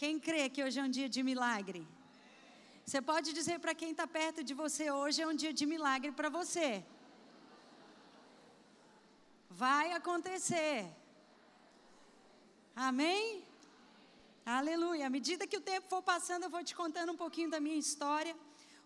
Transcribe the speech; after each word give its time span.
Quem 0.00 0.14
crê 0.26 0.42
que 0.52 0.62
hoje 0.64 0.78
é 0.80 0.84
um 0.88 0.92
dia 0.96 1.08
de 1.14 1.22
milagre? 1.28 1.80
Você 2.84 3.00
pode 3.08 3.28
dizer 3.38 3.56
para 3.64 3.74
quem 3.80 3.90
está 3.94 4.06
perto 4.18 4.40
de 4.48 4.54
você: 4.60 4.84
hoje 5.00 5.18
é 5.24 5.26
um 5.32 5.36
dia 5.42 5.52
de 5.58 5.66
milagre 5.72 6.10
para 6.18 6.30
você. 6.36 6.68
Vai 9.64 9.86
acontecer. 9.98 10.78
Amém? 12.88 13.44
Aleluia. 14.60 15.04
À 15.08 15.12
medida 15.18 15.50
que 15.50 15.60
o 15.60 15.66
tempo 15.72 15.86
for 15.92 16.02
passando, 16.12 16.44
eu 16.44 16.52
vou 16.56 16.64
te 16.70 16.74
contando 16.82 17.12
um 17.16 17.20
pouquinho 17.24 17.50
da 17.56 17.60
minha 17.66 17.80
história. 17.86 18.34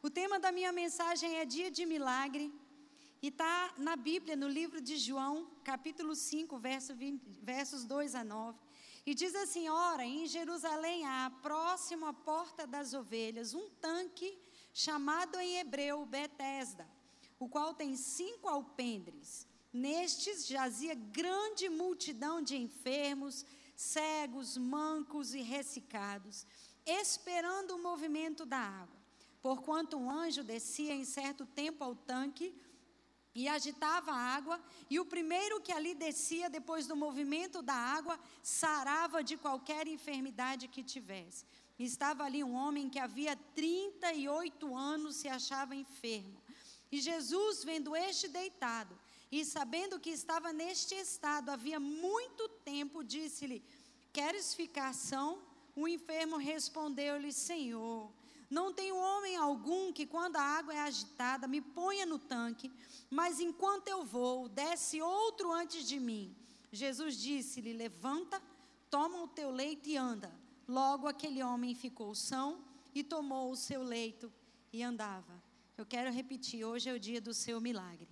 O 0.07 0.11
tema 0.19 0.39
da 0.47 0.51
minha 0.59 0.73
mensagem 0.83 1.31
é 1.37 1.45
Dia 1.57 1.71
de 1.79 1.87
Milagre. 1.95 2.47
E 3.23 3.29
está 3.29 3.73
na 3.89 3.95
Bíblia, 4.11 4.35
no 4.45 4.49
livro 4.59 4.81
de 4.89 4.97
João, 5.07 5.35
capítulo 5.73 6.15
5, 6.17 6.59
verso 6.71 6.93
20, 6.93 7.41
versos 7.55 7.85
2 7.97 8.17
a 8.17 8.25
9. 8.25 8.64
E 9.07 9.15
diz 9.15 9.35
assim: 9.35 9.69
Ora, 9.69 10.05
em 10.05 10.27
Jerusalém 10.27 11.05
há, 11.05 11.31
próximo 11.43 12.07
à 12.07 12.13
porta 12.13 12.67
das 12.67 12.95
ovelhas, 12.95 13.55
um 13.55 13.69
tanque 13.69 14.39
chamado 14.73 15.39
em 15.39 15.59
hebreu 15.59 16.05
Betesda, 16.07 16.89
o 17.39 17.49
qual 17.49 17.75
tem 17.75 17.97
cinco 17.97 18.49
alpendres. 18.49 19.47
Nestes 19.73 20.47
jazia 20.47 20.95
grande 20.95 21.69
multidão 21.69 22.41
de 22.41 22.57
enfermos, 22.57 23.45
cegos, 23.75 24.57
mancos 24.57 25.35
e 25.35 25.43
ressecados, 25.43 26.47
esperando 26.87 27.73
o 27.73 27.83
movimento 27.83 28.47
da 28.47 28.59
água. 28.59 29.05
Porquanto 29.43 29.97
um 29.99 30.11
anjo 30.11 30.43
descia 30.43 30.95
em 30.95 31.05
certo 31.05 31.45
tempo 31.45 31.85
ao 31.85 31.95
tanque 31.95 32.55
e 33.35 33.49
agitava 33.49 34.13
a 34.13 34.17
água, 34.17 34.63
e 34.89 35.01
o 35.01 35.05
primeiro 35.05 35.61
que 35.61 35.73
ali 35.73 35.95
descia 35.95 36.49
depois 36.49 36.87
do 36.87 36.95
movimento 36.95 37.61
da 37.61 37.75
água 37.75 38.19
sarava 38.43 39.25
de 39.25 39.37
qualquer 39.37 39.89
enfermidade 39.89 40.69
que 40.69 40.85
tivesse. 40.85 41.45
Estava 41.79 42.23
ali 42.25 42.45
um 42.45 42.55
homem 42.55 42.89
que 42.89 42.99
havia 42.99 43.35
38 43.55 44.77
anos 44.77 45.17
se 45.17 45.29
achava 45.29 45.75
enfermo. 45.75 46.41
E 46.93 47.01
Jesus, 47.01 47.65
vendo 47.65 47.97
este 47.97 48.29
deitado, 48.29 48.97
e 49.33 49.45
sabendo 49.45 49.99
que 49.99 50.11
estava 50.11 50.53
neste 50.53 50.95
estado 50.95 51.51
havia 51.51 51.81
muito 51.81 52.49
tempo, 52.65 53.03
disse-lhe: 53.03 53.65
Queres 54.13 54.55
ficar 54.55 54.95
são? 54.95 55.43
O 55.75 55.89
enfermo 55.89 56.37
respondeu-lhe: 56.37 57.33
Senhor, 57.33 58.13
não 58.51 58.73
tenho 58.73 58.97
homem 58.97 59.37
algum 59.37 59.93
que, 59.93 60.07
quando 60.07 60.37
a 60.37 60.43
água 60.43 60.75
é 60.75 60.81
agitada, 60.81 61.49
me 61.49 61.61
ponha 61.61 62.05
no 62.07 62.19
tanque, 62.19 62.71
mas 63.11 63.41
enquanto 63.41 63.89
eu 63.89 64.05
vou, 64.05 64.49
desce 64.49 65.01
outro 65.01 65.53
antes 65.53 65.87
de 65.87 65.99
mim. 65.99 66.35
Jesus 66.71 67.17
disse-lhe: 67.17 67.73
Levanta, 67.73 68.43
toma 68.91 69.23
o 69.23 69.29
teu 69.29 69.51
leito 69.51 69.89
e 69.89 69.97
anda. 69.97 70.33
Logo 70.67 71.07
aquele 71.07 71.43
homem 71.43 71.75
ficou 71.75 72.15
são 72.15 72.65
e 72.95 73.03
tomou 73.03 73.51
o 73.51 73.57
seu 73.57 73.83
leito 73.83 74.33
e 74.73 74.83
andava. 74.83 75.43
Eu 75.77 75.85
quero 75.85 76.11
repetir: 76.11 76.65
hoje 76.65 76.89
é 76.89 76.93
o 76.93 77.01
dia 77.01 77.21
do 77.21 77.35
seu 77.35 77.61
milagre. 77.61 78.09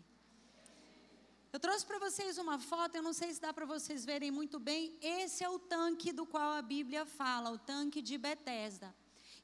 Eu 1.52 1.60
trouxe 1.60 1.84
para 1.84 1.98
vocês 1.98 2.38
uma 2.38 2.58
foto, 2.58 2.96
eu 2.96 3.02
não 3.02 3.12
sei 3.12 3.32
se 3.32 3.38
dá 3.40 3.52
para 3.52 3.66
vocês 3.66 4.06
verem 4.06 4.30
muito 4.30 4.58
bem. 4.58 4.96
Esse 5.02 5.44
é 5.44 5.50
o 5.50 5.58
tanque 5.58 6.10
do 6.10 6.24
qual 6.24 6.52
a 6.52 6.62
Bíblia 6.62 7.04
fala, 7.04 7.50
o 7.50 7.58
tanque 7.58 8.00
de 8.00 8.16
Betesda. 8.16 8.94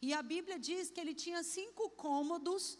E 0.01 0.15
a 0.15 0.23
Bíblia 0.23 0.59
diz 0.59 0.91
que 0.91 1.01
ele 1.01 1.15
tinha 1.15 1.43
cinco 1.43 1.91
cômodos 1.91 2.79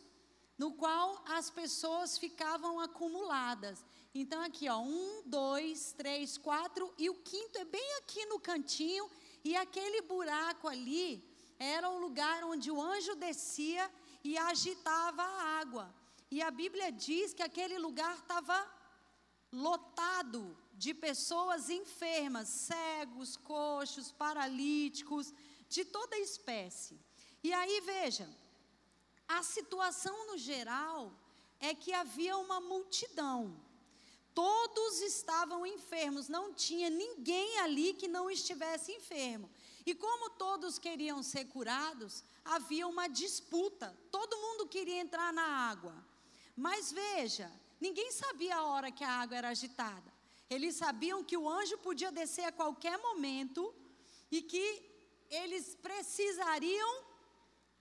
no 0.57 0.73
qual 0.73 1.23
as 1.27 1.51
pessoas 1.51 2.19
ficavam 2.19 2.81
acumuladas. 2.81 3.85
Então 4.15 4.41
aqui, 4.43 4.69
ó, 4.69 4.81
um, 4.81 5.23
dois, 5.25 5.93
três, 5.93 6.37
quatro 6.37 6.93
e 6.99 7.09
o 7.09 7.15
quinto 7.15 7.59
é 7.59 7.65
bem 7.65 7.97
aqui 7.99 8.25
no 8.27 8.41
cantinho 8.41 9.09
e 9.45 9.55
aquele 9.57 10.03
buraco 10.03 10.67
ali 10.67 11.25
era 11.59 11.89
o 11.89 11.99
lugar 11.99 12.45
onde 12.45 12.71
o 12.71 12.81
anjo 12.81 13.15
descia 13.15 13.91
e 14.25 14.37
agitava 14.37 15.23
a 15.23 15.61
água. 15.61 15.95
E 16.31 16.43
a 16.43 16.51
Bíblia 16.51 16.91
diz 16.93 17.33
que 17.33 17.43
aquele 17.43 17.79
lugar 17.79 18.15
estava 18.15 18.59
lotado 19.53 20.57
de 20.75 20.93
pessoas 20.93 21.71
enfermas, 21.71 22.49
cegos, 22.49 23.37
coxos, 23.37 24.13
paralíticos, 24.13 25.33
de 25.69 25.85
toda 25.85 26.17
espécie. 26.19 26.99
E 27.43 27.53
aí 27.53 27.81
veja, 27.81 28.29
a 29.27 29.43
situação 29.43 30.27
no 30.27 30.39
geral 30.39 31.13
é 31.61 31.75
que 31.75 31.93
havia 31.93 32.37
uma 32.37 32.61
multidão. 32.61 33.55
Todos 34.35 35.01
estavam 35.01 35.67
enfermos, 35.67 36.29
não 36.29 36.53
tinha 36.55 36.89
ninguém 36.89 37.59
ali 37.59 37.95
que 37.95 38.07
não 38.07 38.31
estivesse 38.31 38.93
enfermo. 38.93 39.51
E 39.85 39.95
como 39.95 40.31
todos 40.31 40.79
queriam 40.79 41.23
ser 41.23 41.47
curados, 41.47 42.23
havia 42.45 42.87
uma 42.87 43.09
disputa. 43.09 43.97
Todo 44.11 44.37
mundo 44.37 44.69
queria 44.69 45.01
entrar 45.01 45.33
na 45.33 45.43
água. 45.43 45.95
Mas 46.57 46.93
veja, 46.93 47.51
Ninguém 47.81 48.11
sabia 48.11 48.57
a 48.57 48.65
hora 48.65 48.91
que 48.91 49.05
a 49.05 49.11
água 49.11 49.37
era 49.37 49.49
agitada. 49.51 50.13
Eles 50.51 50.75
sabiam 50.77 51.23
que 51.23 51.37
o 51.37 51.49
anjo 51.49 51.79
podia 51.79 52.11
descer 52.11 52.45
a 52.45 52.53
qualquer 52.53 52.99
momento 52.99 53.73
e 54.31 54.43
que 54.43 54.83
eles 55.31 55.77
precisariam 55.77 57.05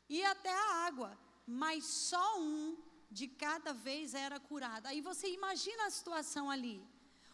ir 0.10 0.24
até 0.26 0.54
a 0.54 0.86
água, 0.88 1.18
mas 1.46 1.86
só 1.86 2.40
um 2.40 2.78
de 3.10 3.28
cada 3.28 3.74
vez 3.74 4.14
era 4.14 4.40
curado. 4.40 4.88
Aí 4.88 5.02
você 5.02 5.30
imagina 5.30 5.86
a 5.86 5.90
situação 5.90 6.50
ali: 6.50 6.82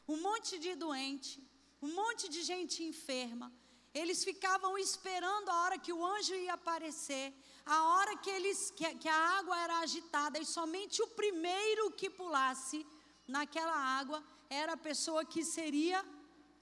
um 0.08 0.22
monte 0.22 0.60
de 0.60 0.76
doente, 0.76 1.42
um 1.82 1.94
monte 1.94 2.30
de 2.30 2.42
gente 2.44 2.84
enferma. 2.84 3.52
Eles 3.94 4.24
ficavam 4.24 4.78
esperando 4.78 5.50
a 5.50 5.62
hora 5.64 5.78
que 5.78 5.94
o 5.94 6.04
anjo 6.04 6.34
ia 6.34 6.54
aparecer 6.54 7.32
a 7.66 7.84
hora 7.84 8.18
que, 8.18 8.30
eles, 8.30 8.72
que, 8.72 8.96
que 8.96 9.08
a 9.08 9.38
água 9.40 9.58
era 9.58 9.80
agitada 9.80 10.38
e 10.38 10.46
somente 10.46 11.02
o 11.02 11.08
primeiro 11.08 11.92
que 11.92 12.10
pulasse 12.10 12.86
naquela 13.28 13.76
água 13.76 14.24
era 14.50 14.74
a 14.74 14.78
pessoa 14.78 15.24
que 15.24 15.44
seria 15.46 16.04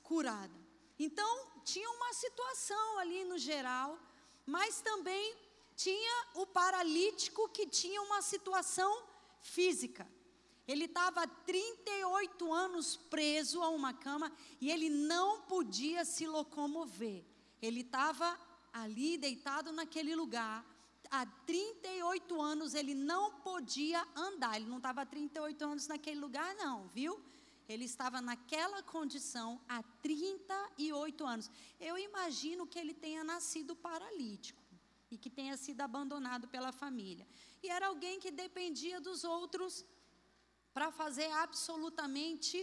curada. 0.04 0.54
Então, 1.00 1.48
tinha 1.64 1.90
uma 1.90 2.14
situação 2.14 3.00
ali 3.00 3.24
no 3.24 3.38
geral, 3.38 3.98
mas 4.46 4.82
também 4.82 5.36
tinha 5.84 6.26
o 6.36 6.46
paralítico 6.46 7.50
que 7.50 7.66
tinha 7.66 8.02
uma 8.04 8.22
situação 8.22 8.92
física. 9.42 10.08
Ele 10.68 10.86
estava 10.86 11.28
38 11.28 12.54
anos 12.54 12.98
preso 13.10 13.62
a 13.62 13.70
uma 13.70 13.94
cama 13.94 14.32
e 14.60 14.70
ele 14.70 14.90
não 14.90 15.42
podia 15.42 16.06
se 16.06 16.28
locomover. 16.28 17.26
Ele 17.60 17.82
estava 17.82 18.40
ali 18.72 19.18
deitado 19.18 19.72
naquele 19.72 20.16
lugar 20.16 20.64
há 21.10 21.26
38 21.26 22.42
anos 22.42 22.74
ele 22.74 22.94
não 22.94 23.40
podia 23.40 24.08
andar. 24.16 24.56
Ele 24.56 24.70
não 24.70 24.78
estava 24.78 25.02
há 25.02 25.06
38 25.06 25.66
anos 25.66 25.88
naquele 25.88 26.20
lugar, 26.20 26.56
não, 26.56 26.88
viu? 26.90 27.20
Ele 27.68 27.86
estava 27.86 28.22
naquela 28.22 28.84
condição 28.84 29.60
há 29.68 29.82
38 30.02 31.26
anos. 31.26 31.52
Eu 31.80 31.98
imagino 31.98 32.68
que 32.68 32.80
ele 32.80 32.94
tenha 32.94 33.24
nascido 33.24 33.76
paralítico 33.76 34.62
e 35.12 35.18
que 35.18 35.30
tenha 35.30 35.56
sido 35.58 35.82
abandonado 35.82 36.48
pela 36.48 36.72
família. 36.72 37.28
E 37.62 37.70
era 37.70 37.88
alguém 37.88 38.20
que 38.24 38.32
dependia 38.32 39.00
dos 39.08 39.24
outros 39.24 39.86
para 40.74 40.90
fazer 40.92 41.30
absolutamente 41.46 42.58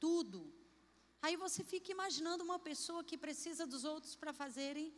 tudo. 0.00 0.40
Aí 1.20 1.36
você 1.36 1.62
fica 1.72 1.92
imaginando 1.96 2.42
uma 2.48 2.58
pessoa 2.58 3.04
que 3.04 3.18
precisa 3.26 3.66
dos 3.66 3.84
outros 3.84 4.14
para 4.16 4.32
fazerem 4.32 4.92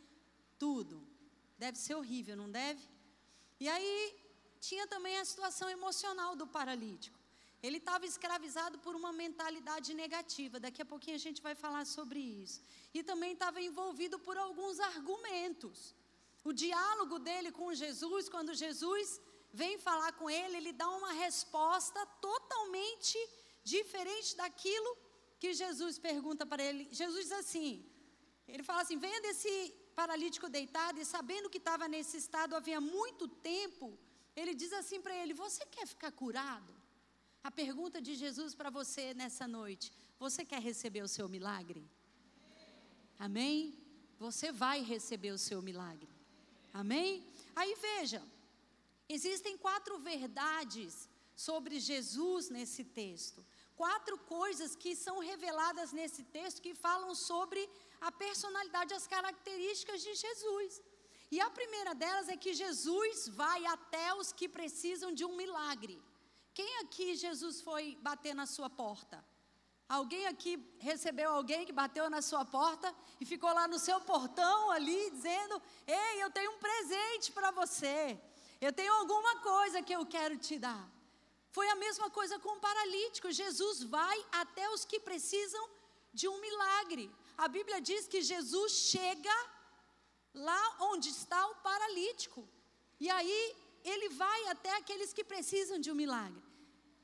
tudo. 0.58 0.96
Deve 1.58 1.78
ser 1.78 1.94
horrível, 1.96 2.36
não 2.36 2.50
deve? 2.50 2.82
E 3.58 3.68
aí 3.68 3.94
tinha 4.60 4.86
também 4.86 5.18
a 5.18 5.24
situação 5.24 5.68
emocional 5.68 6.36
do 6.36 6.46
paralítico. 6.46 7.18
Ele 7.60 7.78
estava 7.78 8.06
escravizado 8.06 8.78
por 8.78 8.94
uma 8.94 9.12
mentalidade 9.12 9.92
negativa. 9.92 10.60
Daqui 10.60 10.80
a 10.80 10.90
pouquinho 10.92 11.16
a 11.16 11.24
gente 11.26 11.42
vai 11.42 11.54
falar 11.56 11.84
sobre 11.86 12.20
isso. 12.20 12.60
E 12.94 13.02
também 13.02 13.32
estava 13.32 13.60
envolvido 13.60 14.16
por 14.26 14.36
alguns 14.36 14.78
argumentos. 14.78 15.92
O 16.48 16.52
diálogo 16.52 17.16
dele 17.26 17.50
com 17.58 17.74
Jesus, 17.82 18.28
quando 18.34 18.60
Jesus 18.64 19.20
vem 19.60 19.74
falar 19.86 20.12
com 20.20 20.28
ele, 20.30 20.56
ele 20.60 20.72
dá 20.82 20.88
uma 21.00 21.12
resposta 21.24 22.00
totalmente 22.28 23.18
diferente 23.72 24.30
daquilo 24.40 24.90
que 25.40 25.52
Jesus 25.52 25.98
pergunta 25.98 26.44
para 26.46 26.62
ele. 26.68 26.88
Jesus 27.00 27.24
diz 27.26 27.36
assim: 27.42 27.70
ele 28.54 28.64
fala 28.68 28.80
assim: 28.82 28.98
venha 29.06 29.20
desse 29.26 29.52
paralítico 30.00 30.48
deitado 30.48 30.98
e 31.00 31.04
sabendo 31.04 31.50
que 31.52 31.60
estava 31.64 31.86
nesse 31.94 32.16
estado 32.24 32.56
havia 32.56 32.80
muito 32.80 33.26
tempo, 33.52 33.86
ele 34.34 34.54
diz 34.54 34.72
assim 34.80 35.00
para 35.04 35.14
ele: 35.20 35.34
Você 35.44 35.64
quer 35.66 35.86
ficar 35.86 36.12
curado? 36.12 36.74
A 37.48 37.50
pergunta 37.50 38.00
de 38.00 38.14
Jesus 38.14 38.54
para 38.54 38.70
você 38.70 39.12
nessa 39.22 39.46
noite: 39.46 39.92
Você 40.18 40.44
quer 40.46 40.62
receber 40.62 41.02
o 41.02 41.14
seu 41.16 41.28
milagre? 41.28 41.84
Amém? 43.18 43.58
Você 44.18 44.50
vai 44.50 44.80
receber 44.82 45.32
o 45.32 45.42
seu 45.48 45.60
milagre. 45.70 46.17
Amém? 46.72 47.24
Aí 47.56 47.74
veja, 47.74 48.22
existem 49.08 49.56
quatro 49.58 49.98
verdades 49.98 51.08
sobre 51.34 51.78
Jesus 51.78 52.50
nesse 52.50 52.84
texto. 52.84 53.44
quatro 53.76 54.18
coisas 54.18 54.74
que 54.74 54.96
são 54.96 55.20
reveladas 55.20 55.92
nesse 55.92 56.24
texto 56.24 56.60
que 56.60 56.74
falam 56.74 57.14
sobre 57.14 57.60
a 58.00 58.10
personalidade, 58.10 58.92
as 58.92 59.06
características 59.06 60.02
de 60.02 60.14
Jesus. 60.14 60.82
E 61.30 61.40
a 61.40 61.48
primeira 61.50 61.94
delas 61.94 62.28
é 62.28 62.36
que 62.36 62.52
Jesus 62.52 63.28
vai 63.28 63.64
até 63.66 64.12
os 64.14 64.32
que 64.32 64.48
precisam 64.48 65.12
de 65.12 65.24
um 65.24 65.36
milagre. 65.36 65.96
Quem 66.52 66.78
aqui 66.78 67.14
Jesus 67.14 67.60
foi 67.60 67.96
bater 68.02 68.34
na 68.34 68.46
sua 68.46 68.68
porta? 68.68 69.24
Alguém 69.88 70.26
aqui 70.26 70.52
recebeu 70.78 71.30
alguém 71.30 71.64
que 71.64 71.72
bateu 71.72 72.10
na 72.10 72.20
sua 72.20 72.44
porta 72.44 72.94
e 73.20 73.24
ficou 73.24 73.52
lá 73.54 73.66
no 73.66 73.78
seu 73.78 73.98
portão 74.00 74.70
ali 74.70 75.10
dizendo: 75.10 75.62
Ei, 75.86 76.22
eu 76.22 76.30
tenho 76.30 76.52
um 76.52 76.58
presente 76.58 77.32
para 77.32 77.50
você. 77.50 78.20
Eu 78.60 78.72
tenho 78.72 78.92
alguma 78.92 79.36
coisa 79.40 79.82
que 79.82 79.94
eu 79.94 80.04
quero 80.04 80.36
te 80.36 80.58
dar. 80.58 80.84
Foi 81.50 81.66
a 81.70 81.76
mesma 81.76 82.10
coisa 82.10 82.38
com 82.38 82.50
o 82.56 82.60
paralítico. 82.60 83.32
Jesus 83.32 83.82
vai 83.82 84.18
até 84.32 84.68
os 84.70 84.84
que 84.84 85.00
precisam 85.00 85.64
de 86.12 86.28
um 86.28 86.38
milagre. 86.40 87.10
A 87.36 87.48
Bíblia 87.48 87.80
diz 87.80 88.06
que 88.06 88.20
Jesus 88.20 88.72
chega 88.72 89.36
lá 90.34 90.76
onde 90.80 91.08
está 91.08 91.46
o 91.46 91.54
paralítico. 91.56 92.46
E 93.00 93.08
aí 93.08 93.56
ele 93.84 94.08
vai 94.10 94.48
até 94.48 94.76
aqueles 94.76 95.12
que 95.12 95.24
precisam 95.24 95.78
de 95.78 95.90
um 95.90 95.94
milagre. 95.94 96.47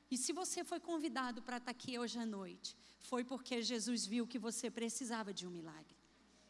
E 0.09 0.17
se 0.17 0.31
você 0.31 0.63
foi 0.63 0.79
convidado 0.79 1.41
para 1.41 1.57
estar 1.57 1.71
aqui 1.71 1.97
hoje 1.97 2.17
à 2.19 2.25
noite, 2.25 2.75
foi 2.99 3.23
porque 3.23 3.61
Jesus 3.61 4.05
viu 4.05 4.27
que 4.27 4.39
você 4.47 4.69
precisava 4.69 5.33
de 5.33 5.45
um 5.47 5.49
milagre. 5.49 5.95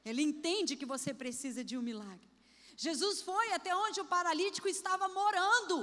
Ele 0.04 0.22
entende 0.22 0.76
que 0.76 0.86
você 0.86 1.14
precisa 1.14 1.64
de 1.64 1.78
um 1.78 1.82
milagre. 1.82 2.30
Jesus 2.78 3.22
foi 3.22 3.52
até 3.54 3.76
onde 3.76 4.02
o 4.02 4.06
paralítico 4.06 4.68
estava 4.68 5.08
morando. 5.08 5.76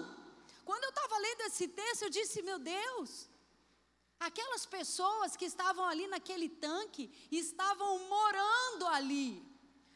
Quando 0.65 0.85
eu 0.85 0.91
estava 0.91 1.19
lendo 1.19 1.41
esse 1.43 1.67
texto, 1.69 2.03
eu 2.03 2.11
disse: 2.11 2.43
Meu 2.43 2.59
Deus, 2.59 3.29
aquelas 4.21 4.65
pessoas 4.67 5.37
que 5.37 5.47
estavam 5.47 5.85
ali 5.85 6.07
naquele 6.07 6.49
tanque 6.49 7.11
estavam 7.31 7.91
morando 8.09 8.87
ali. 8.99 9.43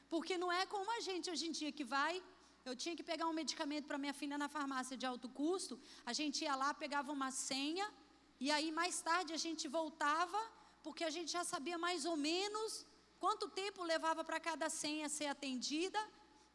Porque 0.09 0.37
não 0.39 0.51
é 0.51 0.65
como 0.67 0.91
a 0.97 1.01
gente 1.01 1.31
hoje 1.31 1.47
em 1.49 1.53
dia 1.53 1.71
que 1.71 1.85
vai 1.85 2.23
eu 2.71 2.77
tinha 2.83 2.97
que 2.99 3.05
pegar 3.11 3.27
um 3.29 3.37
medicamento 3.41 3.87
para 3.87 4.03
minha 4.05 4.17
filha 4.21 4.37
na 4.43 4.49
farmácia 4.49 4.97
de 5.01 5.07
alto 5.11 5.29
custo. 5.29 5.75
A 6.11 6.13
gente 6.19 6.43
ia 6.47 6.55
lá, 6.63 6.71
pegava 6.75 7.13
uma 7.19 7.31
senha, 7.31 7.87
e 8.45 8.51
aí 8.51 8.69
mais 8.81 9.01
tarde 9.09 9.33
a 9.33 9.41
gente 9.47 9.65
voltava, 9.69 10.41
porque 10.83 11.05
a 11.05 11.13
gente 11.17 11.31
já 11.31 11.45
sabia 11.45 11.79
mais 11.87 12.05
ou 12.05 12.17
menos 12.17 12.85
quanto 13.21 13.49
tempo 13.63 13.83
levava 13.85 14.25
para 14.25 14.41
cada 14.49 14.69
senha 14.69 15.09
ser 15.09 15.29
atendida, 15.35 16.01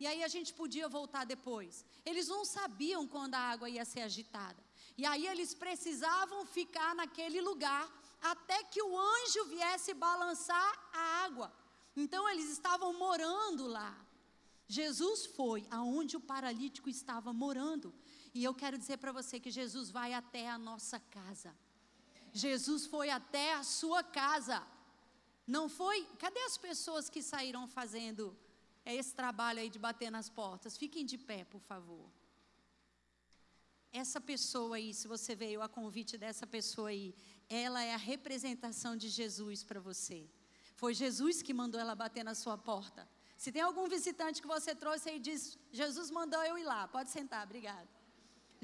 e 0.02 0.06
aí 0.12 0.22
a 0.24 0.28
gente 0.28 0.52
podia 0.54 0.88
voltar 0.90 1.24
depois. 1.26 1.86
Eles 2.06 2.28
não 2.28 2.44
sabiam 2.44 3.08
quando 3.08 3.36
a 3.36 3.44
água 3.54 3.70
ia 3.70 3.86
ser 3.86 4.02
agitada. 4.02 4.62
E 4.98 5.06
aí 5.06 5.26
eles 5.28 5.54
precisavam 5.54 6.46
ficar 6.46 6.94
naquele 6.94 7.40
lugar 7.40 7.86
até 8.22 8.64
que 8.64 8.82
o 8.82 9.00
anjo 9.00 9.46
viesse 9.46 9.94
balançar 9.94 10.72
a 10.92 11.04
água. 11.26 11.54
Então 11.96 12.28
eles 12.30 12.50
estavam 12.50 12.94
morando 12.94 13.68
lá. 13.68 13.96
Jesus 14.78 15.26
foi 15.38 15.68
aonde 15.70 16.16
o 16.16 16.26
paralítico 16.34 16.90
estava 16.90 17.34
morando. 17.34 17.94
E 18.34 18.42
eu 18.42 18.54
quero 18.54 18.78
dizer 18.78 18.98
para 19.00 19.12
você 19.12 19.38
que 19.38 19.52
Jesus 19.52 19.90
vai 19.90 20.14
até 20.14 20.50
a 20.50 20.58
nossa 20.58 20.98
casa. 21.18 21.54
Jesus 22.32 22.86
foi 22.86 23.10
até 23.10 23.54
a 23.54 23.64
sua 23.64 24.02
casa. 24.02 24.66
Não 25.46 25.68
foi? 25.68 26.06
Cadê 26.18 26.40
as 26.44 26.58
pessoas 26.58 27.10
que 27.10 27.22
saíram 27.22 27.68
fazendo 27.68 28.24
esse 28.86 29.14
trabalho 29.14 29.60
aí 29.60 29.70
de 29.70 29.78
bater 29.78 30.10
nas 30.10 30.30
portas? 30.30 30.78
Fiquem 30.78 31.06
de 31.06 31.18
pé, 31.18 31.44
por 31.44 31.60
favor. 31.60 32.10
Essa 33.92 34.22
pessoa 34.22 34.78
aí, 34.78 34.94
se 34.94 35.06
você 35.06 35.36
veio 35.36 35.62
a 35.62 35.68
convite 35.68 36.18
dessa 36.18 36.48
pessoa 36.48 36.90
aí, 36.90 37.14
ela 37.50 37.84
é 37.84 37.94
a 37.94 38.06
representação 38.14 38.96
de 38.96 39.10
Jesus 39.10 39.66
para 39.66 39.82
você. 39.82 40.30
Foi 40.78 40.94
Jesus 40.94 41.42
que 41.42 41.54
mandou 41.54 41.82
ela 41.82 41.94
bater 41.94 42.24
na 42.24 42.36
sua 42.36 42.58
porta. 42.58 43.06
Se 43.42 43.52
tem 43.54 43.64
algum 43.64 43.88
visitante 43.94 44.40
que 44.40 44.54
você 44.56 44.72
trouxe 44.82 45.10
e 45.12 45.20
diz, 45.28 45.58
Jesus 45.72 46.12
mandou 46.18 46.42
eu 46.44 46.56
ir 46.60 46.64
lá, 46.64 46.82
pode 46.96 47.10
sentar, 47.10 47.44
obrigado. 47.44 47.90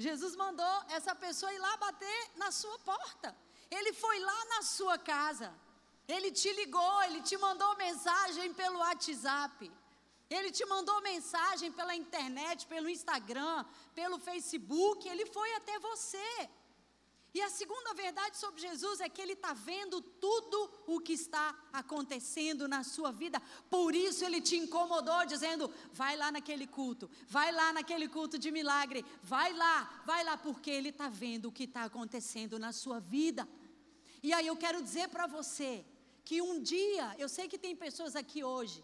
Jesus 0.06 0.36
mandou 0.36 0.74
essa 0.96 1.14
pessoa 1.16 1.52
ir 1.52 1.58
lá 1.58 1.76
bater 1.78 2.20
na 2.36 2.52
sua 2.52 2.78
porta. 2.90 3.36
Ele 3.76 3.92
foi 3.92 4.20
lá 4.20 4.44
na 4.52 4.60
sua 4.62 4.96
casa. 4.96 5.52
Ele 6.06 6.30
te 6.30 6.52
ligou, 6.52 7.02
ele 7.06 7.20
te 7.22 7.36
mandou 7.36 7.76
mensagem 7.76 8.54
pelo 8.54 8.78
WhatsApp. 8.78 9.68
Ele 10.30 10.52
te 10.52 10.64
mandou 10.66 11.02
mensagem 11.02 11.72
pela 11.72 11.96
internet, 11.96 12.64
pelo 12.68 12.88
Instagram, 12.88 13.64
pelo 13.96 14.20
Facebook. 14.20 15.08
Ele 15.08 15.26
foi 15.26 15.52
até 15.54 15.76
você. 15.80 16.48
E 17.34 17.42
a 17.42 17.50
segunda 17.50 17.92
verdade 17.92 18.38
sobre 18.38 18.60
Jesus 18.62 19.00
é 19.00 19.08
que 19.08 19.20
ele 19.20 19.34
está 19.34 19.52
vendo 19.52 20.00
tudo 20.00 20.70
o 20.86 20.98
que 20.98 21.12
está 21.12 21.54
acontecendo 21.72 22.66
na 22.66 22.82
sua 22.82 23.12
vida. 23.12 23.40
Por 23.68 23.94
isso 23.94 24.24
ele 24.24 24.40
te 24.40 24.56
incomodou, 24.56 25.26
dizendo: 25.26 25.70
vai 25.92 26.16
lá 26.16 26.32
naquele 26.32 26.66
culto, 26.66 27.10
vai 27.26 27.52
lá 27.52 27.72
naquele 27.72 28.08
culto 28.08 28.38
de 28.38 28.50
milagre, 28.50 29.04
vai 29.22 29.52
lá, 29.52 30.02
vai 30.06 30.24
lá, 30.24 30.38
porque 30.38 30.70
ele 30.70 30.88
está 30.88 31.08
vendo 31.08 31.46
o 31.46 31.52
que 31.52 31.64
está 31.64 31.84
acontecendo 31.84 32.58
na 32.58 32.72
sua 32.72 32.98
vida. 32.98 33.46
E 34.22 34.32
aí 34.32 34.46
eu 34.46 34.56
quero 34.56 34.82
dizer 34.82 35.08
para 35.08 35.26
você 35.26 35.84
que 36.24 36.40
um 36.40 36.60
dia, 36.62 37.14
eu 37.18 37.28
sei 37.28 37.46
que 37.46 37.58
tem 37.58 37.76
pessoas 37.76 38.16
aqui 38.16 38.42
hoje, 38.42 38.82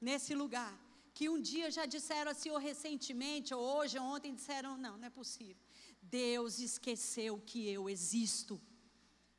nesse 0.00 0.34
lugar, 0.34 0.78
que 1.14 1.28
um 1.30 1.40
dia 1.40 1.70
já 1.70 1.86
disseram 1.86 2.30
assim, 2.30 2.50
ou 2.50 2.58
recentemente, 2.58 3.54
ou 3.54 3.62
hoje, 3.62 3.98
ou 3.98 4.04
ontem, 4.04 4.34
disseram: 4.34 4.76
não, 4.76 4.98
não 4.98 5.06
é 5.06 5.10
possível 5.10 5.69
Deus 6.02 6.58
esqueceu 6.58 7.40
que 7.46 7.68
eu 7.68 7.88
existo. 7.88 8.60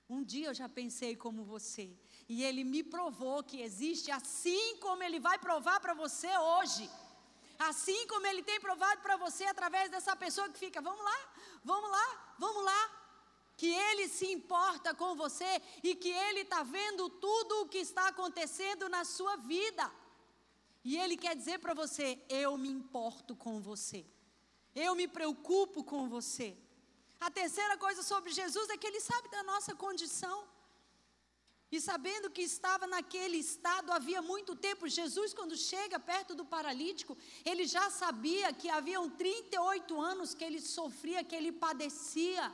Um 0.09 0.23
dia 0.23 0.47
eu 0.47 0.53
já 0.53 0.67
pensei 0.67 1.15
como 1.15 1.43
você, 1.43 1.95
e 2.27 2.43
Ele 2.43 2.63
me 2.63 2.83
provou 2.83 3.43
que 3.43 3.61
existe, 3.61 4.11
assim 4.11 4.77
como 4.77 5.03
Ele 5.03 5.19
vai 5.19 5.37
provar 5.39 5.79
para 5.79 5.93
você 5.93 6.29
hoje. 6.37 6.89
Assim 7.59 8.07
como 8.07 8.25
Ele 8.25 8.41
tem 8.41 8.59
provado 8.59 9.01
para 9.01 9.17
você 9.17 9.43
através 9.45 9.89
dessa 9.91 10.15
pessoa 10.15 10.49
que 10.49 10.57
fica, 10.57 10.81
vamos 10.81 11.03
lá, 11.03 11.19
vamos 11.63 11.91
lá, 11.91 12.35
vamos 12.39 12.63
lá. 12.63 12.81
Que 13.55 13.67
Ele 13.67 14.07
se 14.07 14.25
importa 14.31 14.95
com 14.95 15.15
você 15.15 15.61
e 15.83 15.93
que 15.93 16.09
Ele 16.09 16.39
está 16.39 16.63
vendo 16.63 17.07
tudo 17.09 17.61
o 17.61 17.67
que 17.67 17.77
está 17.77 18.07
acontecendo 18.07 18.89
na 18.89 19.05
sua 19.05 19.35
vida. 19.35 19.91
E 20.83 20.97
Ele 20.97 21.15
quer 21.15 21.35
dizer 21.35 21.59
para 21.59 21.75
você: 21.75 22.19
eu 22.27 22.57
me 22.57 22.69
importo 22.69 23.35
com 23.35 23.61
você. 23.61 24.05
Eu 24.75 24.95
me 24.95 25.07
preocupo 25.07 25.83
com 25.83 26.07
você. 26.07 26.57
A 27.19 27.29
terceira 27.29 27.77
coisa 27.77 28.01
sobre 28.01 28.31
Jesus 28.31 28.69
é 28.69 28.77
que 28.77 28.87
ele 28.87 28.99
sabe 28.99 29.29
da 29.29 29.43
nossa 29.43 29.75
condição. 29.75 30.47
E 31.71 31.79
sabendo 31.79 32.29
que 32.29 32.41
estava 32.41 32.85
naquele 32.85 33.37
estado 33.37 33.91
havia 33.91 34.21
muito 34.21 34.55
tempo, 34.55 34.89
Jesus, 34.89 35.33
quando 35.33 35.55
chega 35.55 35.97
perto 35.99 36.35
do 36.35 36.43
paralítico, 36.43 37.17
ele 37.45 37.65
já 37.65 37.89
sabia 37.89 38.51
que 38.51 38.69
haviam 38.69 39.09
38 39.09 40.01
anos 40.01 40.33
que 40.33 40.43
ele 40.43 40.59
sofria, 40.59 41.23
que 41.23 41.35
ele 41.35 41.51
padecia 41.51 42.51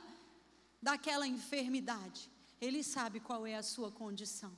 daquela 0.80 1.26
enfermidade. 1.26 2.30
Ele 2.60 2.84
sabe 2.84 3.18
qual 3.18 3.44
é 3.44 3.56
a 3.56 3.62
sua 3.62 3.90
condição, 3.90 4.56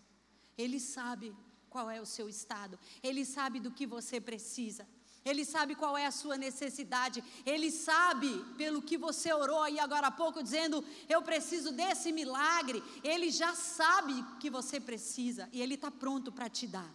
ele 0.59 0.79
sabe 0.79 1.35
qual 1.71 1.89
é 1.91 2.01
o 2.01 2.07
seu 2.07 2.29
estado, 2.29 2.79
ele 3.03 3.25
sabe 3.25 3.61
do 3.61 3.71
que 3.71 3.87
você 3.87 4.21
precisa. 4.21 4.87
Ele 5.25 5.45
sabe 5.45 5.75
qual 5.75 5.99
é 5.99 6.07
a 6.07 6.11
sua 6.11 6.37
necessidade. 6.39 7.23
Ele 7.45 7.71
sabe 7.71 8.43
pelo 8.57 8.81
que 8.81 8.97
você 8.97 9.33
orou 9.33 9.63
aí 9.63 9.79
agora 9.79 10.07
há 10.07 10.11
pouco, 10.11 10.43
dizendo: 10.43 10.85
Eu 11.09 11.23
preciso 11.23 11.73
desse 11.73 12.11
milagre. 12.11 12.83
Ele 13.05 13.31
já 13.31 13.55
sabe 13.55 14.25
que 14.41 14.49
você 14.49 14.81
precisa 14.81 15.49
e 15.53 15.61
Ele 15.61 15.75
está 15.75 15.91
pronto 15.91 16.33
para 16.33 16.49
te 16.49 16.67
dar. 16.67 16.91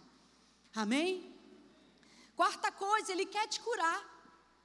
Amém? 0.74 1.32
Quarta 2.34 2.72
coisa, 2.72 3.12
Ele 3.12 3.26
quer 3.26 3.46
te 3.46 3.60
curar. 3.60 4.04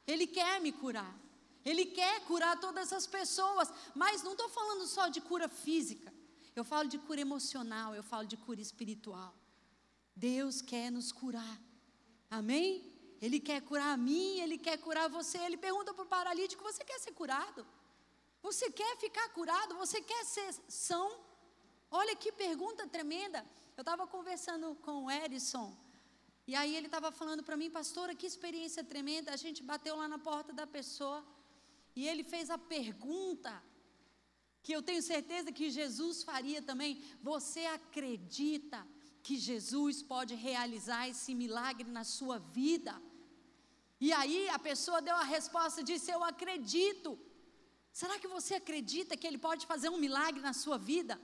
Ele 0.08 0.26
quer 0.26 0.60
me 0.60 0.72
curar. 0.72 1.16
Ele 1.64 1.86
quer 1.86 2.22
curar 2.26 2.60
todas 2.60 2.92
as 2.92 3.06
pessoas. 3.06 3.72
Mas 3.94 4.24
não 4.24 4.32
estou 4.32 4.50
falando 4.50 4.88
só 4.88 5.08
de 5.08 5.22
cura 5.22 5.48
física. 5.48 6.12
Eu 6.56 6.64
falo 6.64 6.90
de 6.90 6.98
cura 6.98 7.22
emocional. 7.22 7.94
Eu 7.94 8.02
falo 8.02 8.26
de 8.26 8.36
cura 8.36 8.60
espiritual. 8.60 9.36
Deus 10.16 10.62
quer 10.62 10.92
nos 10.92 11.12
curar. 11.12 11.62
Amém? 12.30 12.91
Ele 13.22 13.40
quer 13.40 13.62
curar 13.62 13.92
a 13.94 13.98
mim, 13.98 14.40
ele 14.40 14.58
quer 14.58 14.78
curar 14.78 15.08
você. 15.08 15.38
Ele 15.38 15.58
pergunta 15.58 15.94
para 15.94 16.04
o 16.04 16.14
paralítico: 16.18 16.64
Você 16.64 16.84
quer 16.84 17.00
ser 17.00 17.12
curado? 17.12 17.66
Você 18.42 18.72
quer 18.72 18.98
ficar 18.98 19.28
curado? 19.30 19.76
Você 19.76 20.02
quer 20.02 20.24
ser 20.26 20.50
são? 20.68 21.08
Olha 21.92 22.16
que 22.16 22.32
pergunta 22.32 22.88
tremenda. 22.88 23.46
Eu 23.78 23.82
estava 23.82 24.08
conversando 24.08 24.76
com 24.86 25.06
o 25.06 25.12
Edson, 25.12 25.70
e 26.48 26.56
aí 26.56 26.76
ele 26.76 26.88
estava 26.88 27.12
falando 27.12 27.44
para 27.44 27.58
mim, 27.62 27.70
pastora, 27.70 28.16
que 28.16 28.26
experiência 28.26 28.84
tremenda. 28.84 29.32
A 29.32 29.42
gente 29.44 29.62
bateu 29.64 29.96
lá 29.96 30.08
na 30.08 30.20
porta 30.20 30.52
da 30.52 30.66
pessoa, 30.66 31.20
e 31.96 32.08
ele 32.08 32.24
fez 32.24 32.50
a 32.50 32.58
pergunta, 32.58 33.54
que 34.64 34.74
eu 34.74 34.82
tenho 34.82 35.02
certeza 35.02 35.52
que 35.52 35.70
Jesus 35.70 36.24
faria 36.24 36.62
também. 36.62 37.04
Você 37.22 37.66
acredita 37.66 38.80
que 39.24 39.38
Jesus 39.38 40.02
pode 40.02 40.34
realizar 40.36 41.08
esse 41.08 41.34
milagre 41.34 41.90
na 41.90 42.04
sua 42.04 42.38
vida? 42.40 42.94
E 44.08 44.12
aí 44.20 44.50
a 44.50 44.60
pessoa 44.70 45.00
deu 45.08 45.16
a 45.16 45.28
resposta, 45.36 45.84
disse: 45.90 46.10
Eu 46.12 46.24
acredito. 46.24 47.12
Será 48.00 48.18
que 48.22 48.28
você 48.36 48.56
acredita 48.56 49.16
que 49.16 49.28
Ele 49.28 49.38
pode 49.38 49.68
fazer 49.72 49.90
um 49.90 50.00
milagre 50.06 50.42
na 50.42 50.54
sua 50.54 50.78
vida? 50.92 51.16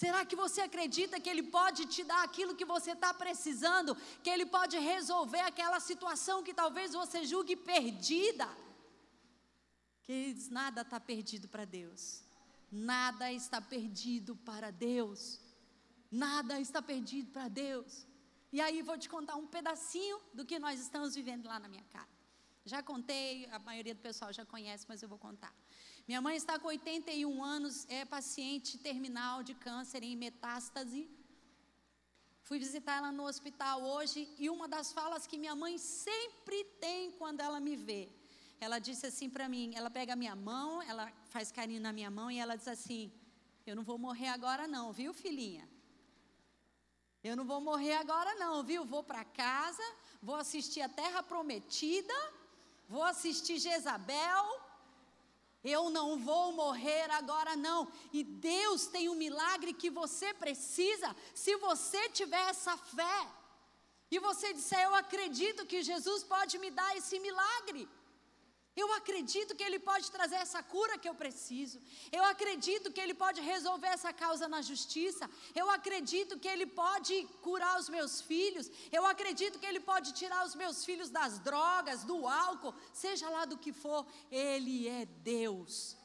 Será 0.00 0.20
que 0.24 0.36
você 0.36 0.60
acredita 0.60 1.20
que 1.20 1.30
Ele 1.32 1.42
pode 1.42 1.86
te 1.86 2.02
dar 2.04 2.22
aquilo 2.22 2.54
que 2.54 2.64
você 2.64 2.92
está 2.92 3.12
precisando? 3.14 3.96
Que 4.22 4.30
Ele 4.30 4.46
pode 4.46 4.76
resolver 4.78 5.40
aquela 5.40 5.80
situação 5.80 6.42
que 6.46 6.54
talvez 6.62 6.92
você 6.92 7.24
julgue 7.24 7.56
perdida? 7.56 8.48
Queridos, 10.02 10.48
nada 10.48 10.82
está 10.82 11.00
perdido 11.00 11.48
para 11.48 11.64
Deus. 11.64 12.22
Nada 12.70 13.32
está 13.32 13.60
perdido 13.60 14.36
para 14.36 14.70
Deus. 14.70 15.40
Nada 16.10 16.60
está 16.60 16.80
perdido 16.82 17.30
para 17.32 17.48
Deus. 17.48 18.06
E 18.56 18.60
aí 18.64 18.82
vou 18.88 18.96
te 19.02 19.08
contar 19.14 19.34
um 19.42 19.48
pedacinho 19.54 20.16
do 20.32 20.44
que 20.48 20.60
nós 20.64 20.78
estamos 20.78 21.12
vivendo 21.18 21.46
lá 21.52 21.58
na 21.62 21.68
minha 21.72 21.86
casa. 21.94 22.16
Já 22.72 22.80
contei, 22.90 23.48
a 23.56 23.58
maioria 23.58 23.94
do 23.96 24.00
pessoal 24.08 24.32
já 24.32 24.44
conhece, 24.52 24.84
mas 24.90 25.02
eu 25.02 25.08
vou 25.08 25.18
contar. 25.18 25.52
Minha 26.06 26.20
mãe 26.26 26.36
está 26.36 26.56
com 26.56 26.68
81 26.68 27.42
anos, 27.42 27.84
é 27.88 28.04
paciente 28.04 28.78
terminal 28.78 29.42
de 29.42 29.54
câncer 29.66 30.04
em 30.04 30.14
metástase. 30.14 31.02
Fui 32.44 32.60
visitar 32.60 32.98
ela 32.98 33.10
no 33.10 33.24
hospital 33.24 33.82
hoje 33.82 34.32
e 34.38 34.48
uma 34.48 34.68
das 34.68 34.92
falas 34.92 35.26
que 35.26 35.36
minha 35.36 35.56
mãe 35.56 35.76
sempre 35.76 36.62
tem 36.86 37.10
quando 37.18 37.40
ela 37.40 37.58
me 37.58 37.74
vê, 37.74 38.08
ela 38.60 38.78
disse 38.78 39.04
assim 39.04 39.28
para 39.28 39.48
mim, 39.48 39.72
ela 39.74 39.90
pega 39.90 40.12
a 40.12 40.16
minha 40.24 40.36
mão, 40.36 40.80
ela 40.80 41.12
faz 41.24 41.50
carinho 41.50 41.80
na 41.80 41.92
minha 41.92 42.12
mão 42.18 42.30
e 42.30 42.38
ela 42.38 42.54
diz 42.54 42.68
assim: 42.68 43.12
"Eu 43.66 43.74
não 43.74 43.82
vou 43.82 43.98
morrer 43.98 44.28
agora 44.28 44.68
não, 44.68 44.92
viu, 44.92 45.12
filhinha? 45.12 45.73
Eu 47.24 47.34
não 47.34 47.46
vou 47.46 47.60
morrer 47.60 47.94
agora 47.94 48.34
não, 48.34 48.62
viu? 48.62 48.84
Vou 48.84 49.02
para 49.02 49.24
casa, 49.24 49.82
vou 50.22 50.36
assistir 50.36 50.82
a 50.82 50.88
Terra 50.90 51.22
Prometida, 51.22 52.14
vou 52.86 53.02
assistir 53.02 53.58
Jezabel, 53.58 54.60
eu 55.64 55.88
não 55.88 56.18
vou 56.18 56.52
morrer 56.52 57.10
agora, 57.10 57.56
não. 57.56 57.90
E 58.12 58.22
Deus 58.22 58.86
tem 58.86 59.08
um 59.08 59.14
milagre 59.14 59.72
que 59.72 59.88
você 59.88 60.34
precisa, 60.34 61.16
se 61.34 61.56
você 61.56 62.10
tiver 62.10 62.50
essa 62.50 62.76
fé. 62.76 63.28
E 64.10 64.18
você 64.18 64.52
disser: 64.52 64.82
Eu 64.82 64.94
acredito 64.94 65.64
que 65.64 65.82
Jesus 65.82 66.22
pode 66.22 66.58
me 66.58 66.70
dar 66.70 66.94
esse 66.98 67.18
milagre. 67.18 67.88
Eu 68.76 68.92
acredito 68.92 69.54
que 69.54 69.62
Ele 69.62 69.78
pode 69.78 70.10
trazer 70.10 70.34
essa 70.34 70.60
cura 70.60 70.98
que 70.98 71.08
eu 71.08 71.14
preciso. 71.14 71.80
Eu 72.10 72.24
acredito 72.24 72.90
que 72.92 73.00
Ele 73.00 73.14
pode 73.14 73.40
resolver 73.40 73.86
essa 73.86 74.12
causa 74.12 74.48
na 74.48 74.60
justiça. 74.62 75.30
Eu 75.54 75.70
acredito 75.70 76.38
que 76.38 76.48
Ele 76.48 76.66
pode 76.66 77.22
curar 77.40 77.78
os 77.78 77.88
meus 77.88 78.20
filhos. 78.20 78.68
Eu 78.90 79.06
acredito 79.06 79.60
que 79.60 79.66
Ele 79.66 79.78
pode 79.78 80.12
tirar 80.12 80.44
os 80.44 80.56
meus 80.56 80.84
filhos 80.84 81.08
das 81.08 81.38
drogas, 81.38 82.02
do 82.02 82.26
álcool, 82.26 82.74
seja 82.92 83.28
lá 83.28 83.44
do 83.44 83.56
que 83.56 83.72
for. 83.72 84.04
Ele 84.28 84.88
é 84.88 85.06
Deus. 85.06 85.96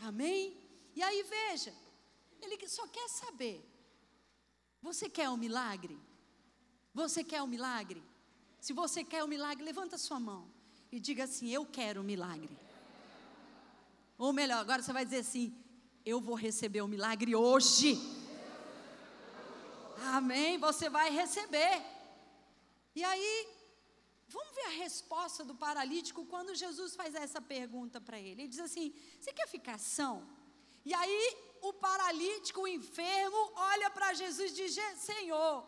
Amém? 0.00 0.56
E 0.96 1.02
aí 1.02 1.22
veja, 1.24 1.74
Ele 2.40 2.56
só 2.68 2.86
quer 2.88 3.08
saber: 3.10 3.62
você 4.80 5.10
quer 5.10 5.28
um 5.28 5.36
milagre? 5.36 6.00
Você 6.94 7.22
quer 7.22 7.42
um 7.42 7.46
milagre? 7.46 8.02
Se 8.58 8.72
você 8.72 9.04
quer 9.04 9.22
um 9.22 9.28
milagre, 9.28 9.62
levanta 9.62 9.98
sua 9.98 10.18
mão 10.18 10.61
e 10.92 11.00
diga 11.00 11.24
assim: 11.24 11.48
Eu 11.48 11.64
quero 11.64 12.02
um 12.02 12.04
milagre. 12.04 12.54
Ou 14.18 14.32
melhor, 14.32 14.58
agora 14.58 14.82
você 14.82 14.92
vai 14.92 15.04
dizer 15.06 15.20
assim: 15.26 15.56
Eu 16.04 16.20
vou 16.20 16.36
receber 16.36 16.82
o 16.82 16.84
um 16.84 16.88
milagre 16.88 17.34
hoje. 17.34 17.98
Amém? 20.18 20.58
Você 20.58 20.90
vai 20.90 21.10
receber. 21.10 21.82
E 22.94 23.02
aí, 23.02 23.48
vamos 24.28 24.54
ver 24.54 24.66
a 24.66 24.82
resposta 24.84 25.42
do 25.44 25.54
paralítico 25.54 26.26
quando 26.26 26.54
Jesus 26.54 26.94
faz 26.94 27.14
essa 27.14 27.40
pergunta 27.40 27.98
para 28.00 28.20
ele. 28.20 28.42
Ele 28.42 28.48
diz 28.48 28.60
assim: 28.60 28.94
Você 29.18 29.32
quer 29.32 29.48
ficar 29.48 29.78
são? 29.78 30.28
E 30.84 30.92
aí, 30.92 31.36
o 31.62 31.72
paralítico, 31.72 32.62
o 32.62 32.68
enfermo, 32.68 33.52
olha 33.54 33.88
para 33.88 34.12
Jesus 34.12 34.52
e 34.52 34.54
diz: 34.54 34.74
Senhor, 34.98 35.66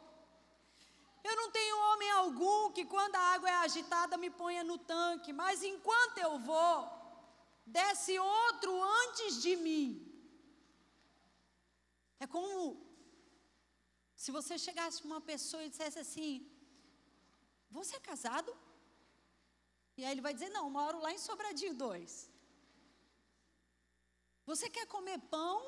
eu 1.28 1.34
não 1.40 1.50
tenho 1.56 1.76
homem 1.88 2.10
algum 2.10 2.72
que, 2.76 2.84
quando 2.94 3.16
a 3.16 3.26
água 3.34 3.48
é 3.50 3.58
agitada, 3.66 4.22
me 4.24 4.30
ponha 4.40 4.62
no 4.70 4.76
tanque, 4.76 5.32
mas 5.32 5.62
enquanto 5.62 6.18
eu 6.18 6.34
vou, 6.50 6.76
desce 7.78 8.18
outro 8.18 8.70
antes 9.02 9.40
de 9.44 9.54
mim. 9.56 9.86
É 12.24 12.26
como 12.34 12.50
se 14.22 14.30
você 14.36 14.54
chegasse 14.66 14.98
para 15.00 15.12
uma 15.12 15.22
pessoa 15.32 15.64
e 15.64 15.70
dissesse 15.72 15.98
assim: 16.04 16.30
Você 17.70 17.96
é 17.96 18.06
casado? 18.10 18.52
E 19.96 20.04
aí 20.04 20.12
ele 20.12 20.26
vai 20.26 20.34
dizer: 20.36 20.50
Não, 20.50 20.68
moro 20.78 21.00
lá 21.06 21.10
em 21.16 21.24
Sobradinho 21.26 21.74
2. 21.74 22.30
Você 24.50 24.68
quer 24.76 24.86
comer 24.86 25.18
pão? 25.36 25.58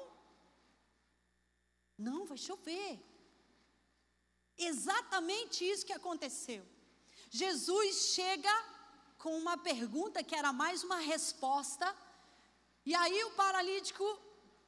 Não, 2.07 2.27
vai 2.31 2.37
chover. 2.37 2.91
Exatamente 4.59 5.65
isso 5.65 5.85
que 5.85 5.93
aconteceu. 5.93 6.65
Jesus 7.31 8.15
chega 8.15 8.53
com 9.19 9.37
uma 9.37 9.57
pergunta 9.59 10.23
que 10.23 10.35
era 10.35 10.53
mais 10.53 10.85
uma 10.85 10.99
resposta, 10.99 11.95
e 12.85 12.95
aí 12.95 13.25
o 13.25 13.33
paralítico, 13.33 14.05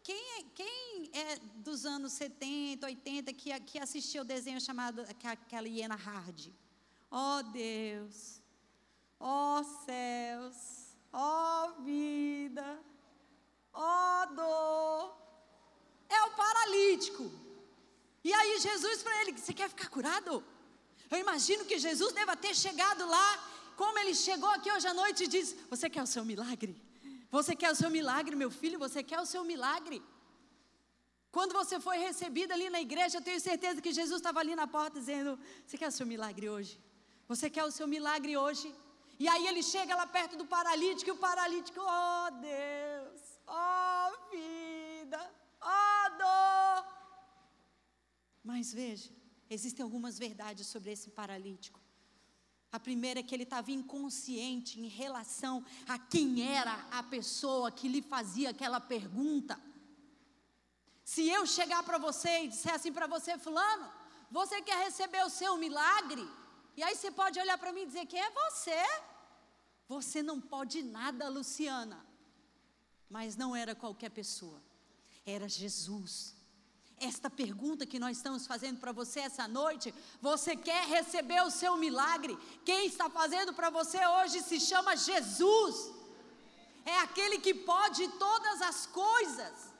quem 0.02 0.38
é, 0.38 0.42
quem 0.54 1.10
é 1.12 1.36
dos 1.56 1.86
anos 1.86 2.12
70, 2.12 2.86
80 2.86 3.32
que, 3.32 3.60
que 3.60 3.78
assistiu 3.78 4.22
o 4.22 4.24
desenho 4.24 4.60
chamado 4.60 5.02
aquela 5.02 5.68
hiena 5.68 5.94
hard? 5.94 6.50
Oh, 7.10 7.42
Deus, 7.52 8.42
oh, 9.18 9.62
céus, 9.86 10.96
oh, 11.12 11.82
vida, 11.82 12.82
ó 13.72 14.26
dor. 14.26 15.16
É 16.08 16.22
o 16.24 16.30
paralítico. 16.34 17.47
E 18.24 18.32
aí 18.32 18.58
Jesus 18.58 19.02
para 19.02 19.20
ele, 19.22 19.38
você 19.38 19.52
quer 19.52 19.68
ficar 19.68 19.88
curado? 19.88 20.44
Eu 21.10 21.18
imagino 21.18 21.64
que 21.64 21.78
Jesus 21.78 22.12
deva 22.12 22.36
ter 22.36 22.54
chegado 22.54 23.06
lá, 23.06 23.28
como 23.76 23.98
ele 23.98 24.14
chegou 24.14 24.50
aqui 24.50 24.70
hoje 24.70 24.86
à 24.86 24.94
noite 24.94 25.24
e 25.24 25.26
diz: 25.26 25.54
Você 25.70 25.88
quer 25.88 26.02
o 26.02 26.06
seu 26.06 26.24
milagre? 26.24 26.76
Você 27.30 27.54
quer 27.54 27.70
o 27.70 27.74
seu 27.74 27.90
milagre, 27.90 28.34
meu 28.34 28.50
filho? 28.50 28.78
Você 28.78 29.02
quer 29.02 29.20
o 29.20 29.26
seu 29.26 29.44
milagre? 29.44 30.02
Quando 31.30 31.52
você 31.52 31.78
foi 31.78 31.98
recebido 31.98 32.52
ali 32.52 32.68
na 32.70 32.80
igreja, 32.80 33.18
eu 33.18 33.22
tenho 33.22 33.40
certeza 33.40 33.80
que 33.80 33.92
Jesus 33.92 34.18
estava 34.20 34.40
ali 34.40 34.54
na 34.54 34.66
porta 34.66 34.98
dizendo: 34.98 35.38
Você 35.64 35.78
quer 35.78 35.88
o 35.88 35.92
seu 35.92 36.06
milagre 36.06 36.48
hoje? 36.48 36.78
Você 37.28 37.48
quer 37.50 37.64
o 37.64 37.70
seu 37.70 37.86
milagre 37.86 38.36
hoje? 38.36 38.74
E 39.18 39.26
aí 39.28 39.46
ele 39.46 39.62
chega 39.62 39.96
lá 39.96 40.06
perto 40.06 40.36
do 40.36 40.46
paralítico 40.46 41.10
e 41.10 41.12
o 41.12 41.16
paralítico, 41.16 41.80
oh 41.80 42.30
Deus, 42.40 43.20
oh 43.48 44.30
vida, 44.30 44.67
Mas 48.50 48.72
veja, 48.72 49.10
existem 49.50 49.82
algumas 49.82 50.18
verdades 50.18 50.66
sobre 50.68 50.90
esse 50.90 51.10
paralítico. 51.10 51.78
A 52.72 52.80
primeira 52.80 53.20
é 53.20 53.22
que 53.22 53.34
ele 53.34 53.42
estava 53.42 53.70
inconsciente 53.70 54.80
em 54.80 54.88
relação 54.88 55.62
a 55.86 55.98
quem 55.98 56.26
era 56.58 56.74
a 56.90 57.02
pessoa 57.02 57.70
que 57.70 57.86
lhe 57.94 58.00
fazia 58.00 58.48
aquela 58.48 58.80
pergunta. 58.80 59.60
Se 61.04 61.28
eu 61.28 61.44
chegar 61.44 61.82
para 61.82 61.98
você 61.98 62.44
e 62.44 62.48
disser 62.48 62.72
assim 62.72 62.90
para 62.90 63.06
você, 63.06 63.36
Fulano, 63.36 63.92
você 64.30 64.62
quer 64.62 64.82
receber 64.86 65.22
o 65.26 65.34
seu 65.40 65.58
milagre? 65.58 66.26
E 66.74 66.82
aí 66.82 66.96
você 66.96 67.10
pode 67.10 67.38
olhar 67.38 67.58
para 67.58 67.70
mim 67.74 67.82
e 67.82 67.86
dizer: 67.86 68.06
Quem 68.06 68.22
é 68.28 68.30
você? 68.30 68.82
Você 69.86 70.22
não 70.22 70.40
pode 70.40 70.82
nada, 70.82 71.28
Luciana. 71.28 72.02
Mas 73.10 73.36
não 73.36 73.54
era 73.54 73.74
qualquer 73.74 74.10
pessoa, 74.10 74.62
era 75.26 75.46
Jesus 75.46 76.37
esta 77.00 77.30
pergunta 77.30 77.86
que 77.86 77.98
nós 77.98 78.16
estamos 78.16 78.46
fazendo 78.46 78.78
para 78.78 78.92
você 78.92 79.20
essa 79.20 79.46
noite. 79.46 79.94
Você 80.20 80.56
quer 80.56 80.86
receber 80.86 81.42
o 81.42 81.50
seu 81.50 81.76
milagre? 81.76 82.36
Quem 82.64 82.86
está 82.86 83.08
fazendo 83.08 83.52
para 83.52 83.70
você 83.70 83.98
hoje 84.06 84.40
se 84.40 84.60
chama 84.60 84.96
Jesus. 84.96 85.92
É 86.84 86.98
aquele 87.00 87.38
que 87.38 87.54
pode 87.54 88.08
todas 88.18 88.62
as 88.62 88.86
coisas. 88.86 89.78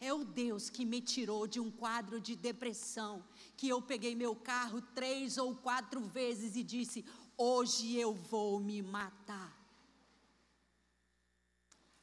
É 0.00 0.12
o 0.12 0.24
Deus 0.24 0.70
que 0.70 0.84
me 0.84 1.00
tirou 1.00 1.46
de 1.46 1.60
um 1.60 1.70
quadro 1.70 2.20
de 2.20 2.34
depressão, 2.34 3.22
que 3.56 3.68
eu 3.68 3.82
peguei 3.82 4.14
meu 4.14 4.34
carro 4.34 4.80
três 4.94 5.36
ou 5.36 5.54
quatro 5.54 6.00
vezes 6.00 6.56
e 6.56 6.62
disse: 6.62 7.04
Hoje 7.36 7.96
eu 7.96 8.14
vou 8.14 8.58
me 8.60 8.80
matar. 8.80 9.58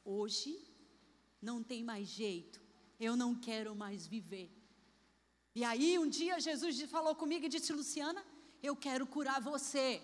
Hoje 0.04 0.58
não 1.40 1.62
tem 1.62 1.84
mais 1.84 2.08
jeito, 2.08 2.60
eu 2.98 3.16
não 3.16 3.34
quero 3.34 3.74
mais 3.74 4.06
viver. 4.06 4.57
E 5.54 5.64
aí 5.64 5.98
um 5.98 6.08
dia 6.08 6.40
Jesus 6.40 6.80
falou 6.82 7.14
comigo 7.14 7.46
e 7.46 7.48
disse: 7.48 7.72
Luciana, 7.72 8.24
eu 8.62 8.74
quero 8.76 9.06
curar 9.06 9.40
você. 9.40 10.02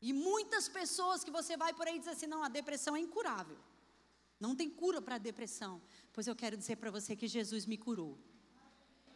E 0.00 0.12
muitas 0.12 0.68
pessoas 0.68 1.22
que 1.22 1.30
você 1.30 1.56
vai 1.56 1.72
por 1.72 1.86
aí 1.86 1.98
dizem 1.98 2.14
assim: 2.14 2.26
não, 2.26 2.42
a 2.42 2.48
depressão 2.48 2.96
é 2.96 3.00
incurável. 3.00 3.58
Não 4.38 4.56
tem 4.56 4.70
cura 4.70 5.02
para 5.02 5.16
a 5.16 5.18
depressão. 5.18 5.82
Pois 6.12 6.26
eu 6.26 6.34
quero 6.34 6.56
dizer 6.56 6.76
para 6.76 6.90
você 6.90 7.14
que 7.14 7.28
Jesus 7.28 7.66
me 7.66 7.76
curou. 7.76 8.18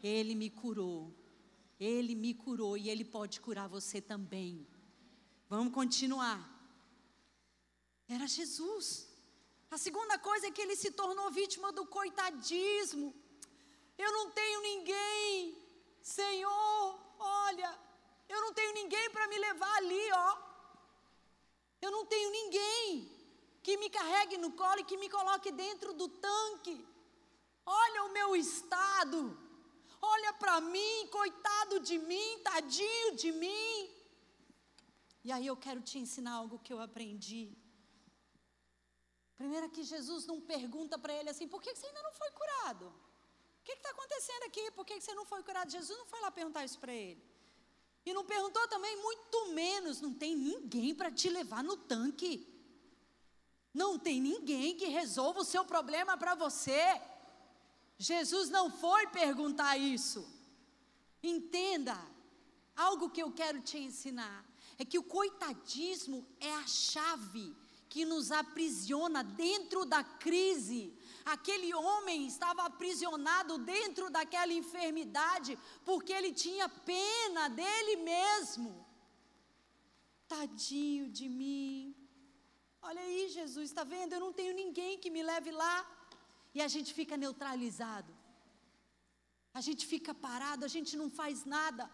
Ele 0.03 0.35
me 0.35 0.51
curou. 0.51 1.15
Ele 1.81 2.15
me 2.15 2.35
curou 2.35 2.77
e 2.77 2.91
Ele 2.91 3.05
pode 3.05 3.41
curar 3.41 3.69
você 3.69 4.01
também. 4.01 4.67
Vamos 5.49 5.73
continuar. 5.73 6.41
Era 8.09 8.27
Jesus. 8.27 9.09
A 9.71 9.79
segunda 9.79 10.19
coisa 10.19 10.47
é 10.47 10.51
que 10.51 10.63
ele 10.63 10.77
se 10.77 10.91
tornou 10.91 11.31
vítima 11.31 11.73
do 11.73 11.87
coitadismo. 11.87 13.15
Eu 13.97 14.11
não 14.13 14.31
tenho 14.31 14.61
ninguém, 14.61 15.57
Senhor, 16.03 17.01
olha, 17.19 17.79
eu 18.29 18.41
não 18.41 18.53
tenho 18.53 18.73
ninguém 18.75 19.11
para 19.11 19.29
me 19.29 19.39
levar 19.39 19.77
ali, 19.77 20.13
ó. 20.13 20.37
Eu 21.81 21.91
não 21.91 22.05
tenho 22.07 22.31
ninguém 22.31 23.15
que 23.63 23.77
me 23.77 23.89
carregue 23.89 24.37
no 24.39 24.53
colo 24.53 24.81
e 24.81 24.85
que 24.85 24.97
me 24.97 25.09
coloque 25.09 25.51
dentro 25.53 25.93
do 25.93 26.09
tanque. 26.09 26.77
Olha 27.65 28.05
o 28.05 28.13
meu 28.13 28.37
estado. 28.37 29.21
Olha 30.01 30.33
para 30.35 30.61
mim, 30.61 31.07
coitado 31.11 31.81
de 31.81 31.99
mim, 31.99 32.39
tadinho 32.43 33.17
de 33.17 33.33
mim. 33.33 33.91
E 35.27 35.33
aí 35.33 35.47
eu 35.47 35.57
quero 35.57 35.81
te 35.81 35.99
ensinar 35.99 36.35
algo 36.35 36.59
que 36.59 36.73
eu 36.73 36.81
aprendi. 36.81 37.57
Primeiro 39.41 39.71
que 39.71 39.83
Jesus 39.83 40.27
não 40.27 40.41
pergunta 40.41 40.99
para 40.99 41.15
ele 41.15 41.31
assim, 41.31 41.49
por 41.49 41.63
que 41.63 41.75
você 41.75 41.87
ainda 41.87 42.03
não 42.03 42.13
foi 42.13 42.31
curado? 42.31 42.93
O 43.65 43.67
que 43.67 43.73
está 43.73 43.89
acontecendo 43.93 44.43
aqui? 44.43 44.71
Por 44.73 44.85
que 44.85 45.01
você 45.01 45.15
não 45.15 45.25
foi 45.25 45.43
curado? 45.43 45.71
Jesus 45.71 45.99
não 45.99 46.05
foi 46.05 46.21
lá 46.21 46.31
perguntar 46.31 46.67
isso 46.67 46.79
para 46.79 46.93
ele. 46.93 47.25
E 48.05 48.13
não 48.13 48.23
perguntou 48.23 48.69
também, 48.69 48.95
muito 49.01 49.47
menos, 49.53 50.03
não 50.03 50.13
tem 50.13 50.37
ninguém 50.37 50.95
para 50.95 51.11
te 51.11 51.31
levar 51.31 51.65
no 51.65 51.75
tanque. 51.75 52.47
Não 53.73 53.99
tem 53.99 54.21
ninguém 54.21 54.77
que 54.77 54.89
resolva 54.89 55.41
o 55.41 55.45
seu 55.47 55.65
problema 55.65 56.15
para 56.15 56.35
você. 56.35 57.01
Jesus 57.97 58.51
não 58.51 58.71
foi 58.71 59.07
perguntar 59.07 59.79
isso. 59.79 60.29
Entenda, 61.23 61.97
algo 62.77 63.09
que 63.09 63.23
eu 63.23 63.33
quero 63.33 63.63
te 63.63 63.79
ensinar 63.79 64.45
é 64.77 64.85
que 64.85 64.99
o 64.99 65.03
coitadismo 65.03 66.27
é 66.39 66.53
a 66.53 66.67
chave 66.67 67.57
que 67.89 68.05
nos 68.05 68.31
aprisiona 68.31 69.25
dentro 69.25 69.87
da 69.87 70.05
crise. 70.05 70.93
Aquele 71.25 71.75
homem 71.75 72.27
estava 72.27 72.65
aprisionado 72.65 73.57
dentro 73.59 74.11
daquela 74.11 74.53
enfermidade 74.53 75.59
porque 75.85 76.13
ele 76.13 76.33
tinha 76.33 76.69
pena 76.69 77.49
dele 77.49 77.97
mesmo. 77.97 78.87
Tadinho 80.29 81.09
de 81.09 81.29
mim. 81.29 81.95
Olha 82.83 83.01
aí, 83.01 83.29
Jesus, 83.31 83.71
está 83.71 83.85
vendo? 83.85 84.13
Eu 84.13 84.21
não 84.21 84.33
tenho 84.33 84.55
ninguém 84.55 84.99
que 84.99 85.11
me 85.11 85.23
leve 85.23 85.51
lá. 85.51 85.77
E 86.55 86.61
a 86.61 86.69
gente 86.69 86.93
fica 86.93 87.17
neutralizado. 87.17 88.13
A 89.55 89.61
gente 89.61 89.87
fica 89.87 90.13
parado, 90.13 90.65
a 90.65 90.69
gente 90.69 90.97
não 90.97 91.09
faz 91.09 91.45
nada. 91.45 91.91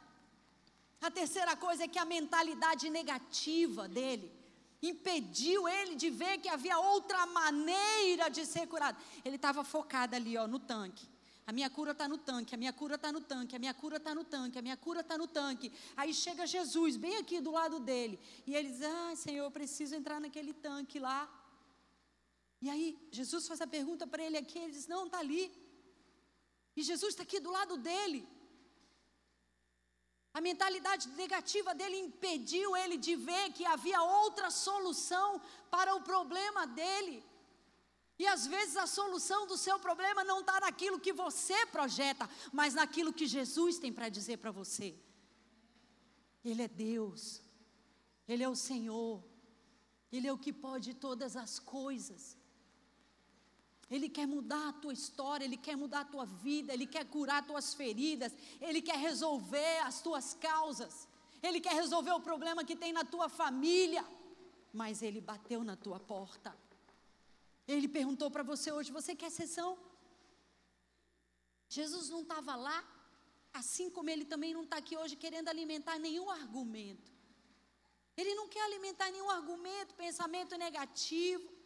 A 1.01 1.11
terceira 1.11 1.57
coisa 1.57 1.85
é 1.85 1.89
que 1.89 1.99
a 1.99 2.05
mentalidade 2.05 2.91
negativa 2.91 3.87
dele 3.87 4.40
impediu 4.83 5.69
ele 5.69 5.95
de 5.95 6.11
ver 6.11 6.39
que 6.39 6.49
havia 6.49 6.79
outra 6.79 7.27
maneira 7.27 8.29
de 8.29 8.47
ser 8.47 8.67
curado. 8.67 8.97
Ele 9.25 9.37
estava 9.37 9.63
focado 9.63 10.17
ali, 10.17 10.37
ó, 10.37 10.47
no 10.47 10.59
tanque. 10.59 11.07
A 11.47 11.53
minha 11.53 11.69
cura 11.69 11.91
está 11.91 12.07
no 12.07 12.17
tanque, 12.17 12.55
a 12.55 12.59
minha 12.59 12.73
cura 12.73 12.95
está 12.95 13.11
no 13.11 13.21
tanque, 13.21 13.57
a 13.57 13.59
minha 13.59 13.75
cura 13.75 13.97
está 13.97 14.15
no 14.15 14.25
tanque, 14.25 14.59
a 14.59 14.63
minha 14.63 14.77
cura 14.77 15.01
está 15.01 15.19
no 15.19 15.27
tanque. 15.27 15.73
Aí 15.97 16.15
chega 16.15 16.47
Jesus, 16.47 16.97
bem 16.97 17.17
aqui 17.17 17.41
do 17.41 17.51
lado 17.51 17.81
dele. 17.81 18.21
E 18.47 18.55
ele 18.55 18.71
diz: 18.71 18.83
Ah, 18.83 19.17
Senhor, 19.17 19.45
eu 19.45 19.51
preciso 19.51 19.95
entrar 19.95 20.21
naquele 20.21 20.53
tanque 20.53 20.99
lá. 20.99 21.29
E 22.63 22.71
aí 22.71 22.97
Jesus 23.11 23.49
faz 23.49 23.61
a 23.61 23.67
pergunta 23.67 24.07
para 24.07 24.23
ele 24.23 24.37
aqui, 24.37 24.59
ele 24.59 24.73
diz: 24.73 24.87
Não, 24.87 25.07
está 25.07 25.19
ali. 25.19 25.51
E 26.77 26.83
Jesus 26.83 27.15
está 27.15 27.25
aqui 27.25 27.41
do 27.41 27.51
lado 27.51 27.77
dele. 27.77 28.29
A 30.33 30.41
mentalidade 30.41 31.09
negativa 31.11 31.75
dele 31.75 31.97
impediu 31.97 32.77
ele 32.77 32.97
de 32.97 33.17
ver 33.17 33.53
que 33.53 33.65
havia 33.65 34.01
outra 34.03 34.51
solução 34.51 35.41
para 35.71 35.95
o 35.95 36.03
problema 36.03 36.67
dele. 36.67 37.25
E 38.17 38.27
às 38.27 38.47
vezes 38.47 38.77
a 38.77 38.87
solução 38.87 39.47
do 39.47 39.57
seu 39.57 39.79
problema 39.79 40.23
não 40.23 40.41
está 40.41 40.61
naquilo 40.61 41.01
que 41.01 41.13
você 41.13 41.67
projeta, 41.67 42.29
mas 42.53 42.75
naquilo 42.75 43.13
que 43.13 43.27
Jesus 43.27 43.79
tem 43.79 43.93
para 43.93 44.09
dizer 44.09 44.37
para 44.37 44.51
você. 44.51 44.95
Ele 46.45 46.63
é 46.63 46.69
Deus, 46.69 47.43
Ele 48.29 48.43
é 48.43 48.49
o 48.49 48.55
Senhor, 48.55 49.25
Ele 50.13 50.27
é 50.29 50.33
o 50.33 50.39
que 50.39 50.53
pode 50.53 50.95
todas 50.95 51.35
as 51.35 51.59
coisas. 51.59 52.37
Ele 53.91 54.09
quer 54.09 54.27
mudar 54.27 54.69
a 54.69 54.73
tua 54.73 54.93
história, 54.93 55.45
Ele 55.45 55.57
quer 55.57 55.77
mudar 55.77 56.01
a 56.01 56.05
tua 56.05 56.25
vida, 56.25 56.73
Ele 56.73 56.87
quer 56.87 57.05
curar 57.07 57.45
tuas 57.45 57.75
feridas, 57.75 58.33
Ele 58.61 58.81
quer 58.81 58.97
resolver 58.97 59.79
as 59.81 60.01
tuas 60.01 60.33
causas, 60.35 61.09
Ele 61.43 61.61
quer 61.61 61.75
resolver 61.75 62.13
o 62.13 62.21
problema 62.21 62.65
que 62.65 62.77
tem 62.77 62.93
na 62.93 63.05
tua 63.05 63.29
família. 63.29 64.05
Mas 64.73 65.03
Ele 65.03 65.21
bateu 65.21 65.65
na 65.65 65.77
tua 65.77 65.99
porta. 65.99 66.57
Ele 67.67 67.89
perguntou 67.89 68.31
para 68.31 68.45
você 68.45 68.71
hoje: 68.71 68.93
você 68.93 69.17
quer 69.17 69.31
sessão? 69.31 69.77
Jesus 71.69 72.09
não 72.11 72.23
estava 72.23 72.55
lá, 72.55 72.85
assim 73.53 73.91
como 73.91 74.09
Ele 74.09 74.25
também 74.25 74.55
não 74.55 74.63
está 74.63 74.77
aqui 74.77 74.97
hoje 74.97 75.17
querendo 75.17 75.49
alimentar 75.49 75.99
nenhum 75.99 76.31
argumento. 76.31 77.11
Ele 78.17 78.35
não 78.35 78.47
quer 78.49 78.63
alimentar 78.63 79.11
nenhum 79.11 79.31
argumento, 79.31 79.95
pensamento 79.95 80.57
negativo. 80.57 81.60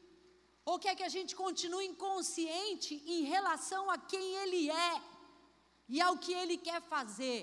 Ou 0.64 0.79
quer 0.79 0.94
que 0.96 1.03
a 1.03 1.14
gente 1.16 1.37
continue 1.37 1.87
inconsciente 1.87 3.03
em 3.07 3.22
relação 3.24 3.90
a 3.90 3.98
quem 3.98 4.35
Ele 4.42 4.70
é 4.70 5.03
e 5.88 6.00
ao 6.00 6.16
que 6.16 6.33
Ele 6.33 6.57
quer 6.57 6.81
fazer? 6.81 7.40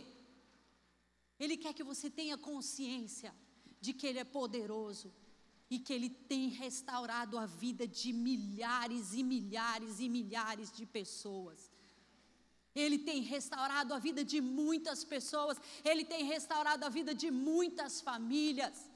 Ele 1.39 1.57
quer 1.57 1.73
que 1.73 1.83
você 1.83 2.09
tenha 2.09 2.37
consciência 2.37 3.33
de 3.79 3.93
que 3.93 4.07
Ele 4.07 4.19
é 4.19 4.23
poderoso 4.23 5.13
e 5.69 5.79
que 5.79 5.93
Ele 5.93 6.09
tem 6.09 6.49
restaurado 6.49 7.37
a 7.37 7.45
vida 7.45 7.87
de 7.87 8.11
milhares 8.11 9.13
e 9.13 9.23
milhares 9.23 9.99
e 9.99 10.09
milhares 10.09 10.71
de 10.71 10.85
pessoas. 10.85 11.71
Ele 12.73 12.97
tem 12.99 13.21
restaurado 13.21 13.93
a 13.93 13.99
vida 13.99 14.23
de 14.23 14.39
muitas 14.41 15.03
pessoas, 15.03 15.57
Ele 15.83 16.03
tem 16.05 16.23
restaurado 16.25 16.85
a 16.85 16.89
vida 16.89 17.13
de 17.13 17.29
muitas 17.29 18.01
famílias. 18.01 18.90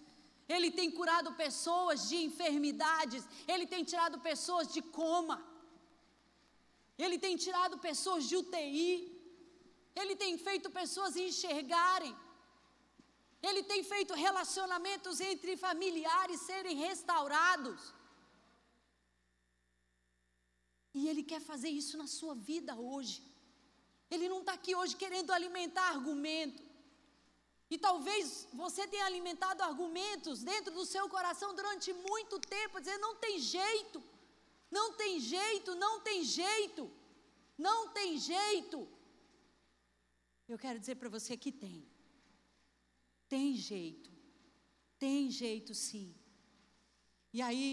Ele 0.47 0.69
tem 0.69 0.89
curado 0.91 1.29
pessoas 1.33 2.07
de 2.09 2.17
enfermidades, 2.27 3.23
ele 3.47 3.65
tem 3.65 3.83
tirado 3.83 4.19
pessoas 4.19 4.67
de 4.75 4.81
coma, 4.81 5.37
ele 6.97 7.17
tem 7.17 7.35
tirado 7.35 7.77
pessoas 7.79 8.25
de 8.29 8.35
UTI, 8.41 8.91
ele 9.95 10.15
tem 10.15 10.37
feito 10.37 10.69
pessoas 10.69 11.15
enxergarem, 11.15 12.15
ele 13.41 13.63
tem 13.71 13.83
feito 13.83 14.13
relacionamentos 14.13 15.19
entre 15.19 15.57
familiares 15.57 16.41
serem 16.41 16.77
restaurados. 16.77 17.93
E 20.93 21.07
ele 21.09 21.23
quer 21.31 21.41
fazer 21.41 21.69
isso 21.69 21.97
na 22.01 22.07
sua 22.07 22.35
vida 22.35 22.73
hoje. 22.75 23.21
Ele 24.09 24.29
não 24.29 24.39
está 24.39 24.53
aqui 24.53 24.73
hoje 24.79 24.95
querendo 24.95 25.31
alimentar 25.31 25.89
argumento. 25.89 26.64
E 27.75 27.77
talvez 27.77 28.47
você 28.53 28.83
tenha 28.87 29.05
alimentado 29.05 29.61
argumentos 29.61 30.41
dentro 30.49 30.71
do 30.73 30.85
seu 30.91 31.05
coração 31.15 31.53
durante 31.53 31.91
muito 32.09 32.35
tempo, 32.39 32.79
dizendo: 32.79 33.01
não 33.01 33.15
tem 33.23 33.37
jeito, 33.37 34.01
não 34.77 34.93
tem 34.93 35.19
jeito, 35.19 35.75
não 35.75 35.99
tem 35.99 36.23
jeito, 36.23 36.83
não 37.57 37.79
tem 37.97 38.17
jeito. 38.17 38.77
Eu 40.47 40.57
quero 40.57 40.79
dizer 40.79 40.95
para 40.95 41.09
você 41.09 41.35
que 41.35 41.51
tem. 41.51 41.77
Tem 43.27 43.47
jeito, 43.55 44.09
tem 44.97 45.29
jeito 45.29 45.73
sim. 45.73 46.07
E 47.33 47.41
aí, 47.41 47.67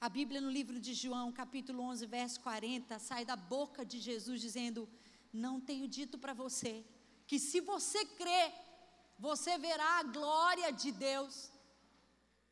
a 0.00 0.08
Bíblia 0.08 0.40
no 0.40 0.56
livro 0.58 0.78
de 0.78 0.94
João, 0.94 1.32
capítulo 1.32 1.82
11, 1.82 2.06
verso 2.06 2.38
40, 2.40 3.00
sai 3.00 3.24
da 3.24 3.34
boca 3.34 3.84
de 3.84 3.98
Jesus 3.98 4.40
dizendo: 4.40 4.88
Não 5.32 5.60
tenho 5.60 5.88
dito 5.88 6.16
para 6.16 6.34
você 6.44 6.84
que 7.26 7.38
se 7.40 7.60
você 7.60 8.04
crer, 8.20 8.65
você 9.18 9.56
verá 9.58 9.98
a 9.98 10.02
glória 10.02 10.72
de 10.72 10.92
Deus. 10.92 11.50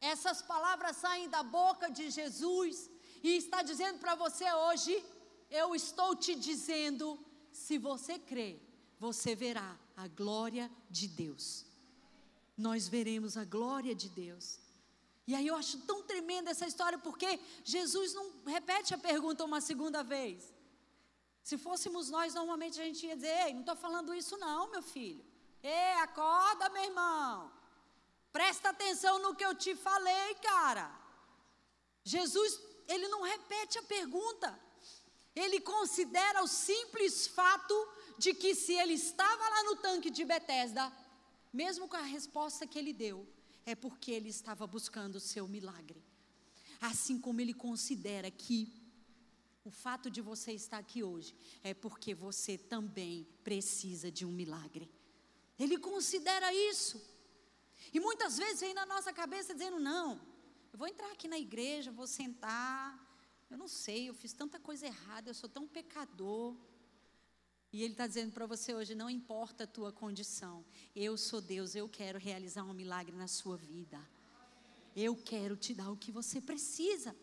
Essas 0.01 0.43
palavras 0.43 0.97
saem 0.97 1.29
da 1.29 1.43
boca 1.43 1.91
de 1.91 2.11
Jesus 2.11 2.91
e 3.23 3.37
está 3.37 3.63
dizendo 3.63 3.99
para 3.99 4.15
você 4.15 4.51
hoje: 4.53 5.05
eu 5.51 5.75
estou 5.75 6.15
te 6.17 6.35
dizendo, 6.35 7.19
se 7.53 7.79
você 7.79 8.19
crer, 8.19 8.61
você 8.99 9.35
verá 9.35 9.79
a 9.97 10.09
glória 10.09 10.71
de 10.91 11.07
Deus. 11.07 11.65
Nós 12.57 12.89
veremos 12.89 13.37
a 13.37 13.45
glória 13.45 13.95
de 13.95 14.09
Deus. 14.09 14.59
E 15.27 15.35
aí 15.35 15.47
eu 15.47 15.57
acho 15.57 15.79
tão 15.81 16.03
tremenda 16.03 16.51
essa 16.51 16.67
história, 16.67 16.99
porque 16.99 17.41
Jesus 17.65 18.13
não 18.13 18.45
repete 18.45 18.93
a 18.95 18.99
pergunta 18.99 19.45
uma 19.45 19.61
segunda 19.61 20.03
vez. 20.03 20.53
Se 21.43 21.57
fôssemos 21.57 22.11
nós, 22.11 22.35
normalmente 22.35 22.81
a 22.81 22.85
gente 22.85 23.07
ia 23.07 23.17
dizer: 23.17 23.47
Ei, 23.47 23.53
não 23.55 23.61
estou 23.61 23.77
falando 23.77 24.15
isso, 24.15 24.37
não, 24.37 24.71
meu 24.71 24.83
filho. 24.83 25.25
Ei, 25.67 25.95
acorda, 26.03 26.69
meu 26.69 26.85
irmão. 26.85 27.51
Presta 28.31 28.69
atenção 28.69 29.19
no 29.23 29.35
que 29.35 29.45
eu 29.45 29.55
te 29.55 29.75
falei, 29.75 30.35
cara. 30.43 30.87
Jesus, 32.05 32.61
ele 32.87 33.09
não 33.09 33.23
repete 33.23 33.79
a 33.79 33.83
pergunta. 33.83 34.61
Ele 35.35 35.61
considera 35.61 36.43
o 36.43 36.47
simples 36.47 37.27
fato 37.27 37.75
de 38.19 38.35
que 38.35 38.55
se 38.55 38.75
ele 38.75 38.93
estava 38.93 39.49
lá 39.49 39.65
no 39.65 39.77
tanque 39.77 40.11
de 40.11 40.25
Betesda, 40.25 40.93
mesmo 41.53 41.89
com 41.89 41.97
a 41.97 42.03
resposta 42.03 42.67
que 42.67 42.79
ele 42.79 42.93
deu, 42.93 43.27
é 43.65 43.75
porque 43.75 44.11
ele 44.11 44.29
estava 44.29 44.67
buscando 44.67 45.17
o 45.17 45.21
seu 45.21 45.49
milagre. 45.49 46.05
Assim 46.81 47.19
como 47.19 47.41
ele 47.41 47.55
considera 47.55 48.31
que 48.31 48.85
O 49.67 49.71
fato 49.71 50.11
de 50.11 50.21
você 50.21 50.53
estar 50.53 50.77
aqui 50.77 51.03
hoje 51.03 51.35
é 51.63 51.73
porque 51.73 52.15
você 52.15 52.59
também 52.59 53.27
precisa 53.43 54.13
de 54.13 54.27
um 54.27 54.31
milagre. 54.31 54.91
Ele 55.59 55.79
considera 55.79 56.53
isso. 56.53 57.01
E 57.93 58.01
muitas 58.01 58.37
vezes 58.37 58.61
vem 58.61 58.75
na 58.75 58.87
nossa 58.87 59.13
cabeça 59.13 59.55
dizendo: 59.55 59.79
não, 59.79 60.21
eu 60.73 60.79
vou 60.79 60.89
entrar 60.89 61.11
aqui 61.13 61.29
na 61.29 61.39
igreja, 61.39 61.93
vou 61.93 62.07
sentar. 62.07 63.01
Eu 63.51 63.57
não 63.57 63.69
sei, 63.69 64.09
eu 64.09 64.15
fiz 64.15 64.33
tanta 64.33 64.59
coisa 64.59 64.87
errada, 64.87 65.31
eu 65.31 65.35
sou 65.35 65.49
tão 65.49 65.67
pecador. 65.69 66.57
E 67.73 67.83
Ele 67.83 67.93
está 67.93 68.07
dizendo 68.07 68.33
para 68.33 68.47
você 68.47 68.75
hoje: 68.75 68.95
não 68.95 69.09
importa 69.09 69.65
a 69.65 69.67
tua 69.67 69.93
condição, 69.93 70.65
eu 70.95 71.17
sou 71.17 71.41
Deus, 71.41 71.75
eu 71.75 71.89
quero 71.89 72.19
realizar 72.19 72.65
um 72.65 72.73
milagre 72.73 73.15
na 73.15 73.29
sua 73.29 73.57
vida. 73.57 74.01
Eu 74.97 75.17
quero 75.17 75.57
te 75.57 75.75
dar 75.75 75.91
o 75.91 75.97
que 75.97 76.13
você 76.13 76.41
precisa. 76.41 77.17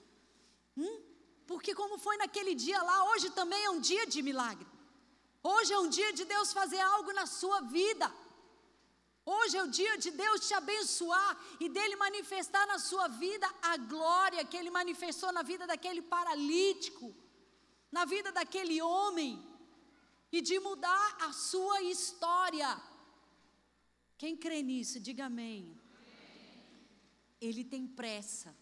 Hum? 0.76 1.02
Porque, 1.48 1.74
como 1.74 1.98
foi 1.98 2.17
naquele 2.17 2.54
dia 2.54 2.82
lá, 2.82 3.12
hoje 3.12 3.30
também 3.32 3.63
é 3.63 3.70
um 3.70 3.80
dia 3.80 4.06
de 4.06 4.22
milagre. 4.22 4.67
Hoje 5.44 5.74
é 5.74 5.80
um 5.80 5.89
dia 5.89 6.13
de 6.13 6.24
Deus 6.24 6.54
fazer 6.54 6.80
algo 6.80 7.12
na 7.13 7.26
sua 7.26 7.62
vida. 7.62 8.13
Hoje 9.26 9.56
é 9.56 9.64
o 9.64 9.68
dia 9.68 9.98
de 9.98 10.12
Deus 10.12 10.48
te 10.48 10.54
abençoar 10.54 11.40
e 11.60 11.70
dele 11.70 11.96
manifestar 11.96 12.66
na 12.66 12.80
sua 12.80 13.08
vida 13.08 13.48
a 13.62 13.78
glória 13.78 14.44
que 14.44 14.58
ele 14.58 14.72
manifestou 14.72 15.32
na 15.32 15.44
vida 15.44 15.68
daquele 15.68 16.02
paralítico, 16.02 17.14
na 17.92 18.04
vida 18.06 18.32
daquele 18.32 18.82
homem, 18.82 19.32
e 20.32 20.42
de 20.42 20.60
mudar 20.60 21.18
a 21.22 21.34
sua 21.34 21.82
história. 21.84 22.82
Quem 24.18 24.36
crê 24.36 24.64
nisso, 24.64 25.00
diga 25.00 25.26
amém. 25.26 25.78
Ele 27.40 27.64
tem 27.64 27.86
pressa. 27.86 28.56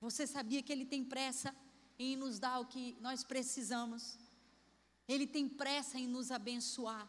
Você 0.00 0.26
sabia 0.26 0.62
que 0.62 0.72
ele 0.72 0.84
tem 0.84 1.02
pressa 1.04 1.54
em 1.98 2.14
nos 2.14 2.38
dar 2.38 2.60
o 2.60 2.66
que 2.66 2.96
nós 3.00 3.24
precisamos? 3.24 4.18
Ele 5.08 5.26
tem 5.26 5.48
pressa 5.48 5.98
em 5.98 6.06
nos 6.06 6.30
abençoar. 6.30 7.08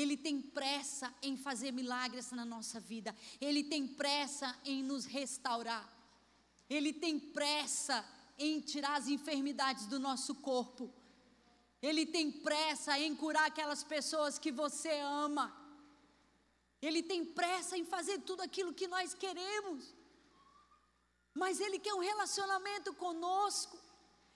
Ele 0.00 0.14
tem 0.14 0.42
pressa 0.42 1.12
em 1.22 1.38
fazer 1.38 1.72
milagres 1.72 2.30
na 2.30 2.44
nossa 2.44 2.78
vida. 2.78 3.16
Ele 3.40 3.64
tem 3.64 3.88
pressa 3.88 4.54
em 4.62 4.82
nos 4.82 5.06
restaurar. 5.06 5.86
Ele 6.68 6.92
tem 6.92 7.18
pressa 7.18 8.04
em 8.38 8.60
tirar 8.60 8.96
as 8.96 9.08
enfermidades 9.08 9.86
do 9.86 9.98
nosso 9.98 10.34
corpo. 10.34 10.92
Ele 11.80 12.04
tem 12.04 12.30
pressa 12.30 12.98
em 12.98 13.16
curar 13.16 13.46
aquelas 13.46 13.82
pessoas 13.82 14.38
que 14.38 14.52
você 14.52 14.92
ama. 15.00 15.46
Ele 16.82 17.02
tem 17.02 17.24
pressa 17.24 17.78
em 17.78 17.86
fazer 17.86 18.18
tudo 18.18 18.42
aquilo 18.42 18.74
que 18.74 18.86
nós 18.86 19.14
queremos. 19.14 19.94
Mas 21.32 21.58
Ele 21.58 21.78
quer 21.78 21.94
um 21.94 22.06
relacionamento 22.10 22.92
conosco. 22.92 23.78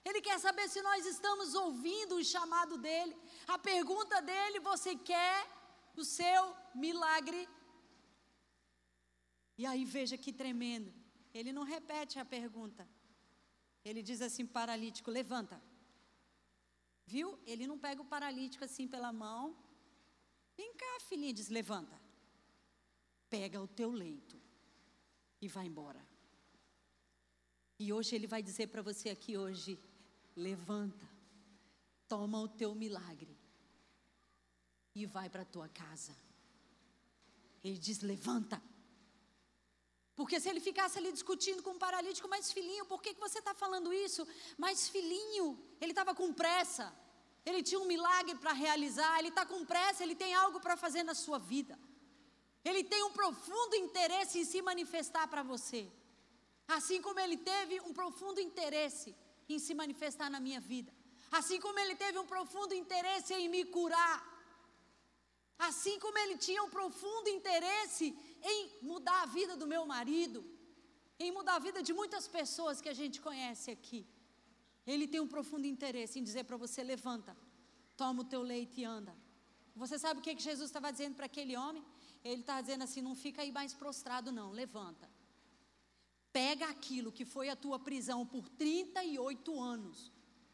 Ele 0.03 0.21
quer 0.21 0.39
saber 0.39 0.67
se 0.67 0.81
nós 0.81 1.05
estamos 1.05 1.53
ouvindo 1.53 2.15
o 2.15 2.23
chamado 2.23 2.77
dele. 2.77 3.15
A 3.47 3.57
pergunta 3.57 4.21
dele: 4.21 4.59
você 4.59 4.95
quer 4.95 5.47
o 5.95 6.03
seu 6.03 6.55
milagre? 6.73 7.47
E 9.57 9.65
aí 9.65 9.83
veja 9.85 10.17
que 10.17 10.33
tremendo. 10.33 10.93
Ele 11.33 11.51
não 11.51 11.63
repete 11.63 12.19
a 12.19 12.25
pergunta. 12.25 12.87
Ele 13.83 14.01
diz 14.01 14.21
assim: 14.21 14.45
paralítico, 14.45 15.11
levanta. 15.11 15.61
Viu? 17.05 17.37
Ele 17.45 17.67
não 17.67 17.77
pega 17.77 18.01
o 18.01 18.05
paralítico 18.05 18.63
assim 18.63 18.87
pela 18.87 19.11
mão. 19.11 19.55
Vem 20.55 20.73
cá, 20.73 20.99
filhinha, 21.07 21.33
diz: 21.33 21.49
levanta. 21.49 21.99
Pega 23.29 23.61
o 23.61 23.67
teu 23.67 23.91
leito 23.91 24.39
e 25.41 25.47
vai 25.47 25.65
embora. 25.65 26.05
E 27.79 27.91
hoje 27.91 28.15
ele 28.15 28.27
vai 28.27 28.43
dizer 28.43 28.67
para 28.67 28.81
você 28.81 29.09
aqui 29.09 29.37
hoje: 29.37 29.79
levanta, 30.35 31.09
toma 32.11 32.41
o 32.41 32.49
teu 32.61 32.71
milagre 32.83 33.33
e 34.93 35.05
vai 35.05 35.27
para 35.33 35.43
a 35.43 35.51
tua 35.53 35.69
casa. 35.81 36.13
Ele 37.63 37.77
diz: 37.85 38.01
levanta. 38.01 38.61
Porque 40.19 40.37
se 40.41 40.49
ele 40.49 40.59
ficasse 40.59 40.97
ali 40.99 41.11
discutindo 41.19 41.63
com 41.63 41.71
o 41.75 41.83
paralítico, 41.85 42.27
mas 42.33 42.51
filhinho, 42.51 42.85
por 42.91 43.01
que, 43.01 43.13
que 43.13 43.25
você 43.27 43.39
está 43.39 43.53
falando 43.53 43.93
isso? 43.93 44.27
Mas 44.57 44.89
filhinho, 44.89 45.47
ele 45.79 45.93
estava 45.93 46.13
com 46.13 46.33
pressa, 46.41 46.93
ele 47.45 47.63
tinha 47.63 47.79
um 47.79 47.91
milagre 47.93 48.35
para 48.43 48.51
realizar, 48.51 49.13
ele 49.19 49.29
está 49.29 49.45
com 49.45 49.65
pressa, 49.65 50.03
ele 50.03 50.17
tem 50.23 50.33
algo 50.43 50.59
para 50.59 50.75
fazer 50.75 51.03
na 51.03 51.15
sua 51.15 51.39
vida. 51.39 51.79
Ele 52.69 52.83
tem 52.83 53.01
um 53.03 53.13
profundo 53.21 53.75
interesse 53.85 54.37
em 54.41 54.45
se 54.51 54.61
manifestar 54.61 55.25
para 55.29 55.43
você. 55.53 55.89
Assim 56.67 57.01
como 57.01 57.21
ele 57.21 57.37
teve 57.37 57.79
um 57.87 57.93
profundo 57.93 58.39
interesse 58.41 59.15
em 59.47 59.57
se 59.57 59.73
manifestar 59.73 60.29
na 60.29 60.41
minha 60.47 60.59
vida. 60.59 60.93
Assim 61.39 61.59
como 61.61 61.79
ele 61.79 61.95
teve 61.95 62.19
um 62.19 62.25
profundo 62.25 62.73
interesse 62.73 63.33
em 63.33 63.47
me 63.47 63.63
curar. 63.65 64.17
Assim 65.57 65.97
como 65.99 66.17
ele 66.17 66.37
tinha 66.37 66.61
um 66.63 66.69
profundo 66.69 67.29
interesse 67.29 68.05
em 68.43 68.59
mudar 68.81 69.21
a 69.21 69.27
vida 69.27 69.55
do 69.55 69.67
meu 69.67 69.85
marido, 69.85 70.43
em 71.19 71.31
mudar 71.31 71.55
a 71.55 71.59
vida 71.59 71.81
de 71.81 71.93
muitas 71.93 72.27
pessoas 72.27 72.81
que 72.81 72.89
a 72.89 72.93
gente 72.93 73.21
conhece 73.21 73.69
aqui. 73.71 74.05
Ele 74.85 75.07
tem 75.07 75.21
um 75.21 75.27
profundo 75.27 75.65
interesse 75.67 76.19
em 76.19 76.23
dizer 76.23 76.43
para 76.43 76.57
você: 76.57 76.83
levanta, 76.83 77.37
toma 77.95 78.23
o 78.23 78.25
teu 78.25 78.41
leite 78.41 78.81
e 78.81 78.83
anda. 78.83 79.15
Você 79.75 79.97
sabe 79.97 80.19
o 80.19 80.23
que, 80.23 80.35
que 80.35 80.41
Jesus 80.41 80.69
estava 80.69 80.91
dizendo 80.91 81.15
para 81.15 81.27
aquele 81.27 81.55
homem? 81.55 81.85
Ele 82.23 82.41
estava 82.41 82.61
dizendo 82.61 82.83
assim: 82.83 83.01
não 83.01 83.15
fica 83.15 83.41
aí 83.41 83.51
mais 83.51 83.73
prostrado, 83.73 84.31
não, 84.31 84.51
levanta. 84.51 85.09
Pega 86.33 86.67
aquilo 86.67 87.11
que 87.11 87.25
foi 87.25 87.49
a 87.49 87.55
tua 87.55 87.79
prisão 87.79 88.25
por 88.25 88.49
38 88.49 89.61
anos. 89.61 90.11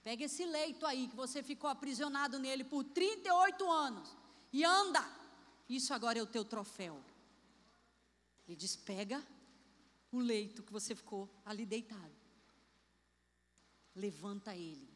Pega 0.08 0.24
esse 0.24 0.46
leito 0.46 0.86
aí 0.86 1.10
que 1.10 1.18
você 1.18 1.44
ficou 1.44 1.70
aprisionado 1.70 2.40
nele 2.40 2.64
por 2.64 2.82
38 2.82 3.70
anos 3.70 4.16
e 4.54 4.64
anda. 4.64 5.04
Isso 5.68 5.94
agora 5.94 6.18
é 6.18 6.24
o 6.24 6.26
teu 6.26 6.46
troféu. 6.46 7.04
Ele 8.48 8.56
diz: 8.56 8.74
pega 8.74 9.22
o 10.10 10.20
leito 10.20 10.64
que 10.64 10.72
você 10.72 10.96
ficou 10.96 11.30
ali 11.44 11.66
deitado. 11.66 12.16
Levanta 13.94 14.56
ele 14.56 14.90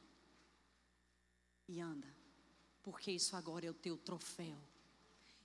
e 1.67 1.82
anda, 1.82 2.08
porque 2.82 3.12
isso 3.12 3.36
agora 3.36 3.65
é 3.65 3.69
o 3.69 3.74
teu 3.74 3.97
troféu. 3.97 4.58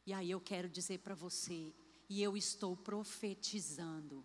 E 0.07 0.13
aí 0.13 0.31
eu 0.31 0.41
quero 0.41 0.69
dizer 0.69 1.01
para 1.01 1.17
você, 1.17 1.75
e 2.09 2.23
eu 2.23 2.37
estou 2.37 2.77
profetizando 2.77 4.25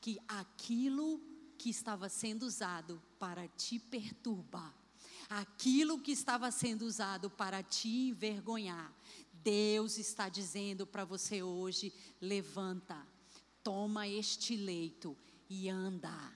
que 0.00 0.18
aquilo 0.26 1.29
que 1.60 1.68
estava 1.68 2.08
sendo 2.08 2.44
usado 2.44 3.02
para 3.18 3.46
te 3.46 3.78
perturbar, 3.78 4.74
aquilo 5.28 6.00
que 6.00 6.10
estava 6.10 6.50
sendo 6.50 6.86
usado 6.86 7.28
para 7.28 7.62
te 7.62 8.08
envergonhar, 8.08 8.90
Deus 9.44 9.98
está 9.98 10.30
dizendo 10.30 10.86
para 10.86 11.04
você 11.04 11.42
hoje: 11.42 11.92
levanta, 12.18 13.06
toma 13.62 14.08
este 14.08 14.56
leito 14.56 15.14
e 15.50 15.68
anda. 15.68 16.32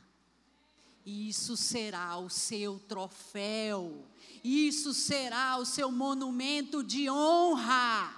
Isso 1.07 1.57
será 1.57 2.19
o 2.19 2.29
seu 2.29 2.79
troféu, 2.81 4.07
isso 4.43 4.93
será 4.93 5.57
o 5.57 5.65
seu 5.65 5.91
monumento 5.91 6.85
de 6.85 7.09
honra. 7.09 8.15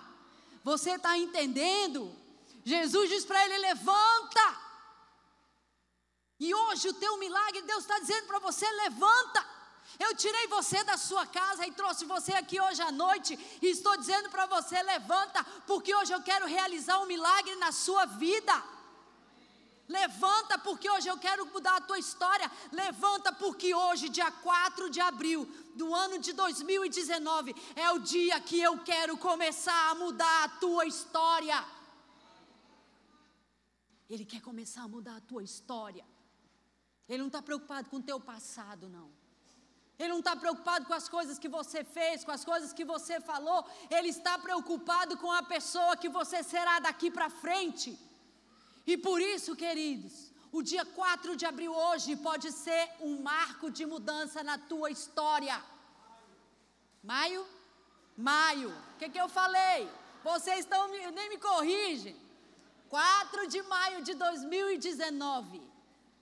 Você 0.64 0.90
está 0.96 1.16
entendendo? 1.16 2.12
Jesus 2.64 3.08
diz 3.08 3.24
para 3.24 3.44
ele: 3.44 3.58
levanta, 3.58 4.65
e 6.38 6.54
hoje 6.54 6.88
o 6.88 6.94
teu 6.94 7.16
milagre, 7.18 7.62
Deus 7.62 7.82
está 7.82 7.98
dizendo 7.98 8.26
para 8.26 8.38
você: 8.38 8.70
levanta. 8.84 9.56
Eu 9.98 10.14
tirei 10.14 10.46
você 10.48 10.82
da 10.84 10.96
sua 10.96 11.24
casa 11.26 11.66
e 11.66 11.72
trouxe 11.72 12.04
você 12.04 12.32
aqui 12.32 12.60
hoje 12.60 12.82
à 12.82 12.90
noite 12.92 13.38
e 13.62 13.68
estou 13.68 13.96
dizendo 13.96 14.28
para 14.28 14.44
você: 14.46 14.82
levanta, 14.82 15.42
porque 15.66 15.94
hoje 15.94 16.12
eu 16.12 16.22
quero 16.22 16.46
realizar 16.46 17.00
um 17.00 17.06
milagre 17.06 17.54
na 17.56 17.72
sua 17.72 18.04
vida. 18.04 18.76
Levanta, 19.88 20.58
porque 20.58 20.90
hoje 20.90 21.08
eu 21.08 21.16
quero 21.16 21.46
mudar 21.46 21.76
a 21.76 21.80
tua 21.80 21.98
história. 21.98 22.50
Levanta, 22.72 23.32
porque 23.32 23.72
hoje, 23.72 24.08
dia 24.08 24.30
4 24.30 24.90
de 24.90 25.00
abril 25.00 25.48
do 25.76 25.94
ano 25.94 26.18
de 26.18 26.32
2019, 26.32 27.54
é 27.76 27.90
o 27.92 28.00
dia 28.00 28.40
que 28.40 28.60
eu 28.60 28.78
quero 28.78 29.16
começar 29.16 29.90
a 29.90 29.94
mudar 29.94 30.44
a 30.44 30.48
tua 30.48 30.86
história. 30.86 31.64
Ele 34.10 34.24
quer 34.24 34.40
começar 34.40 34.82
a 34.82 34.88
mudar 34.88 35.16
a 35.16 35.20
tua 35.20 35.42
história. 35.42 36.04
Ele 37.08 37.18
não 37.18 37.28
está 37.28 37.40
preocupado 37.40 37.88
com 37.88 37.98
o 37.98 38.02
teu 38.02 38.18
passado, 38.18 38.88
não. 38.88 39.08
Ele 39.98 40.10
não 40.10 40.18
está 40.18 40.36
preocupado 40.36 40.84
com 40.86 40.92
as 40.92 41.08
coisas 41.08 41.38
que 41.38 41.48
você 41.48 41.82
fez, 41.82 42.24
com 42.24 42.30
as 42.30 42.44
coisas 42.44 42.72
que 42.72 42.84
você 42.84 43.20
falou. 43.20 43.64
Ele 43.90 44.08
está 44.08 44.38
preocupado 44.38 45.16
com 45.16 45.32
a 45.32 45.42
pessoa 45.42 45.96
que 45.96 46.08
você 46.08 46.42
será 46.42 46.78
daqui 46.80 47.10
para 47.10 47.30
frente. 47.30 47.98
E 48.86 48.96
por 48.98 49.20
isso, 49.20 49.56
queridos, 49.56 50.30
o 50.52 50.62
dia 50.62 50.84
4 50.84 51.34
de 51.34 51.46
abril 51.46 51.72
hoje 51.74 52.16
pode 52.16 52.52
ser 52.52 52.90
um 53.00 53.22
marco 53.22 53.70
de 53.70 53.86
mudança 53.86 54.42
na 54.42 54.58
tua 54.58 54.90
história. 54.90 55.62
Maio? 57.02 57.46
Maio. 58.16 58.70
O 58.70 58.98
que, 58.98 59.08
que 59.08 59.20
eu 59.20 59.28
falei? 59.28 59.88
Vocês 60.22 60.60
estão, 60.60 60.88
nem 60.88 61.28
me 61.30 61.38
corrigem. 61.38 62.16
4 62.90 63.48
de 63.48 63.62
maio 63.62 64.02
de 64.02 64.14
2019 64.14 65.65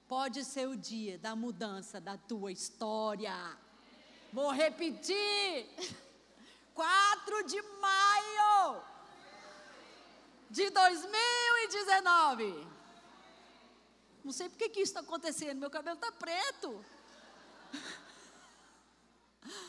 pode 0.08 0.44
ser 0.44 0.68
o 0.68 0.76
dia 0.76 1.18
da 1.18 1.34
mudança 1.34 2.00
da 2.00 2.16
tua 2.16 2.52
história. 2.52 3.34
Vou 4.32 4.50
repetir. 4.50 5.66
4 6.74 7.46
de 7.46 7.62
maio 7.62 8.82
de 10.50 10.68
2019. 10.70 12.66
Não 14.24 14.32
sei 14.32 14.48
por 14.48 14.58
que 14.58 14.66
isso 14.80 14.80
está 14.80 15.00
acontecendo, 15.00 15.58
meu 15.58 15.70
cabelo 15.70 15.96
está 15.96 16.10
preto. 16.10 16.84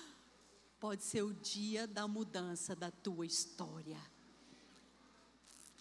Pode 0.79 1.03
ser 1.03 1.21
o 1.21 1.33
dia 1.33 1.85
da 1.85 2.07
mudança 2.07 2.75
da 2.75 2.89
tua 2.89 3.25
história. 3.25 3.99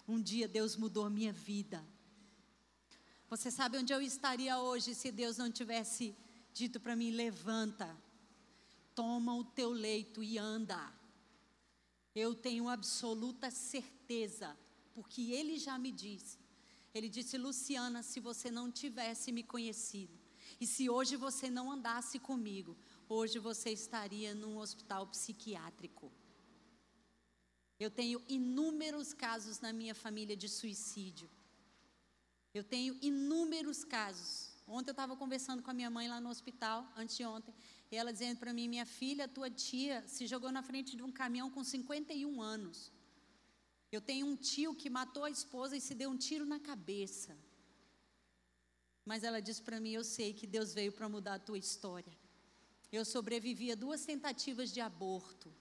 Um 0.07 0.21
dia 0.21 0.47
Deus 0.47 0.75
mudou 0.75 1.05
a 1.05 1.09
minha 1.09 1.33
vida. 1.33 1.83
Você 3.29 3.49
sabe 3.49 3.77
onde 3.77 3.91
eu 3.91 4.01
estaria 4.01 4.59
hoje 4.59 4.93
se 4.93 5.11
Deus 5.11 5.37
não 5.37 5.51
tivesse 5.51 6.15
dito 6.53 6.79
para 6.79 6.95
mim: 6.95 7.11
levanta, 7.11 7.95
toma 8.93 9.35
o 9.35 9.43
teu 9.43 9.71
leito 9.71 10.23
e 10.23 10.37
anda. 10.37 10.93
Eu 12.13 12.33
tenho 12.33 12.69
absoluta 12.69 13.51
certeza, 13.51 14.57
porque 14.93 15.31
Ele 15.31 15.57
já 15.57 15.77
me 15.77 15.91
disse. 15.91 16.37
Ele 16.93 17.09
disse: 17.09 17.37
Luciana, 17.37 18.03
se 18.03 18.19
você 18.19 18.49
não 18.49 18.71
tivesse 18.71 19.31
me 19.31 19.43
conhecido, 19.43 20.17
e 20.61 20.65
se 20.65 20.89
hoje 20.89 21.15
você 21.15 21.49
não 21.49 21.71
andasse 21.71 22.19
comigo, 22.19 22.77
hoje 23.09 23.39
você 23.39 23.71
estaria 23.71 24.33
num 24.33 24.57
hospital 24.57 25.07
psiquiátrico. 25.07 26.11
Eu 27.77 27.91
tenho 27.91 28.23
inúmeros 28.29 29.13
casos 29.13 29.59
na 29.59 29.73
minha 29.73 29.93
família 29.93 30.37
de 30.37 30.47
suicídio. 30.47 31.29
Eu 32.57 32.63
tenho 32.63 32.97
inúmeros 33.01 33.83
casos. 33.83 34.49
Ontem 34.65 34.89
eu 34.91 34.97
estava 34.97 35.13
conversando 35.17 35.61
com 35.61 35.69
a 35.69 35.73
minha 35.73 35.89
mãe 35.89 36.07
lá 36.07 36.19
no 36.21 36.29
hospital, 36.29 36.89
anteontem, 36.95 37.53
e 37.91 37.97
ela 37.97 38.13
dizendo 38.13 38.39
para 38.39 38.53
mim: 38.53 38.69
minha 38.69 38.85
filha, 38.85 39.27
tua 39.27 39.49
tia, 39.49 39.97
se 40.07 40.25
jogou 40.25 40.51
na 40.57 40.63
frente 40.63 40.95
de 40.95 41.03
um 41.03 41.11
caminhão 41.11 41.51
com 41.51 41.65
51 41.65 42.41
anos. 42.41 42.93
Eu 43.91 43.99
tenho 43.99 44.25
um 44.25 44.37
tio 44.37 44.73
que 44.73 44.89
matou 44.89 45.25
a 45.25 45.29
esposa 45.29 45.75
e 45.75 45.81
se 45.81 45.93
deu 45.93 46.09
um 46.09 46.17
tiro 46.17 46.45
na 46.45 46.57
cabeça. 46.57 47.37
Mas 49.03 49.25
ela 49.25 49.41
disse 49.41 49.61
para 49.61 49.81
mim: 49.81 49.91
Eu 49.91 50.05
sei 50.05 50.33
que 50.33 50.47
Deus 50.47 50.73
veio 50.73 50.93
para 50.93 51.09
mudar 51.09 51.35
a 51.35 51.39
tua 51.39 51.57
história. 51.57 52.17
Eu 52.89 53.03
sobrevivi 53.03 53.69
a 53.69 53.75
duas 53.75 54.05
tentativas 54.05 54.71
de 54.71 54.79
aborto. 54.79 55.53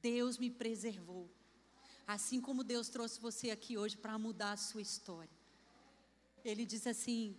Deus 0.00 0.38
me 0.38 0.50
preservou. 0.50 1.30
Assim 2.06 2.40
como 2.40 2.64
Deus 2.64 2.88
trouxe 2.88 3.20
você 3.20 3.50
aqui 3.50 3.76
hoje 3.76 3.98
para 3.98 4.18
mudar 4.18 4.52
a 4.52 4.56
sua 4.56 4.80
história. 4.80 5.41
Ele 6.44 6.64
diz 6.64 6.86
assim: 6.86 7.36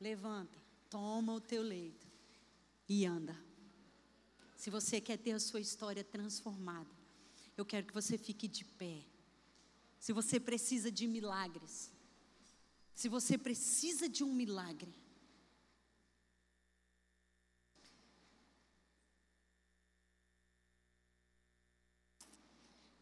Levanta, 0.00 0.58
toma 0.90 1.32
o 1.34 1.40
teu 1.40 1.62
leito 1.62 2.06
e 2.88 3.06
anda. 3.06 3.36
Se 4.56 4.70
você 4.70 5.00
quer 5.00 5.18
ter 5.18 5.32
a 5.32 5.40
sua 5.40 5.60
história 5.60 6.02
transformada, 6.02 6.90
eu 7.56 7.64
quero 7.64 7.86
que 7.86 7.94
você 7.94 8.16
fique 8.16 8.48
de 8.48 8.64
pé. 8.64 9.04
Se 9.98 10.12
você 10.12 10.38
precisa 10.40 10.90
de 10.90 11.06
milagres, 11.06 11.90
se 12.94 13.08
você 13.08 13.36
precisa 13.36 14.08
de 14.08 14.22
um 14.22 14.32
milagre, 14.32 14.94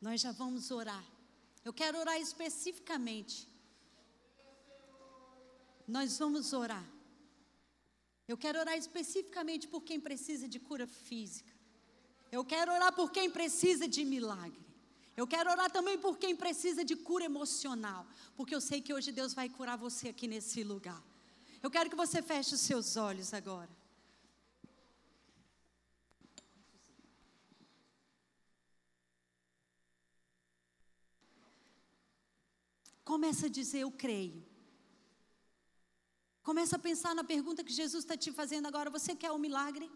nós 0.01 0.21
já 0.21 0.33
vamos 0.33 0.71
orar. 0.71 1.05
Eu 1.65 1.73
quero 1.73 1.99
orar 1.99 2.21
especificamente. 2.21 3.52
Nós 5.87 6.19
vamos 6.19 6.53
orar. 6.53 6.87
Eu 8.27 8.37
quero 8.37 8.59
orar 8.59 8.77
especificamente 8.77 9.69
por 9.69 9.83
quem 9.83 10.01
precisa 10.01 10.49
de 10.49 10.59
cura 10.59 10.87
física. 10.87 11.53
Eu 12.31 12.45
quero 12.45 12.73
orar 12.73 12.93
por 12.95 13.11
quem 13.11 13.31
precisa 13.31 13.87
de 13.87 14.05
milagre. 14.05 14.61
Eu 15.17 15.27
quero 15.27 15.51
orar 15.51 15.71
também 15.71 15.99
por 15.99 16.17
quem 16.17 16.35
precisa 16.35 16.83
de 16.85 16.97
cura 16.97 17.25
emocional, 17.25 18.07
porque 18.35 18.55
eu 18.55 18.61
sei 18.61 18.81
que 18.81 18.95
hoje 18.95 19.13
Deus 19.13 19.35
vai 19.35 19.49
curar 19.49 19.77
você 19.77 20.09
aqui 20.09 20.27
nesse 20.27 20.65
lugar. 20.65 21.03
Eu 21.63 21.71
quero 21.71 21.91
que 21.91 21.97
você 21.97 22.23
feche 22.23 22.55
os 22.55 22.61
seus 22.61 22.97
olhos 22.97 23.35
agora. 23.35 23.69
Começa 33.05 33.47
a 33.47 33.51
dizer 33.51 33.81
eu 33.81 33.91
creio. 33.91 34.52
Começa 36.43 36.77
a 36.77 36.79
pensar 36.79 37.15
na 37.15 37.23
pergunta 37.23 37.63
que 37.63 37.73
Jesus 37.73 38.03
está 38.05 38.17
te 38.17 38.33
fazendo 38.33 38.67
agora. 38.67 38.91
Você 38.91 39.15
quer 39.15 39.31
um 39.31 39.39
milagre? 39.39 39.91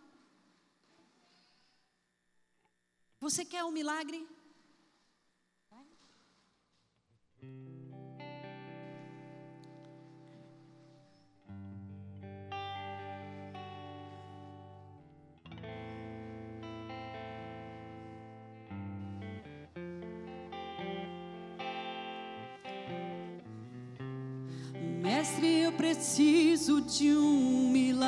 Você 3.20 3.44
quer 3.44 3.64
um 3.64 3.72
milagre? 3.72 4.20
Mestre, 25.36 25.62
eu 25.62 25.72
preciso 25.72 26.80
de 26.80 27.14
um 27.14 27.68
milagre. 27.70 28.06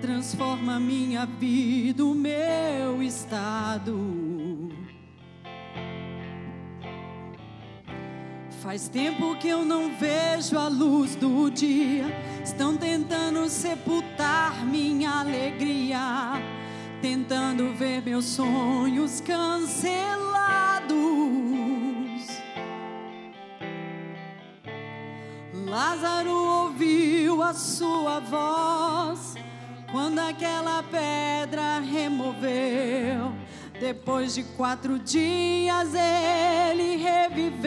Transforma 0.00 0.80
minha 0.80 1.26
vida, 1.26 2.04
o 2.04 2.14
meu 2.14 3.02
estado. 3.02 4.72
Faz 8.62 8.88
tempo 8.88 9.36
que 9.36 9.48
eu 9.48 9.64
não 9.64 9.94
vejo 9.96 10.58
a 10.58 10.68
luz 10.68 11.14
do 11.16 11.50
dia. 11.50 12.06
Estão 12.42 12.76
tentando 12.76 13.48
sepultar 13.50 14.64
minha 14.64 15.20
alegria, 15.20 16.40
tentando 17.02 17.74
ver 17.74 18.02
meus 18.02 18.24
sonhos 18.24 19.20
cancelados. 19.20 21.23
Lázaro 25.74 26.30
ouviu 26.30 27.42
a 27.42 27.52
sua 27.52 28.20
voz 28.20 29.34
quando 29.90 30.20
aquela 30.20 30.84
pedra 30.84 31.80
removeu. 31.80 33.32
Depois 33.80 34.36
de 34.36 34.44
quatro 34.56 35.00
dias 35.00 35.88
ele 35.92 36.94
reviveu. 36.94 37.58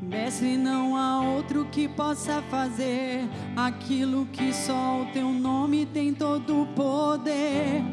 Mestre, 0.00 0.56
não 0.56 0.96
há 0.96 1.20
outro 1.20 1.66
que 1.66 1.86
possa 1.86 2.40
fazer 2.50 3.28
aquilo 3.54 4.24
que 4.32 4.54
só 4.54 5.02
o 5.02 5.12
teu 5.12 5.28
nome 5.28 5.84
tem 5.84 6.14
todo 6.14 6.62
o 6.62 6.66
poder. 6.68 7.84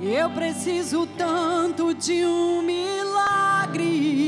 Eu 0.00 0.28
preciso 0.30 1.06
tanto 1.16 1.94
de 1.94 2.24
um 2.24 2.62
milagre 2.62 4.21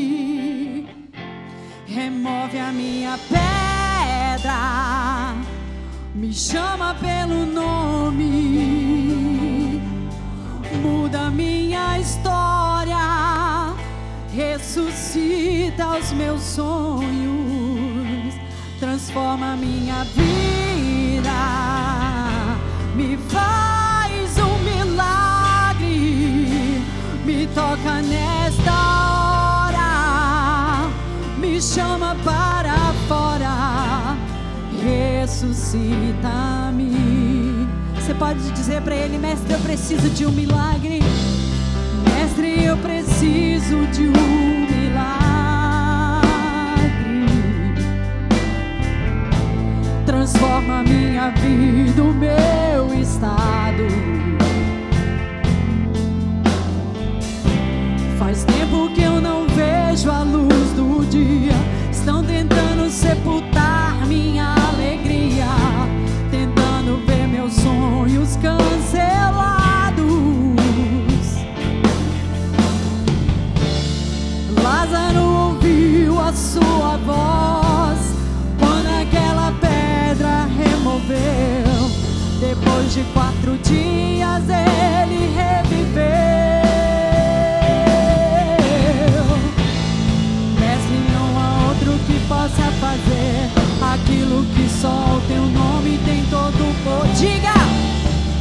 remove 1.95 2.59
a 2.59 2.73
minha 2.73 3.17
pedra, 3.29 4.53
me 6.13 6.33
chama 6.33 6.97
pelo 6.97 7.47
nome, 7.47 8.21
muda 10.83 11.31
minha 11.31 12.01
história, 12.01 12.97
ressuscita 14.35 15.97
os 15.97 16.13
meus 16.13 16.43
sonhos, 16.43 18.35
transforma 18.81 19.55
minha 19.57 20.03
vida, 20.03 20.44
capacita-me. 35.75 37.69
Você 37.95 38.15
pode 38.15 38.41
dizer 38.53 38.81
para 38.83 38.95
ele, 38.95 39.19
mestre, 39.19 39.53
eu 39.53 39.59
preciso 39.61 40.09
de 40.11 40.27
um 40.27 40.31
milagre. 40.31 41.01
Mestre, 42.17 42.65
eu 42.65 42.77
preciso 42.77 43.87
de 43.87 44.09
um 44.09 44.67
milagre. 44.67 45.25
Transforma 50.07 50.83
minha 50.83 51.31
vida, 51.31 52.03
o 52.03 52.15
meu 52.15 53.01
estado. 53.01 53.85
Faz 58.19 58.45
tempo 58.45 58.91
que 58.95 59.03
eu 59.03 59.21
não 59.21 59.47
vejo 59.49 60.11
a 60.11 60.23
luz 60.23 60.73
do 60.73 61.05
dia. 61.11 61.55
Estão 61.91 62.23
tentando 62.23 62.89
sepultar 62.91 63.44
só 94.85 95.16
o 95.16 95.20
teu 95.27 95.40
nome 95.47 95.99
tem 96.05 96.23
todo 96.27 96.61
o 96.61 96.75
poder. 96.85 97.14
Diga, 97.14 97.55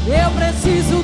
eu 0.05 0.29
preciso 0.31 1.02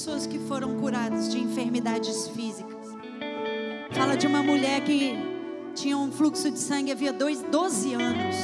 pessoas 0.00 0.26
que 0.26 0.38
foram 0.38 0.80
curadas 0.80 1.30
de 1.30 1.38
enfermidades 1.38 2.26
físicas. 2.28 2.88
Fala 3.92 4.16
de 4.16 4.26
uma 4.26 4.42
mulher 4.42 4.82
que 4.82 5.12
tinha 5.74 5.94
um 5.94 6.10
fluxo 6.10 6.50
de 6.50 6.58
sangue 6.58 6.90
havia 6.90 7.12
dois, 7.12 7.42
12 7.42 7.92
anos. 7.92 8.36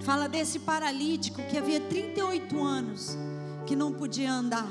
Fala 0.00 0.28
desse 0.28 0.58
paralítico 0.58 1.40
que 1.44 1.56
havia 1.56 1.78
38 1.78 2.60
anos 2.60 3.16
que 3.64 3.76
não 3.76 3.92
podia 3.92 4.32
andar. 4.32 4.68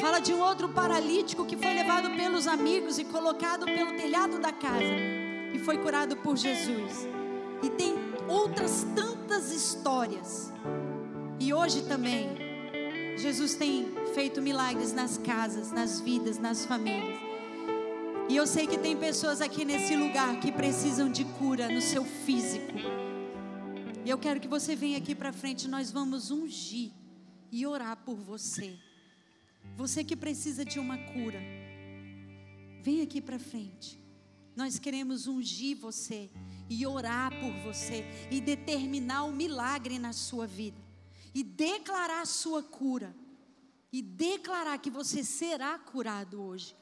Fala 0.00 0.18
de 0.18 0.34
um 0.34 0.40
outro 0.40 0.68
paralítico 0.70 1.46
que 1.46 1.56
foi 1.56 1.72
levado 1.72 2.10
pelos 2.16 2.48
amigos 2.48 2.98
e 2.98 3.04
colocado 3.04 3.66
pelo 3.66 3.92
telhado 3.92 4.40
da 4.40 4.50
casa 4.50 4.82
e 5.54 5.58
foi 5.60 5.78
curado 5.78 6.16
por 6.16 6.36
Jesus. 6.36 7.06
E 7.62 7.70
tem 7.70 7.94
outras 8.26 8.84
tantas 8.96 9.52
histórias. 9.52 10.52
E 11.38 11.54
hoje 11.54 11.82
também, 11.82 12.43
Jesus 13.16 13.54
tem 13.54 13.86
feito 14.12 14.42
milagres 14.42 14.92
nas 14.92 15.16
casas, 15.16 15.70
nas 15.70 16.00
vidas, 16.00 16.38
nas 16.38 16.66
famílias. 16.66 17.18
E 18.28 18.36
eu 18.36 18.46
sei 18.46 18.66
que 18.66 18.78
tem 18.78 18.96
pessoas 18.96 19.40
aqui 19.40 19.64
nesse 19.64 19.94
lugar 19.94 20.40
que 20.40 20.50
precisam 20.50 21.10
de 21.10 21.24
cura 21.24 21.68
no 21.68 21.80
seu 21.80 22.04
físico. 22.04 22.72
E 24.04 24.10
eu 24.10 24.18
quero 24.18 24.40
que 24.40 24.48
você 24.48 24.74
venha 24.74 24.98
aqui 24.98 25.14
para 25.14 25.32
frente, 25.32 25.68
nós 25.68 25.90
vamos 25.90 26.30
ungir 26.30 26.90
e 27.52 27.66
orar 27.66 27.96
por 28.04 28.16
você. 28.16 28.76
Você 29.76 30.02
que 30.02 30.16
precisa 30.16 30.64
de 30.64 30.78
uma 30.78 30.98
cura, 30.98 31.40
vem 32.82 33.00
aqui 33.00 33.20
para 33.20 33.38
frente. 33.38 33.98
Nós 34.56 34.78
queremos 34.78 35.26
ungir 35.26 35.76
você 35.76 36.30
e 36.68 36.86
orar 36.86 37.30
por 37.40 37.52
você 37.62 38.04
e 38.30 38.40
determinar 38.40 39.24
o 39.24 39.32
milagre 39.32 39.98
na 39.98 40.12
sua 40.12 40.46
vida 40.46 40.83
e 41.34 41.42
declarar 41.42 42.22
a 42.22 42.26
sua 42.26 42.62
cura 42.62 43.14
e 43.92 44.00
declarar 44.00 44.78
que 44.78 44.90
você 44.90 45.24
será 45.24 45.78
curado 45.78 46.40
hoje 46.40 46.74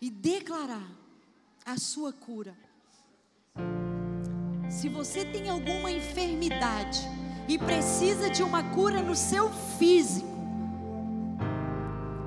e 0.00 0.10
declarar 0.10 0.88
a 1.64 1.78
sua 1.78 2.12
cura. 2.12 2.56
Se 4.70 4.88
você 4.88 5.24
tem 5.24 5.48
alguma 5.48 5.90
enfermidade 5.90 7.00
e 7.48 7.58
precisa 7.58 8.28
de 8.28 8.42
uma 8.42 8.62
cura 8.74 9.02
no 9.02 9.14
seu 9.14 9.50
físico, 9.78 10.26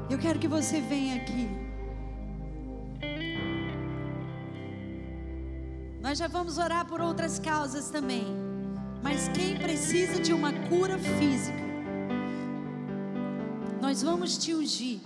eu 0.09 0.17
quero 0.17 0.39
que 0.39 0.47
você 0.47 0.81
venha 0.81 1.17
aqui. 1.17 1.47
Nós 6.01 6.17
já 6.17 6.27
vamos 6.27 6.57
orar 6.57 6.87
por 6.87 7.01
outras 7.01 7.37
causas 7.37 7.91
também. 7.91 8.48
Mas 9.01 9.29
quem 9.29 9.55
precisa 9.57 10.21
de 10.21 10.33
uma 10.33 10.51
cura 10.67 10.97
física, 10.97 11.57
nós 13.81 14.03
vamos 14.03 14.37
te 14.37 14.53
ungir. 14.53 14.99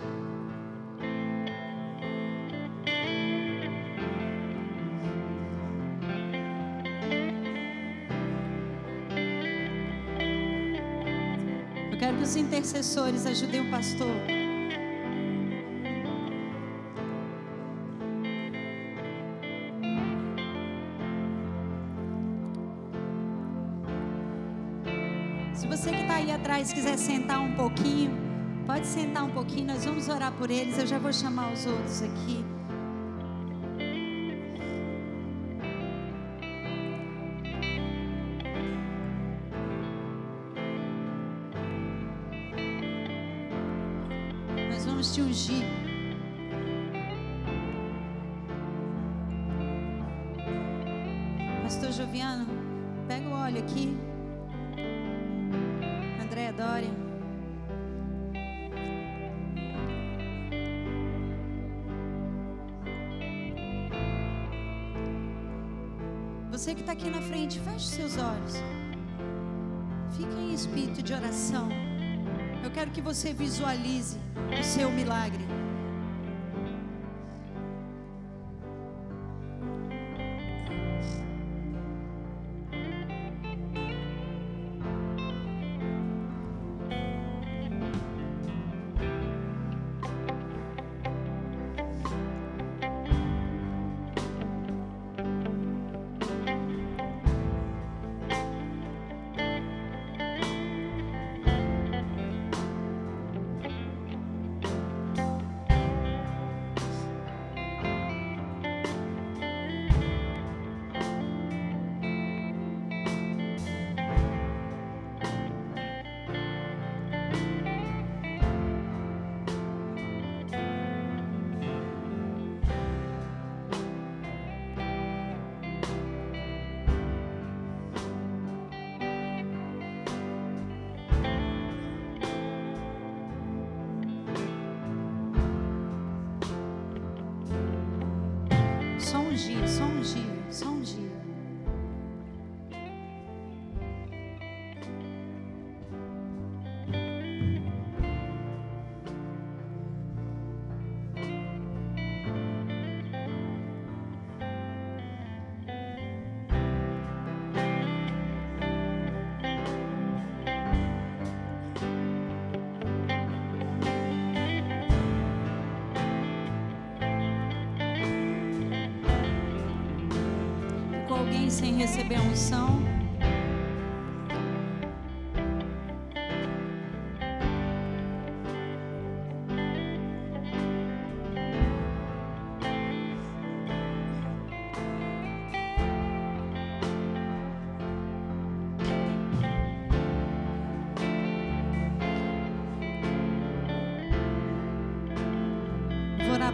Eu 11.90 11.98
quero 11.98 12.16
que 12.16 12.22
os 12.24 12.36
intercessores 12.36 13.24
ajudem 13.26 13.60
o 13.60 13.70
pastor. 13.70 14.43
Atrás 26.64 26.72
quiser 26.72 26.96
sentar 26.96 27.40
um 27.40 27.52
pouquinho, 27.52 28.10
pode 28.66 28.86
sentar 28.86 29.24
um 29.24 29.30
pouquinho, 29.30 29.66
nós 29.66 29.84
vamos 29.84 30.08
orar 30.08 30.32
por 30.32 30.50
eles. 30.50 30.78
Eu 30.78 30.86
já 30.86 30.98
vou 30.98 31.12
chamar 31.12 31.52
os 31.52 31.66
outros 31.66 32.02
aqui. 32.02 32.53
Feche 67.84 67.96
seus 67.96 68.16
olhos. 68.16 68.54
Fique 70.16 70.34
em 70.34 70.54
espírito 70.54 71.02
de 71.02 71.12
oração. 71.12 71.68
Eu 72.62 72.70
quero 72.70 72.90
que 72.90 73.00
você 73.00 73.32
visualize 73.32 74.16
o 74.58 74.64
seu 74.64 74.90
milagre. 74.90 75.44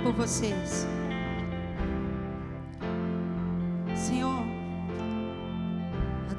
Por 0.03 0.13
vocês. 0.13 0.87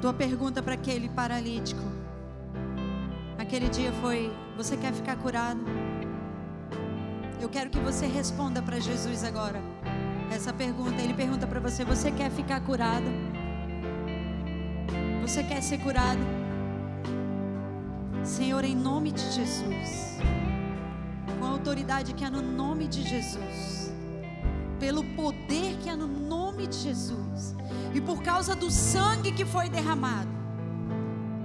tua 0.02 0.12
pergunta 0.12 0.60
para 0.60 0.74
aquele 0.74 1.08
paralítico. 1.08 1.80
Aquele 3.38 3.68
dia 3.68 3.92
foi: 3.92 4.32
Você 4.56 4.76
quer 4.76 4.92
ficar 4.92 5.16
curado? 5.16 5.60
Eu 7.40 7.48
quero 7.48 7.70
que 7.70 7.78
você 7.78 8.06
responda 8.06 8.60
para 8.60 8.80
Jesus 8.80 9.22
agora. 9.22 9.62
Essa 10.34 10.52
pergunta, 10.52 11.00
ele 11.00 11.14
pergunta 11.14 11.46
para 11.46 11.60
você: 11.60 11.84
Você 11.84 12.10
quer 12.10 12.32
ficar 12.32 12.60
curado? 12.62 13.06
Você 15.22 15.44
quer 15.44 15.62
ser 15.62 15.78
curado? 15.78 16.20
Senhor, 18.24 18.64
em 18.64 18.74
nome 18.74 19.12
de 19.12 19.22
Jesus, 19.30 20.18
a 20.20 20.41
autoridade 21.62 22.12
que 22.12 22.24
há 22.24 22.30
no 22.30 22.42
nome 22.42 22.88
de 22.88 23.02
Jesus, 23.08 23.92
pelo 24.80 25.04
poder 25.14 25.78
que 25.80 25.88
há 25.88 25.96
no 25.96 26.08
nome 26.08 26.66
de 26.66 26.76
Jesus, 26.76 27.54
e 27.94 28.00
por 28.00 28.20
causa 28.20 28.56
do 28.56 28.68
sangue 28.68 29.30
que 29.30 29.44
foi 29.44 29.68
derramado, 29.68 30.28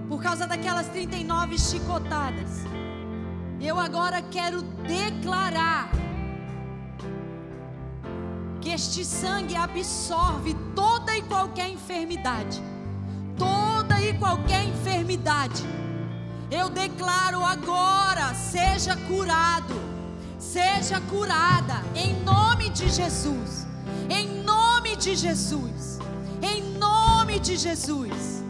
por 0.10 0.20
causa 0.20 0.48
daquelas 0.48 0.88
39 0.90 1.60
chicotadas, 1.60 2.64
eu 3.62 3.80
agora 3.80 4.24
quero 4.24 4.64
declarar 4.64 5.92
que 8.60 8.70
este 8.72 9.06
sangue 9.06 9.56
absorve 9.56 10.56
toda 10.76 11.16
e 11.16 11.22
qualquer 11.22 11.70
enfermidade. 11.70 12.60
Toda 13.38 14.02
e 14.02 14.18
qualquer 14.18 14.64
enfermidade. 14.66 15.64
Eu 16.50 16.70
declaro 16.70 17.44
agora: 17.46 18.34
seja 18.34 18.96
curado, 18.96 19.87
seja 20.58 21.00
curada, 21.02 21.84
em 21.94 22.14
nome 22.24 22.70
de 22.70 22.90
Jesus. 22.90 23.68
Em 24.10 24.42
nome 24.42 24.96
de 24.96 25.16
Jesus. 25.16 26.00
Em 26.42 26.62
nome 26.74 27.40
de 27.40 27.56
Jesus. 27.58 28.44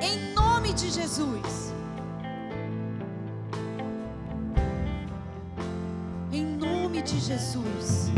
Em 0.00 0.34
nome 0.34 0.72
de 0.72 0.90
Jesus. 0.90 1.68
de 7.08 7.18
Jesus. 7.20 8.10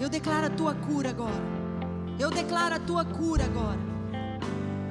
Eu 0.00 0.08
declaro 0.08 0.46
a 0.46 0.50
tua 0.50 0.74
cura 0.74 1.10
agora. 1.10 1.44
Eu 2.18 2.30
declaro 2.30 2.74
a 2.74 2.80
tua 2.80 3.04
cura 3.04 3.44
agora. 3.44 3.78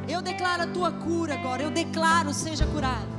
Eu 0.08 0.22
declaro 0.22 0.64
a 0.64 0.68
tua 0.68 0.92
cura 0.92 1.34
agora. 1.34 1.64
Eu 1.64 1.72
declaro, 1.72 2.32
seja 2.32 2.68
curado. 2.68 3.19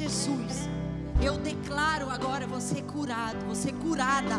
Jesus, 0.00 0.66
eu 1.20 1.36
declaro 1.36 2.08
agora 2.08 2.46
você 2.46 2.80
curado, 2.80 3.36
você 3.46 3.70
curada. 3.70 4.36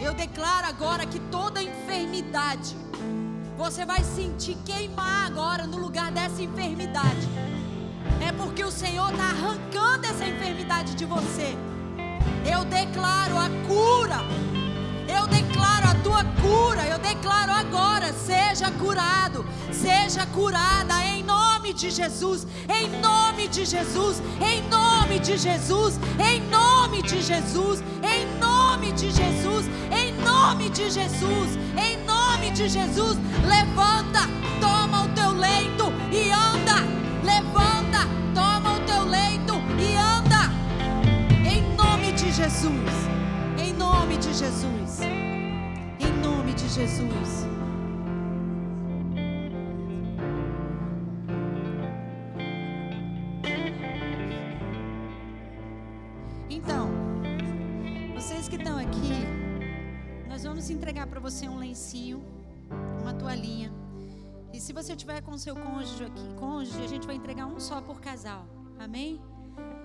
Eu 0.00 0.14
declaro 0.14 0.68
agora 0.68 1.04
que 1.04 1.18
toda 1.18 1.60
enfermidade 1.60 2.76
você 3.56 3.84
vai 3.84 4.04
sentir 4.04 4.56
queimar 4.64 5.26
agora 5.26 5.66
no 5.66 5.76
lugar 5.76 6.12
dessa 6.12 6.40
enfermidade. 6.40 7.28
É 8.24 8.30
porque 8.30 8.62
o 8.62 8.70
Senhor 8.70 9.10
está 9.10 9.24
arrancando 9.24 10.06
essa 10.06 10.24
enfermidade 10.24 10.94
de 10.94 11.04
você. 11.04 11.56
Eu 12.48 12.64
declaro 12.64 13.36
a 13.36 13.48
cura. 13.66 14.20
Eu 15.08 15.26
declaro 15.26 15.88
a 15.88 15.94
tua 15.96 16.24
cura. 16.40 16.86
Eu 16.86 17.00
declaro 17.00 17.50
agora: 17.50 18.12
seja 18.12 18.70
curado, 18.70 19.44
seja 19.72 20.24
curada 20.26 21.04
em 21.04 21.24
nome 21.24 21.43
de 21.72 21.90
Jesus. 21.90 22.46
Em 22.68 22.88
nome 23.00 23.48
de 23.48 23.64
Jesus. 23.64 24.22
Em 24.40 24.62
nome 24.68 25.18
de 25.20 25.36
Jesus. 25.38 25.98
Em 26.18 26.40
nome 26.48 27.02
de 27.02 27.22
Jesus. 27.22 27.82
Em 28.02 28.26
nome 28.38 28.92
de 28.92 29.10
Jesus. 29.10 29.66
Em 29.90 30.12
nome 30.22 30.68
de 30.70 30.90
Jesus. 30.90 31.58
Em 31.76 32.04
nome 32.04 32.50
de 32.50 32.68
Jesus. 32.68 33.16
Levanta, 33.46 34.28
toma 34.60 35.04
o 35.04 35.08
teu 35.14 35.30
leito 35.32 35.92
e 36.12 36.30
anda. 36.30 36.82
Levanta, 37.24 38.06
toma 38.34 38.76
o 38.76 38.80
teu 38.80 39.04
leito 39.04 39.54
e 39.78 39.96
anda. 39.96 40.50
Em 41.48 41.62
nome 41.76 42.12
de 42.12 42.30
Jesus. 42.32 42.92
Em 43.58 43.72
nome 43.72 44.16
de 44.18 44.34
Jesus. 44.34 45.00
Em 46.00 46.12
nome 46.22 46.52
de 46.52 46.68
Jesus. 46.68 47.46
Vamos 60.64 60.76
entregar 60.80 61.06
para 61.06 61.20
você 61.20 61.46
um 61.46 61.58
lencinho, 61.58 62.24
uma 62.98 63.12
toalhinha. 63.12 63.70
E 64.50 64.58
se 64.58 64.72
você 64.72 64.96
tiver 64.96 65.20
com 65.20 65.36
seu 65.36 65.54
cônjuge 65.54 66.04
aqui, 66.04 66.26
cônjuge, 66.38 66.82
a 66.82 66.86
gente 66.86 67.06
vai 67.06 67.16
entregar 67.16 67.44
um 67.44 67.60
só 67.60 67.82
por 67.82 68.00
casal. 68.00 68.46
Amém? 68.78 69.20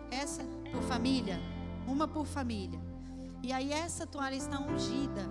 Essa 0.10 0.42
por 0.72 0.82
família, 0.84 1.38
uma 1.86 2.08
por 2.08 2.26
família. 2.26 2.80
E 3.44 3.52
aí 3.52 3.74
essa 3.74 4.08
toalha 4.08 4.36
está 4.36 4.58
ungida. 4.58 5.30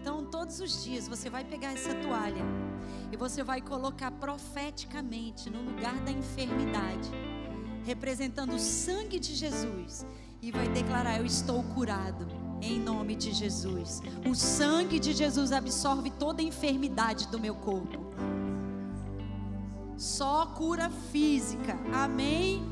Então 0.00 0.24
todos 0.24 0.58
os 0.58 0.82
dias 0.82 1.06
você 1.06 1.30
vai 1.30 1.44
pegar 1.44 1.72
essa 1.72 1.94
toalha 1.94 2.42
e 3.12 3.16
você 3.16 3.44
vai 3.44 3.60
colocar 3.60 4.10
profeticamente 4.10 5.48
no 5.48 5.62
lugar 5.62 5.94
da 6.00 6.10
enfermidade, 6.10 7.08
representando 7.84 8.56
o 8.56 8.58
sangue 8.58 9.20
de 9.20 9.32
Jesus 9.32 10.04
e 10.42 10.50
vai 10.50 10.68
declarar: 10.70 11.20
Eu 11.20 11.24
estou 11.24 11.62
curado. 11.62 12.45
Em 12.60 12.78
nome 12.80 13.14
de 13.14 13.32
Jesus. 13.32 14.02
O 14.28 14.34
sangue 14.34 14.98
de 14.98 15.12
Jesus 15.12 15.52
absorve 15.52 16.10
toda 16.10 16.42
enfermidade 16.42 17.28
do 17.28 17.38
meu 17.38 17.54
corpo. 17.54 18.06
Só 19.96 20.46
cura 20.46 20.90
física. 21.10 21.78
Amém? 21.92 22.62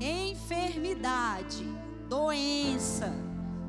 Enfermidade, 0.00 1.66
doença, 2.08 3.12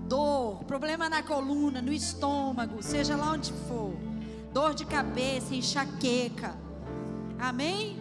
dor, 0.07 0.63
problema 0.63 1.09
na 1.09 1.21
coluna, 1.21 1.81
no 1.81 1.91
estômago, 1.91 2.81
seja 2.81 3.15
lá 3.15 3.31
onde 3.31 3.51
for. 3.67 3.93
Dor 4.53 4.73
de 4.73 4.85
cabeça, 4.85 5.55
enxaqueca. 5.55 6.55
Amém? 7.39 7.97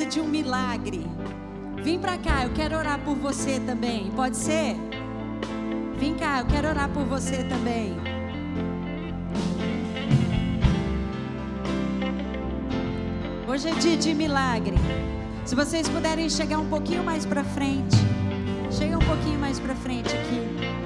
Precisa 0.00 0.06
de 0.06 0.20
um 0.20 0.26
milagre? 0.26 1.06
Vem 1.82 1.98
para 1.98 2.16
cá, 2.16 2.44
eu 2.44 2.50
quero 2.50 2.76
orar 2.76 2.98
por 3.00 3.16
você 3.16 3.60
também. 3.60 4.10
Pode 4.12 4.36
ser? 4.36 4.76
Vem 5.98 6.14
cá, 6.14 6.40
eu 6.40 6.46
quero 6.46 6.68
orar 6.68 6.88
por 6.90 7.04
você 7.04 7.44
também. 7.44 7.96
Hoje 13.46 13.68
é 13.68 13.72
dia 13.72 13.96
de 13.96 14.14
milagre. 14.14 14.76
Se 15.44 15.54
vocês 15.54 15.88
puderem 15.88 16.30
chegar 16.30 16.58
um 16.58 16.68
pouquinho 16.68 17.02
mais 17.02 17.26
para 17.26 17.42
frente. 17.44 17.96
Chega 18.70 18.96
um 18.96 19.04
pouquinho 19.04 19.38
mais 19.38 19.58
para 19.58 19.74
frente 19.74 20.14
aqui. 20.14 20.79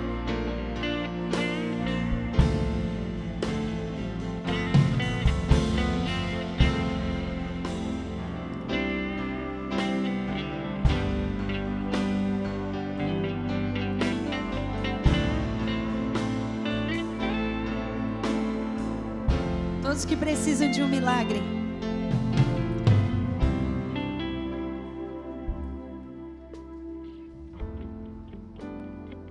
milagre. 21.05 21.43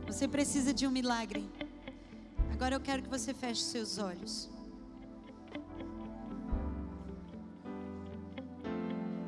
Você 0.05 0.27
precisa 0.27 0.71
de 0.71 0.85
um 0.85 0.91
milagre. 0.91 1.43
Agora 2.51 2.75
eu 2.75 2.79
quero 2.79 3.01
que 3.01 3.09
você 3.09 3.33
feche 3.33 3.63
seus 3.63 3.97
olhos. 3.97 4.51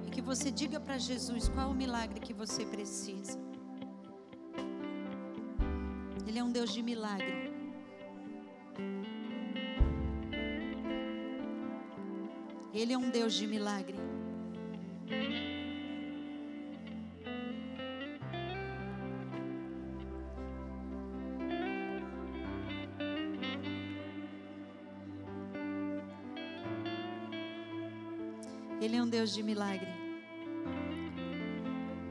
E 0.06 0.12
que 0.12 0.22
você 0.22 0.52
diga 0.52 0.80
para 0.80 1.00
Jesus 1.00 1.50
qual 1.50 1.72
o 1.72 1.74
milagre 1.74 2.20
que 2.20 2.32
você 2.32 2.64
precisa. 2.64 3.40
Ele 6.28 6.38
é 6.38 6.44
um 6.44 6.52
Deus 6.52 6.72
de 6.72 6.84
milagre. 6.84 7.45
Ele 12.76 12.92
é 12.92 12.98
um 12.98 13.10
Deus 13.10 13.34
de 13.34 13.48
milagre. 13.48 13.96
Ele 28.82 28.98
é 28.98 29.02
um 29.02 29.08
Deus 29.08 29.34
de 29.34 29.42
milagre. 29.42 29.88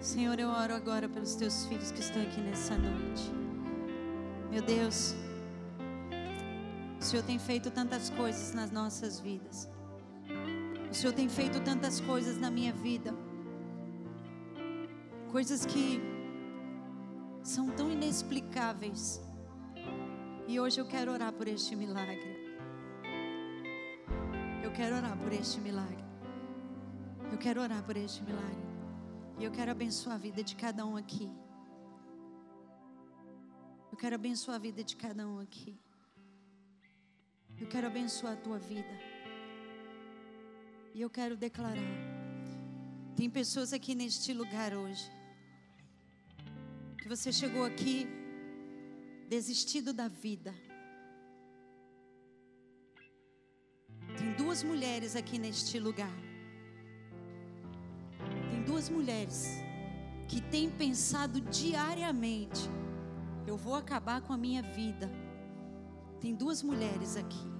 Senhor, 0.00 0.40
eu 0.40 0.48
oro 0.48 0.72
agora 0.74 1.10
pelos 1.10 1.34
teus 1.34 1.66
filhos 1.66 1.92
que 1.92 2.00
estão 2.00 2.22
aqui 2.22 2.40
nessa 2.40 2.74
noite. 2.78 3.30
Meu 4.50 4.62
Deus, 4.62 5.14
o 6.98 7.04
Senhor 7.04 7.22
tem 7.22 7.38
feito 7.38 7.70
tantas 7.70 8.08
coisas 8.08 8.54
nas 8.54 8.70
nossas 8.70 9.20
vidas. 9.20 9.73
O 10.94 10.96
Senhor 10.96 11.12
tem 11.12 11.28
feito 11.28 11.60
tantas 11.60 12.00
coisas 12.00 12.38
na 12.38 12.52
minha 12.52 12.72
vida. 12.72 13.12
Coisas 15.32 15.66
que 15.66 16.00
são 17.42 17.68
tão 17.70 17.90
inexplicáveis. 17.90 19.20
E 20.46 20.60
hoje 20.60 20.80
eu 20.80 20.86
quero 20.86 21.10
orar 21.10 21.32
por 21.32 21.48
este 21.48 21.74
milagre. 21.74 22.36
Eu 24.62 24.70
quero 24.70 24.94
orar 24.94 25.18
por 25.18 25.32
este 25.32 25.60
milagre. 25.60 26.04
Eu 27.32 27.38
quero 27.38 27.60
orar 27.60 27.82
por 27.82 27.96
este 27.96 28.22
milagre. 28.22 28.64
E 29.40 29.44
eu 29.44 29.50
quero 29.50 29.72
abençoar 29.72 30.14
a 30.14 30.18
vida 30.18 30.44
de 30.44 30.54
cada 30.54 30.86
um 30.86 30.96
aqui. 30.96 31.28
Eu 33.90 33.98
quero 33.98 34.14
abençoar 34.14 34.58
a 34.58 34.60
vida 34.60 34.84
de 34.84 34.94
cada 34.94 35.26
um 35.26 35.40
aqui. 35.40 35.76
Eu 37.60 37.66
quero 37.66 37.88
abençoar 37.88 38.34
a 38.34 38.36
tua 38.36 38.60
vida. 38.60 39.13
E 40.94 41.00
eu 41.00 41.10
quero 41.10 41.36
declarar: 41.36 41.76
tem 43.16 43.28
pessoas 43.28 43.72
aqui 43.72 43.94
neste 43.94 44.32
lugar 44.32 44.72
hoje. 44.74 45.10
Que 46.98 47.08
você 47.08 47.30
chegou 47.30 47.64
aqui 47.64 48.06
desistido 49.28 49.92
da 49.92 50.08
vida. 50.08 50.54
Tem 54.16 54.32
duas 54.34 54.62
mulheres 54.62 55.16
aqui 55.16 55.38
neste 55.38 55.78
lugar 55.78 56.34
duas 58.64 58.88
mulheres 58.88 59.46
que 60.26 60.40
têm 60.40 60.68
pensado 60.68 61.40
diariamente: 61.40 62.68
eu 63.46 63.56
vou 63.56 63.74
acabar 63.74 64.20
com 64.20 64.32
a 64.32 64.36
minha 64.36 64.62
vida. 64.62 65.10
Tem 66.20 66.34
duas 66.34 66.62
mulheres 66.62 67.16
aqui. 67.16 67.53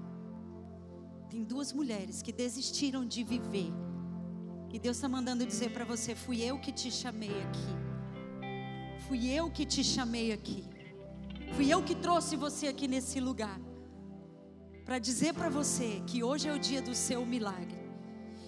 Tem 1.35 1.43
duas 1.43 1.73
mulheres 1.73 2.23
que 2.23 2.33
desistiram 2.33 3.05
de 3.05 3.25
viver. 3.25 3.73
E 4.73 4.79
Deus 4.79 4.97
está 4.99 5.09
mandando 5.09 5.45
dizer 5.45 5.71
para 5.73 5.85
você: 5.85 6.15
fui 6.15 6.41
eu 6.41 6.61
que 6.61 6.71
te 6.71 6.93
chamei 6.93 7.43
aqui. 7.43 7.73
Fui 9.09 9.29
eu 9.29 9.51
que 9.51 9.67
te 9.67 9.83
chamei 9.83 10.31
aqui. 10.31 10.63
Fui 11.57 11.69
eu 11.69 11.83
que 11.83 11.97
trouxe 11.97 12.37
você 12.37 12.69
aqui 12.69 12.87
nesse 12.87 13.19
lugar. 13.19 13.61
Para 14.85 15.01
dizer 15.01 15.35
para 15.35 15.49
você 15.49 16.01
que 16.07 16.23
hoje 16.23 16.47
é 16.47 16.53
o 16.53 16.59
dia 16.59 16.81
do 16.81 16.95
seu 16.95 17.27
milagre. 17.27 17.81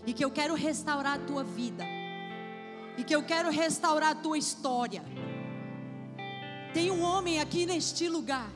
E 0.06 0.12
que 0.12 0.24
eu 0.24 0.30
quero 0.30 0.54
restaurar 0.54 1.14
a 1.14 1.24
tua 1.24 1.42
vida 1.42 1.82
e 2.96 3.02
que 3.02 3.16
eu 3.16 3.24
quero 3.24 3.50
restaurar 3.50 4.10
a 4.12 4.14
tua 4.14 4.38
história. 4.38 5.02
Tem 6.72 6.88
um 6.92 7.02
homem 7.02 7.40
aqui 7.40 7.66
neste 7.66 8.08
lugar, 8.08 8.48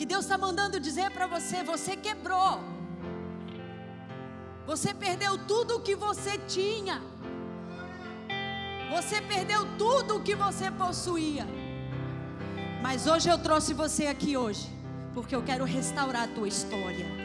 que 0.00 0.06
Deus 0.06 0.24
está 0.24 0.38
mandando 0.38 0.80
dizer 0.80 1.10
para 1.10 1.26
você: 1.26 1.62
você 1.62 1.94
quebrou, 1.94 2.58
você 4.66 4.94
perdeu 4.94 5.36
tudo 5.36 5.76
o 5.76 5.80
que 5.80 5.94
você 5.94 6.38
tinha, 6.38 7.02
você 8.90 9.20
perdeu 9.20 9.66
tudo 9.76 10.16
o 10.16 10.22
que 10.22 10.34
você 10.34 10.70
possuía, 10.70 11.46
mas 12.82 13.06
hoje 13.06 13.28
eu 13.28 13.36
trouxe 13.36 13.74
você 13.74 14.06
aqui 14.06 14.38
hoje, 14.38 14.70
porque 15.12 15.36
eu 15.36 15.42
quero 15.42 15.66
restaurar 15.66 16.22
a 16.22 16.28
tua 16.28 16.48
história. 16.48 17.20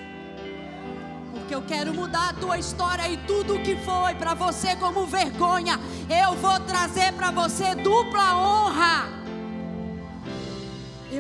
Porque 1.32 1.56
eu 1.56 1.62
quero 1.62 1.94
mudar 1.94 2.32
a 2.32 2.34
tua 2.34 2.58
história 2.58 3.08
e 3.08 3.16
tudo 3.26 3.64
que 3.64 3.78
foi 3.78 4.16
para 4.16 4.34
você 4.34 4.76
como 4.76 5.06
vergonha, 5.06 5.80
eu 6.10 6.36
vou 6.36 6.60
trazer 6.60 7.14
para 7.14 7.32
você 7.32 7.74
dupla 7.74 8.36
honra. 8.36 9.15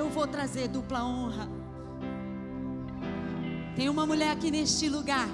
Eu 0.05 0.11
vou 0.11 0.27
trazer 0.27 0.67
dupla 0.67 1.03
honra. 1.03 1.49
Tem 3.75 3.89
uma 3.89 4.05
mulher 4.05 4.29
aqui 4.29 4.51
neste 4.51 4.87
lugar 4.87 5.27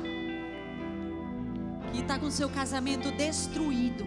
que 1.91 1.99
está 1.99 2.17
com 2.17 2.31
seu 2.31 2.47
casamento 2.49 3.11
destruído. 3.11 4.05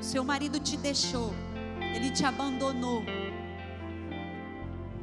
Seu 0.00 0.22
marido 0.22 0.60
te 0.60 0.76
deixou, 0.76 1.34
ele 1.80 2.12
te 2.12 2.24
abandonou. 2.24 3.02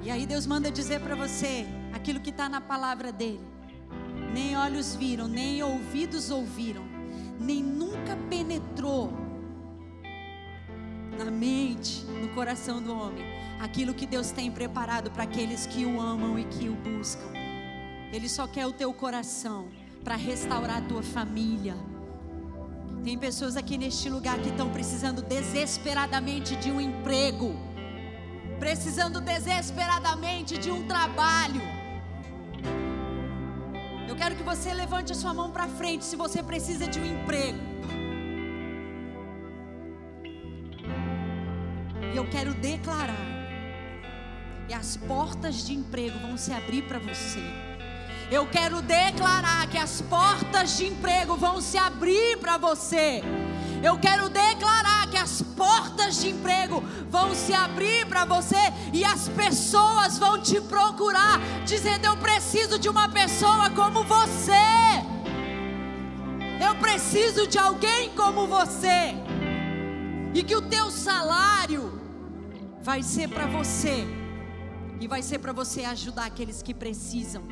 E 0.01 0.09
aí 0.09 0.25
Deus 0.25 0.47
manda 0.47 0.71
dizer 0.71 1.01
para 1.01 1.13
você 1.13 1.67
aquilo 1.93 2.21
que 2.21 2.29
está 2.29 2.47
na 2.47 2.61
palavra 2.61 3.11
dele 3.11 3.45
nem 4.33 4.55
olhos 4.55 4.95
viram, 4.95 5.27
nem 5.27 5.61
ouvidos 5.61 6.31
ouviram, 6.31 6.83
nem 7.37 7.61
nunca 7.61 8.17
penetrou 8.29 9.11
na 11.17 11.29
mente, 11.29 12.03
no 12.05 12.29
coração 12.29 12.81
do 12.81 12.93
homem, 12.93 13.23
aquilo 13.59 13.93
que 13.93 14.05
Deus 14.05 14.31
tem 14.31 14.51
preparado 14.51 15.11
para 15.11 15.23
aqueles 15.23 15.65
que 15.65 15.85
o 15.85 15.99
amam 15.99 16.37
e 16.37 16.43
que 16.45 16.69
o 16.69 16.75
buscam. 16.75 17.31
Ele 18.11 18.29
só 18.29 18.47
quer 18.47 18.65
o 18.65 18.73
teu 18.73 18.93
coração 18.93 19.67
para 20.03 20.15
restaurar 20.15 20.77
a 20.77 20.81
tua 20.81 21.01
família. 21.01 21.75
Tem 23.03 23.17
pessoas 23.17 23.57
aqui 23.57 23.77
neste 23.77 24.09
lugar 24.09 24.39
que 24.39 24.49
estão 24.49 24.69
precisando 24.69 25.21
desesperadamente 25.21 26.55
de 26.57 26.71
um 26.71 26.79
emprego, 26.79 27.55
precisando 28.59 29.19
desesperadamente 29.19 30.57
de 30.57 30.71
um 30.71 30.87
trabalho 30.87 31.61
eu 34.13 34.17
quero 34.17 34.35
que 34.35 34.43
você 34.43 34.71
levante 34.71 35.11
a 35.11 35.15
sua 35.15 35.33
mão 35.33 35.49
para 35.49 35.67
frente 35.67 36.05
se 36.05 36.15
você 36.15 36.43
precisa 36.43 36.85
de 36.85 36.99
um 36.99 37.05
emprego. 37.05 37.57
E 42.13 42.17
eu 42.17 42.25
quero 42.29 42.53
declarar. 42.53 43.33
E 44.69 44.73
as 44.73 44.95
portas 44.95 45.65
de 45.65 45.73
emprego 45.73 46.19
vão 46.19 46.37
se 46.37 46.53
abrir 46.53 46.83
para 46.83 46.99
você. 46.99 47.41
Eu 48.31 48.47
quero 48.47 48.81
declarar 48.81 49.67
que 49.67 49.77
as 49.77 50.01
portas 50.01 50.77
de 50.77 50.85
emprego 50.85 51.35
vão 51.35 51.59
se 51.59 51.77
abrir 51.77 52.37
para 52.37 52.57
você. 52.57 53.21
Eu 53.83 53.97
quero 53.97 54.29
declarar 54.29 55.07
que 55.09 55.17
as 55.17 55.41
portas 55.41 56.21
de 56.21 56.29
emprego 56.29 56.81
vão 57.09 57.35
se 57.35 57.53
abrir 57.53 58.05
para 58.05 58.25
você 58.25 58.71
e 58.93 59.03
as 59.03 59.27
pessoas 59.29 60.17
vão 60.17 60.41
te 60.41 60.61
procurar, 60.61 61.39
dizendo: 61.65 62.05
Eu 62.05 62.17
preciso 62.17 62.79
de 62.79 62.87
uma 62.87 63.09
pessoa 63.09 63.69
como 63.71 64.03
você. 64.03 64.53
Eu 66.65 66.75
preciso 66.75 67.45
de 67.47 67.57
alguém 67.57 68.09
como 68.11 68.47
você. 68.47 69.15
E 70.33 70.43
que 70.43 70.55
o 70.55 70.61
teu 70.61 70.89
salário 70.89 72.01
vai 72.81 73.03
ser 73.03 73.29
para 73.29 73.45
você, 73.45 74.05
e 74.99 75.07
vai 75.07 75.21
ser 75.21 75.39
para 75.39 75.53
você 75.53 75.83
ajudar 75.83 76.25
aqueles 76.25 76.61
que 76.61 76.73
precisam. 76.73 77.43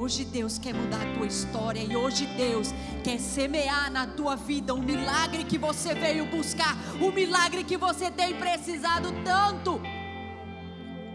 Hoje 0.00 0.24
Deus 0.24 0.58
quer 0.58 0.72
mudar 0.72 1.02
a 1.02 1.14
tua 1.14 1.26
história 1.26 1.80
e 1.80 1.94
hoje 1.94 2.24
Deus 2.28 2.68
quer 3.04 3.20
semear 3.20 3.90
na 3.92 4.06
tua 4.06 4.34
vida 4.34 4.74
o 4.74 4.82
milagre 4.82 5.44
que 5.44 5.58
você 5.58 5.94
veio 5.94 6.24
buscar, 6.24 6.74
o 7.02 7.12
milagre 7.12 7.62
que 7.62 7.76
você 7.76 8.10
tem 8.10 8.34
precisado 8.34 9.12
tanto. 9.22 9.78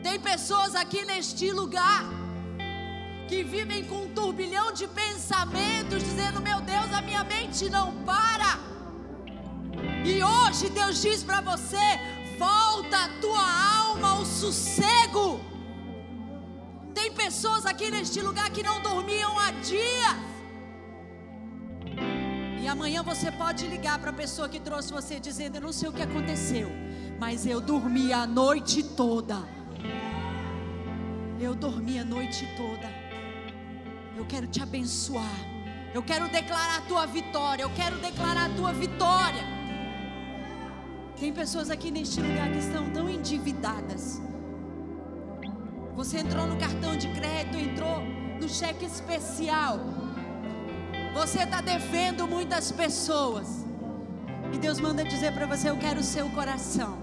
Tem 0.04 0.20
pessoas 0.20 0.76
aqui 0.76 1.04
neste 1.04 1.52
lugar 1.52 2.06
que 3.28 3.44
vivem 3.44 3.84
com 3.86 4.04
um 4.04 4.14
turbilhão 4.14 4.72
de 4.72 4.88
pensamentos, 4.88 6.04
dizendo: 6.04 6.40
Meu 6.40 6.62
Deus, 6.62 6.94
a 6.94 7.02
minha 7.02 7.24
mente 7.24 7.68
não 7.70 7.92
para. 8.04 8.75
E 10.06 10.24
hoje 10.24 10.70
Deus 10.70 11.02
diz 11.02 11.24
para 11.24 11.42
você: 11.42 11.86
volta 12.38 13.06
a 13.06 13.10
tua 13.20 13.46
alma 13.86 14.10
ao 14.12 14.26
sossego. 14.26 15.42
Tem 16.94 17.12
pessoas 17.12 17.66
aqui 17.66 17.90
neste 17.90 18.22
lugar 18.22 18.52
que 18.52 18.62
não 18.62 18.82
dormiam 18.82 19.38
há 19.40 19.50
dias. 19.72 20.18
E 22.62 22.68
amanhã 22.68 23.02
você 23.02 23.32
pode 23.32 23.66
ligar 23.66 23.98
para 24.00 24.12
a 24.12 24.14
pessoa 24.14 24.48
que 24.48 24.60
trouxe 24.60 24.94
você 24.94 25.20
dizendo: 25.20 25.56
Eu 25.56 25.62
não 25.62 25.74
sei 25.74 25.90
o 25.90 25.94
que 25.94 26.04
aconteceu, 26.04 26.70
mas 27.20 27.48
eu 27.48 27.60
dormi 27.60 28.14
a 28.14 28.28
noite 28.28 28.84
toda. 28.84 29.38
Eu 31.40 31.56
dormi 31.56 31.98
a 31.98 32.06
noite 32.06 32.48
toda. 32.56 32.88
Eu 34.16 34.26
quero 34.26 34.46
te 34.46 34.62
abençoar. 34.62 35.38
Eu 35.96 36.04
quero 36.04 36.28
declarar 36.30 36.78
a 36.78 36.82
tua 36.82 37.06
vitória. 37.08 37.64
Eu 37.64 37.72
quero 37.72 37.98
declarar 37.98 38.46
a 38.52 38.54
tua 38.56 38.72
vitória. 38.72 39.56
Tem 41.20 41.32
pessoas 41.32 41.70
aqui 41.70 41.92
neste 41.92 42.20
lugar 42.22 42.52
que 42.52 42.60
estão 42.60 42.90
tão 42.90 43.10
endividadas. 43.10 44.22
Você 45.96 46.20
entrou 46.20 46.46
no 46.46 46.58
cartão 46.58 46.98
de 46.98 47.08
crédito, 47.08 47.58
entrou 47.58 48.02
no 48.42 48.50
cheque 48.50 48.84
especial. 48.86 49.80
Você 51.14 51.44
está 51.44 51.62
devendo 51.62 52.28
muitas 52.28 52.70
pessoas. 52.72 53.66
E 54.52 54.58
Deus 54.58 54.80
manda 54.82 55.06
dizer 55.06 55.34
para 55.34 55.46
você: 55.46 55.70
Eu 55.70 55.78
quero 55.78 56.02
o 56.02 56.04
seu 56.04 56.30
coração. 56.32 56.98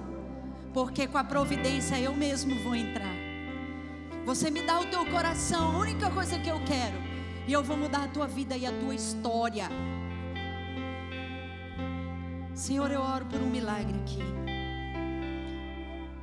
Porque 0.75 1.07
com 1.07 1.17
a 1.17 1.25
providência 1.25 1.99
eu 1.99 2.15
mesmo 2.15 2.55
vou 2.63 2.75
entrar. 2.75 3.15
Você 4.27 4.51
me 4.51 4.63
dá 4.63 4.79
o 4.79 4.87
teu 4.87 5.05
coração, 5.07 5.75
a 5.75 5.79
única 5.79 6.11
coisa 6.11 6.39
que 6.39 6.51
eu 6.51 6.61
quero. 6.65 6.97
E 7.47 7.53
eu 7.53 7.63
vou 7.63 7.77
mudar 7.77 8.05
a 8.05 8.09
tua 8.09 8.27
vida 8.27 8.57
e 8.57 8.67
a 8.67 8.73
tua 8.73 8.95
história. 8.95 9.69
Senhor, 12.55 12.91
eu 12.91 13.01
oro 13.01 13.25
por 13.27 13.41
um 13.41 13.49
milagre 13.49 13.95
aqui. 14.01 14.23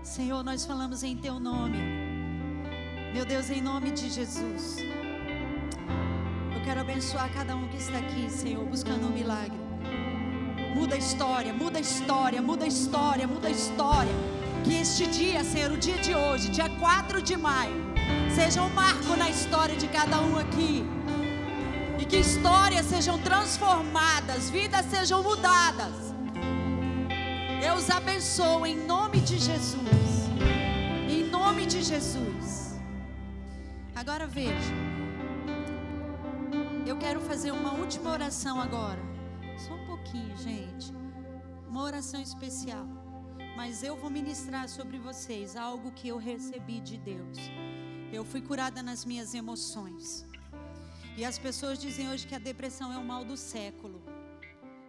Senhor, 0.04 0.44
nós 0.44 0.64
falamos 0.64 1.02
em 1.02 1.18
Teu 1.18 1.40
nome. 1.40 1.80
Meu 3.14 3.26
Deus, 3.26 3.50
em 3.50 3.62
nome 3.62 3.92
de 3.92 4.10
Jesus. 4.10 4.78
Eu 6.56 6.62
quero 6.64 6.82
abençoar 6.82 7.34
cada 7.34 7.56
um 7.56 7.68
que 7.70 7.78
está 7.78 7.98
aqui, 7.98 8.30
Senhor, 8.30 8.64
buscando 8.66 9.08
um 9.08 9.12
milagre. 9.12 9.58
Muda 10.76 10.94
a 10.94 10.98
história, 10.98 11.52
muda 11.52 11.80
a 11.80 11.82
história, 11.82 12.42
muda 12.42 12.66
a 12.66 12.68
história, 12.68 13.28
muda 13.28 13.48
a 13.48 13.52
história. 13.52 14.14
Que 14.64 14.76
este 14.76 15.08
dia, 15.08 15.44
Senhor, 15.44 15.72
o 15.72 15.78
dia 15.78 15.98
de 15.98 16.14
hoje, 16.14 16.50
dia 16.50 16.70
4 16.70 17.24
de 17.24 17.36
maio, 17.36 17.76
seja 18.36 18.62
um 18.62 18.70
marco 18.70 19.16
na 19.16 19.30
história 19.30 19.76
de 19.76 19.88
cada 19.88 20.22
um 20.22 20.38
aqui. 20.38 20.86
E 21.98 22.06
que 22.06 22.18
histórias 22.18 22.86
sejam 22.86 23.18
transformadas, 23.18 24.50
vidas 24.52 24.86
sejam 24.86 25.24
mudadas. 25.24 26.09
Eu 27.62 27.74
os 27.76 27.90
abençoo 27.90 28.66
em 28.66 28.78
nome 28.88 29.20
de 29.20 29.38
Jesus. 29.38 30.12
Em 31.10 31.26
nome 31.26 31.66
de 31.66 31.84
Jesus. 31.84 32.80
Agora 33.94 34.26
veja. 34.26 34.74
Eu 36.88 36.98
quero 36.98 37.20
fazer 37.20 37.52
uma 37.52 37.74
última 37.74 38.12
oração 38.12 38.62
agora. 38.62 39.02
Só 39.58 39.74
um 39.74 39.86
pouquinho, 39.86 40.38
gente. 40.38 40.94
Uma 41.68 41.84
oração 41.84 42.22
especial. 42.22 42.88
Mas 43.58 43.84
eu 43.84 43.98
vou 43.98 44.10
ministrar 44.10 44.70
sobre 44.70 44.98
vocês 44.98 45.58
algo 45.58 45.92
que 45.92 46.08
eu 46.08 46.18
recebi 46.18 46.80
de 46.80 46.98
Deus. 46.98 47.38
Eu 48.14 48.24
fui 48.24 48.42
curada 48.42 48.82
nas 48.82 49.04
minhas 49.04 49.34
emoções. 49.34 50.26
E 51.18 51.26
as 51.26 51.38
pessoas 51.38 51.78
dizem 51.78 52.10
hoje 52.10 52.26
que 52.26 52.36
a 52.36 52.40
depressão 52.40 52.94
é 52.94 52.98
o 52.98 53.04
mal 53.04 53.26
do 53.26 53.36
século. 53.36 54.02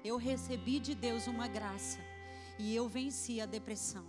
Eu 0.04 0.16
recebi 0.16 0.78
de 0.78 0.94
Deus 0.94 1.26
uma 1.26 1.48
graça 1.48 1.98
e 2.60 2.76
eu 2.76 2.86
venci 2.86 3.40
a 3.40 3.46
depressão. 3.46 4.04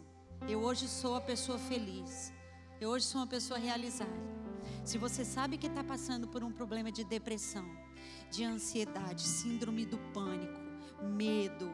Eu 0.48 0.60
hoje 0.60 0.86
sou 0.86 1.16
a 1.16 1.22
pessoa 1.22 1.58
feliz. 1.58 2.34
Eu 2.82 2.90
hoje 2.90 3.06
sou 3.06 3.22
uma 3.22 3.28
pessoa 3.28 3.58
realizada. 3.58 4.12
Se 4.84 4.98
você 4.98 5.24
sabe 5.24 5.58
que 5.58 5.68
está 5.68 5.84
passando 5.84 6.28
por 6.28 6.44
um 6.44 6.52
problema 6.52 6.92
de 6.92 7.06
depressão, 7.06 7.66
de 8.30 8.44
ansiedade, 8.44 9.22
síndrome 9.22 9.86
do 9.86 9.98
pânico, 10.14 10.60
medo, 11.02 11.72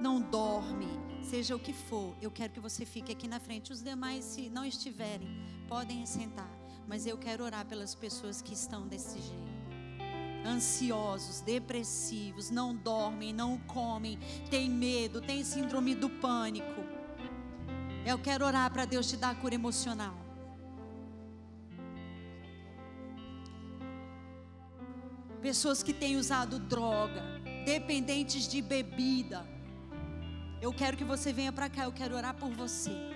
não 0.00 0.18
dorme, 0.22 0.88
seja 1.22 1.54
o 1.54 1.58
que 1.58 1.74
for, 1.74 2.16
eu 2.22 2.30
quero 2.30 2.54
que 2.54 2.60
você 2.60 2.86
fique 2.86 3.12
aqui 3.12 3.28
na 3.28 3.38
frente. 3.38 3.70
Os 3.70 3.82
demais, 3.82 4.24
se 4.24 4.48
não 4.48 4.64
estiverem, 4.64 5.28
podem 5.68 6.06
sentar. 6.06 6.50
Mas 6.88 7.06
eu 7.06 7.18
quero 7.18 7.44
orar 7.44 7.66
pelas 7.66 7.94
pessoas 7.94 8.40
que 8.40 8.54
estão 8.54 8.88
desse 8.88 9.20
jeito 9.20 9.51
ansiosos, 10.44 11.40
depressivos, 11.40 12.50
não 12.50 12.74
dormem, 12.74 13.32
não 13.32 13.58
comem, 13.58 14.18
têm 14.50 14.68
medo, 14.68 15.20
têm 15.20 15.44
síndrome 15.44 15.94
do 15.94 16.08
pânico. 16.08 16.82
Eu 18.04 18.18
quero 18.18 18.44
orar 18.44 18.70
para 18.72 18.84
Deus 18.84 19.08
te 19.08 19.16
dar 19.16 19.34
cura 19.36 19.54
emocional. 19.54 20.14
Pessoas 25.40 25.82
que 25.82 25.92
têm 25.92 26.16
usado 26.16 26.58
droga, 26.58 27.22
dependentes 27.64 28.46
de 28.48 28.62
bebida. 28.62 29.44
Eu 30.60 30.72
quero 30.72 30.96
que 30.96 31.04
você 31.04 31.32
venha 31.32 31.52
para 31.52 31.68
cá, 31.68 31.84
eu 31.84 31.92
quero 31.92 32.14
orar 32.14 32.34
por 32.34 32.50
você. 32.50 33.11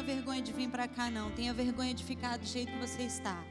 Tenha 0.00 0.16
vergonha 0.16 0.42
de 0.42 0.52
vir 0.52 0.68
para 0.68 0.88
cá, 0.88 1.10
não. 1.10 1.30
Tenha 1.32 1.52
vergonha 1.52 1.92
de 1.92 2.02
ficar 2.02 2.38
do 2.38 2.46
jeito 2.46 2.72
que 2.72 2.78
você 2.78 3.02
está. 3.02 3.42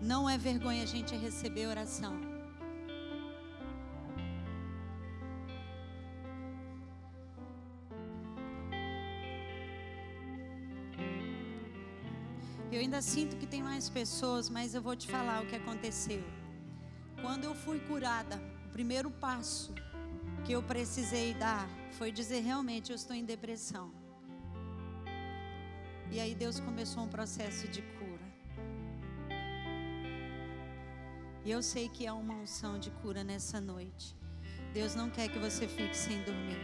Não 0.00 0.28
é 0.28 0.38
vergonha 0.38 0.82
a 0.82 0.86
gente 0.86 1.14
receber 1.14 1.66
oração. 1.66 2.37
Ainda 12.98 13.02
sinto 13.02 13.36
que 13.36 13.46
tem 13.46 13.62
mais 13.62 13.88
pessoas, 13.88 14.50
mas 14.50 14.74
eu 14.74 14.82
vou 14.82 14.96
te 14.96 15.06
falar 15.06 15.40
o 15.40 15.46
que 15.46 15.54
aconteceu. 15.54 16.22
Quando 17.22 17.44
eu 17.44 17.54
fui 17.54 17.78
curada, 17.78 18.42
o 18.66 18.70
primeiro 18.70 19.08
passo 19.08 19.72
que 20.44 20.52
eu 20.52 20.62
precisei 20.64 21.32
dar 21.34 21.68
foi 21.92 22.10
dizer 22.10 22.40
realmente 22.40 22.90
eu 22.90 22.96
estou 22.96 23.14
em 23.14 23.24
depressão. 23.24 23.92
E 26.10 26.18
aí 26.18 26.34
Deus 26.34 26.58
começou 26.58 27.04
um 27.04 27.08
processo 27.08 27.68
de 27.68 27.82
cura. 27.82 28.26
E 31.44 31.50
eu 31.52 31.62
sei 31.62 31.88
que 31.88 32.04
há 32.04 32.14
uma 32.14 32.34
unção 32.34 32.80
de 32.80 32.90
cura 32.90 33.22
nessa 33.22 33.60
noite. 33.60 34.16
Deus 34.74 34.96
não 34.96 35.08
quer 35.08 35.28
que 35.28 35.38
você 35.38 35.68
fique 35.68 35.96
sem 35.96 36.20
dormir. 36.24 36.58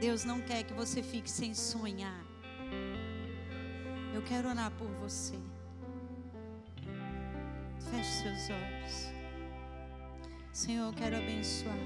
Deus 0.00 0.24
não 0.24 0.40
quer 0.40 0.62
que 0.62 0.72
você 0.72 1.02
fique 1.02 1.30
sem 1.30 1.52
sonhar. 1.54 2.21
Eu 4.22 4.28
quero 4.28 4.48
orar 4.50 4.70
por 4.78 4.86
você. 5.00 5.36
Feche 7.90 8.22
seus 8.22 8.50
olhos. 8.50 9.12
Senhor, 10.52 10.86
eu 10.86 10.92
quero 10.92 11.16
abençoar. 11.16 11.76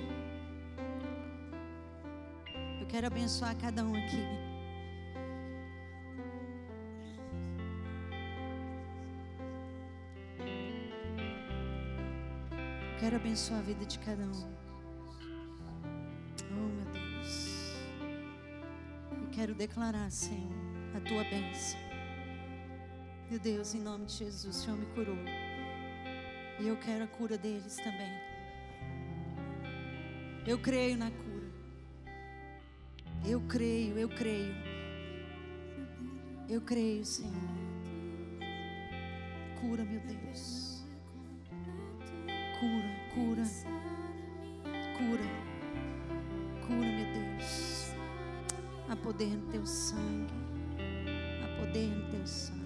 Eu 2.79 2.87
quero 2.89 3.07
abençoar 3.07 3.57
cada 3.57 3.83
um 3.83 3.97
aqui. 3.97 4.23
Eu 12.93 13.01
quero 13.01 13.17
abençoar 13.17 13.61
a 13.61 13.63
vida 13.63 13.87
de 13.87 13.99
cada 14.01 14.23
um. 14.23 14.57
Oh, 16.51 16.69
meu 16.69 16.93
Deus. 16.93 17.77
Eu 19.11 19.29
quero 19.33 19.55
declarar, 19.55 20.11
Senhor, 20.11 20.53
a 20.95 21.01
tua 21.01 21.25
bênção. 21.25 21.86
Meu 23.29 23.41
Deus, 23.41 23.75
em 23.75 23.81
nome 23.81 24.07
de 24.07 24.13
Jesus, 24.13 24.45
o 24.45 24.53
Senhor 24.53 24.79
me 24.79 24.87
curou. 24.87 25.19
E 26.61 26.69
eu 26.69 26.77
quero 26.77 27.03
a 27.03 27.07
cura 27.09 27.37
deles 27.37 27.75
também. 27.75 28.13
Eu 30.47 30.57
creio 30.61 30.97
na 30.97 31.11
cura. 31.11 31.51
Eu 33.27 33.41
creio, 33.49 33.99
eu 33.99 34.09
creio. 34.09 34.55
Eu 36.49 36.61
creio, 36.61 37.05
Senhor. 37.05 37.33
Cura, 39.61 39.85
meu 39.85 40.01
Deus. 40.03 40.85
Cura, 42.61 42.91
cura. 43.13 43.43
Cura. 44.97 45.25
Cura, 46.65 46.93
meu 46.93 47.13
Deus. 47.13 47.91
Há 48.89 48.95
poder 48.95 49.31
no 49.31 49.51
teu 49.51 49.67
sangue. 49.67 50.33
Há 51.43 51.61
poder 51.61 51.89
no 51.89 52.09
teu 52.13 52.25
sangue. 52.25 52.66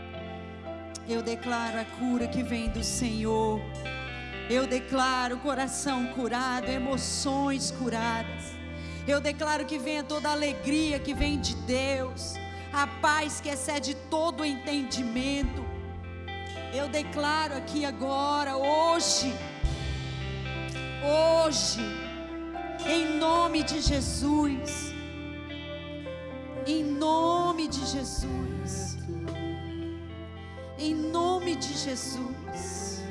Eu 1.07 1.21
declaro 1.21 1.79
a 1.79 1.85
cura 1.85 2.27
que 2.27 2.43
vem 2.43 2.69
do 2.69 2.83
Senhor. 2.83 3.59
Eu 4.49 4.67
declaro 4.67 5.37
coração 5.37 6.07
curado, 6.07 6.69
emoções 6.69 7.71
curadas. 7.71 8.53
Eu 9.07 9.19
declaro 9.19 9.65
que 9.65 9.79
venha 9.79 10.03
toda 10.03 10.29
a 10.29 10.33
alegria 10.33 10.99
que 10.99 11.13
vem 11.13 11.39
de 11.39 11.55
Deus, 11.55 12.35
a 12.71 12.85
paz 12.85 13.41
que 13.41 13.49
excede 13.49 13.95
todo 14.09 14.41
o 14.41 14.45
entendimento. 14.45 15.65
Eu 16.73 16.87
declaro 16.87 17.55
aqui 17.55 17.83
agora, 17.83 18.55
hoje, 18.55 19.33
hoje, 21.03 21.81
em 22.87 23.17
nome 23.17 23.63
de 23.63 23.81
Jesus, 23.81 24.93
em 26.65 26.83
nome 26.83 27.67
de 27.67 27.85
Jesus, 27.85 28.90
Jesus. 31.83 33.03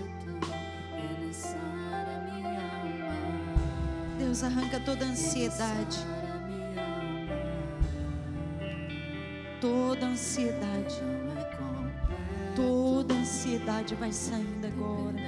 Deus 4.18 4.44
arranca 4.44 4.78
toda 4.78 5.04
ansiedade, 5.04 5.98
toda 9.60 10.06
ansiedade, 10.06 11.02
toda 12.54 13.14
ansiedade 13.14 13.96
vai 13.96 14.12
saindo 14.12 14.66
agora. 14.66 15.18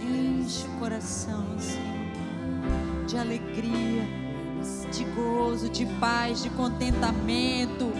Enche 0.00 0.66
o 0.66 0.78
coração, 0.78 1.58
Senhor, 1.58 3.06
de 3.06 3.16
alegria, 3.16 4.06
de 4.92 5.04
gozo, 5.04 5.70
de 5.70 5.86
paz, 5.98 6.42
de 6.42 6.50
contentamento. 6.50 7.90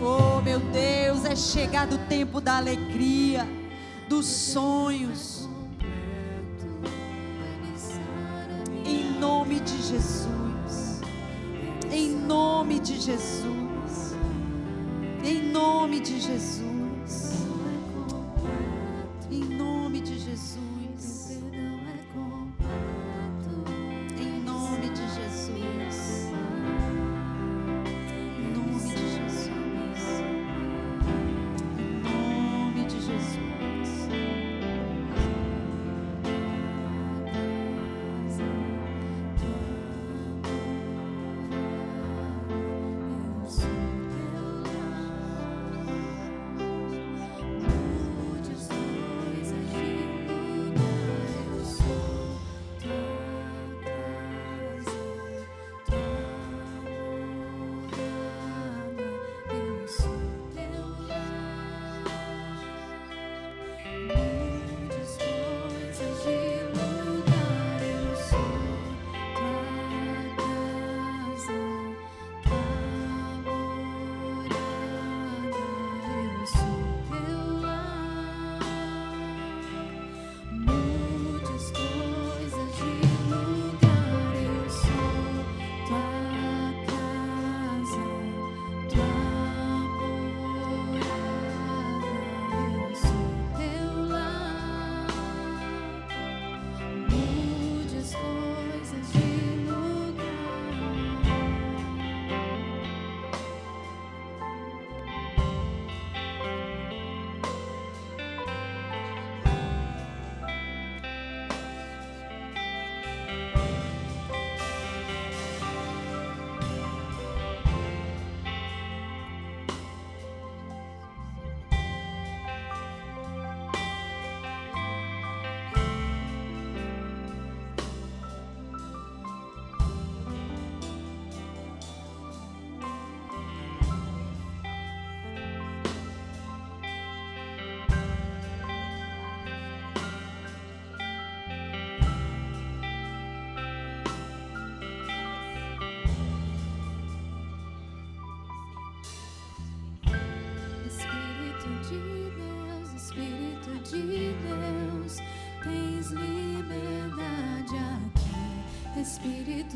Oh, 0.00 0.40
meu 0.40 0.60
Deus, 0.60 0.95
é 1.36 1.38
chegado 1.38 1.96
o 1.96 1.98
tempo 2.08 2.40
da 2.40 2.56
alegria, 2.56 3.46
dos 4.08 4.24
sonhos. 4.24 5.46
Em 8.86 9.10
nome 9.20 9.60
de 9.60 9.76
Jesus. 9.82 11.02
Em 11.92 12.10
nome 12.16 12.80
de 12.80 12.98
Jesus. 12.98 14.16
Em 15.22 15.42
nome 15.52 16.00
de 16.00 16.18
Jesus. 16.18 16.65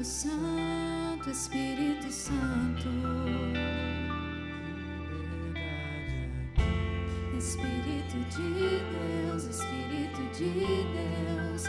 Espírito 0.00 0.04
Santo, 0.04 1.30
Espírito 1.30 2.10
Santo. 2.10 2.88
Espírito 7.36 8.16
de 8.30 8.80
Deus, 8.92 9.44
Espírito 9.44 10.22
de 10.32 10.86
Deus, 10.94 11.64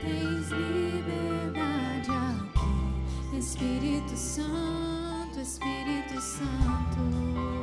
tens 0.00 0.50
liberdade 0.50 2.10
aqui. 2.10 3.38
Espírito 3.38 4.16
Santo, 4.16 5.40
Espírito 5.40 6.20
Santo. 6.20 7.55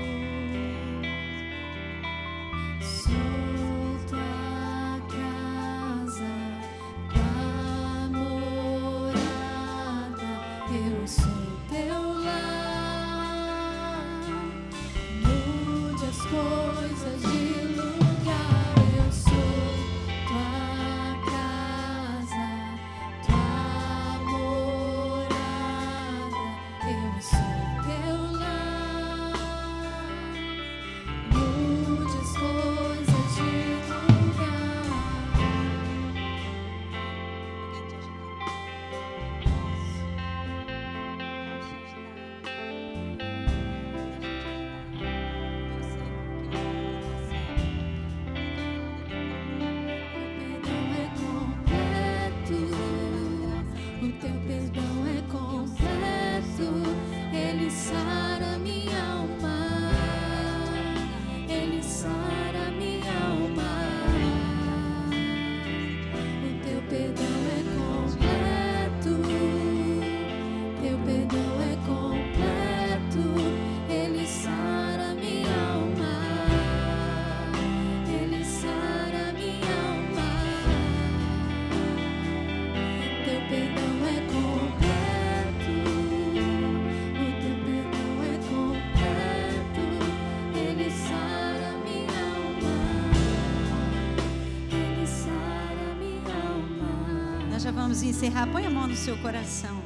Vamos 97.94 98.02
encerrar. 98.02 98.48
Põe 98.52 98.66
a 98.66 98.72
mão 98.72 98.88
no 98.88 98.96
seu 98.96 99.16
coração. 99.22 99.80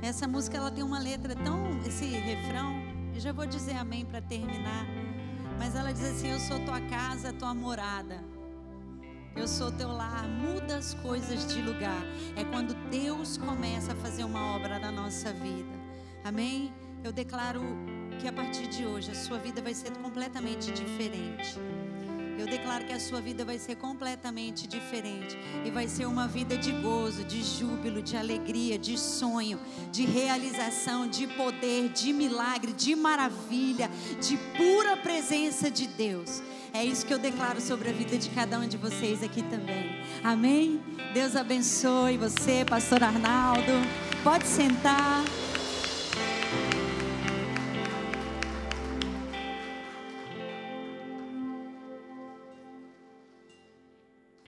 Essa 0.00 0.26
música 0.26 0.56
ela 0.56 0.70
tem 0.70 0.82
uma 0.82 0.98
letra 0.98 1.36
tão 1.36 1.78
esse 1.86 2.06
refrão. 2.06 2.82
Eu 3.14 3.20
já 3.20 3.30
vou 3.30 3.44
dizer 3.44 3.76
amém 3.76 4.06
para 4.06 4.22
terminar. 4.22 4.86
Mas 5.58 5.74
ela 5.74 5.92
diz 5.92 6.02
assim: 6.02 6.30
Eu 6.30 6.40
sou 6.40 6.58
tua 6.60 6.80
casa, 6.80 7.30
tua 7.30 7.52
morada. 7.52 8.24
Eu 9.36 9.46
sou 9.46 9.70
teu 9.70 9.92
lar, 9.92 10.26
muda 10.26 10.78
as 10.78 10.94
coisas 10.94 11.46
de 11.52 11.60
lugar. 11.60 12.02
É 12.36 12.44
quando 12.44 12.72
Deus 12.90 13.36
começa 13.36 13.92
a 13.92 13.96
fazer 13.96 14.24
uma 14.24 14.56
obra 14.56 14.78
na 14.78 14.90
nossa 14.90 15.30
vida. 15.30 15.78
Amém? 16.24 16.72
Eu 17.04 17.12
declaro 17.12 17.60
que 18.18 18.26
a 18.26 18.32
partir 18.32 18.66
de 18.66 18.86
hoje 18.86 19.10
a 19.10 19.14
sua 19.14 19.38
vida 19.38 19.60
vai 19.60 19.74
ser 19.74 19.92
completamente 19.98 20.72
diferente. 20.72 21.58
Eu 22.38 22.46
declaro 22.46 22.84
que 22.84 22.92
a 22.92 23.00
sua 23.00 23.20
vida 23.20 23.44
vai 23.44 23.58
ser 23.58 23.74
completamente 23.74 24.68
diferente 24.68 25.36
e 25.64 25.70
vai 25.70 25.88
ser 25.88 26.06
uma 26.06 26.28
vida 26.28 26.56
de 26.56 26.70
gozo, 26.70 27.24
de 27.24 27.42
júbilo, 27.42 28.00
de 28.00 28.16
alegria, 28.16 28.78
de 28.78 28.96
sonho, 28.96 29.58
de 29.90 30.06
realização, 30.06 31.08
de 31.08 31.26
poder, 31.26 31.88
de 31.88 32.12
milagre, 32.12 32.72
de 32.72 32.94
maravilha, 32.94 33.90
de 34.20 34.36
pura 34.56 34.96
presença 34.96 35.68
de 35.68 35.88
Deus. 35.88 36.40
É 36.72 36.84
isso 36.84 37.04
que 37.04 37.12
eu 37.12 37.18
declaro 37.18 37.60
sobre 37.60 37.88
a 37.88 37.92
vida 37.92 38.16
de 38.16 38.30
cada 38.30 38.58
um 38.58 38.68
de 38.68 38.76
vocês 38.76 39.22
aqui 39.22 39.42
também. 39.42 40.00
Amém? 40.22 40.80
Deus 41.12 41.34
abençoe 41.34 42.16
você, 42.16 42.64
Pastor 42.64 43.02
Arnaldo. 43.02 43.72
Pode 44.22 44.46
sentar. 44.46 45.24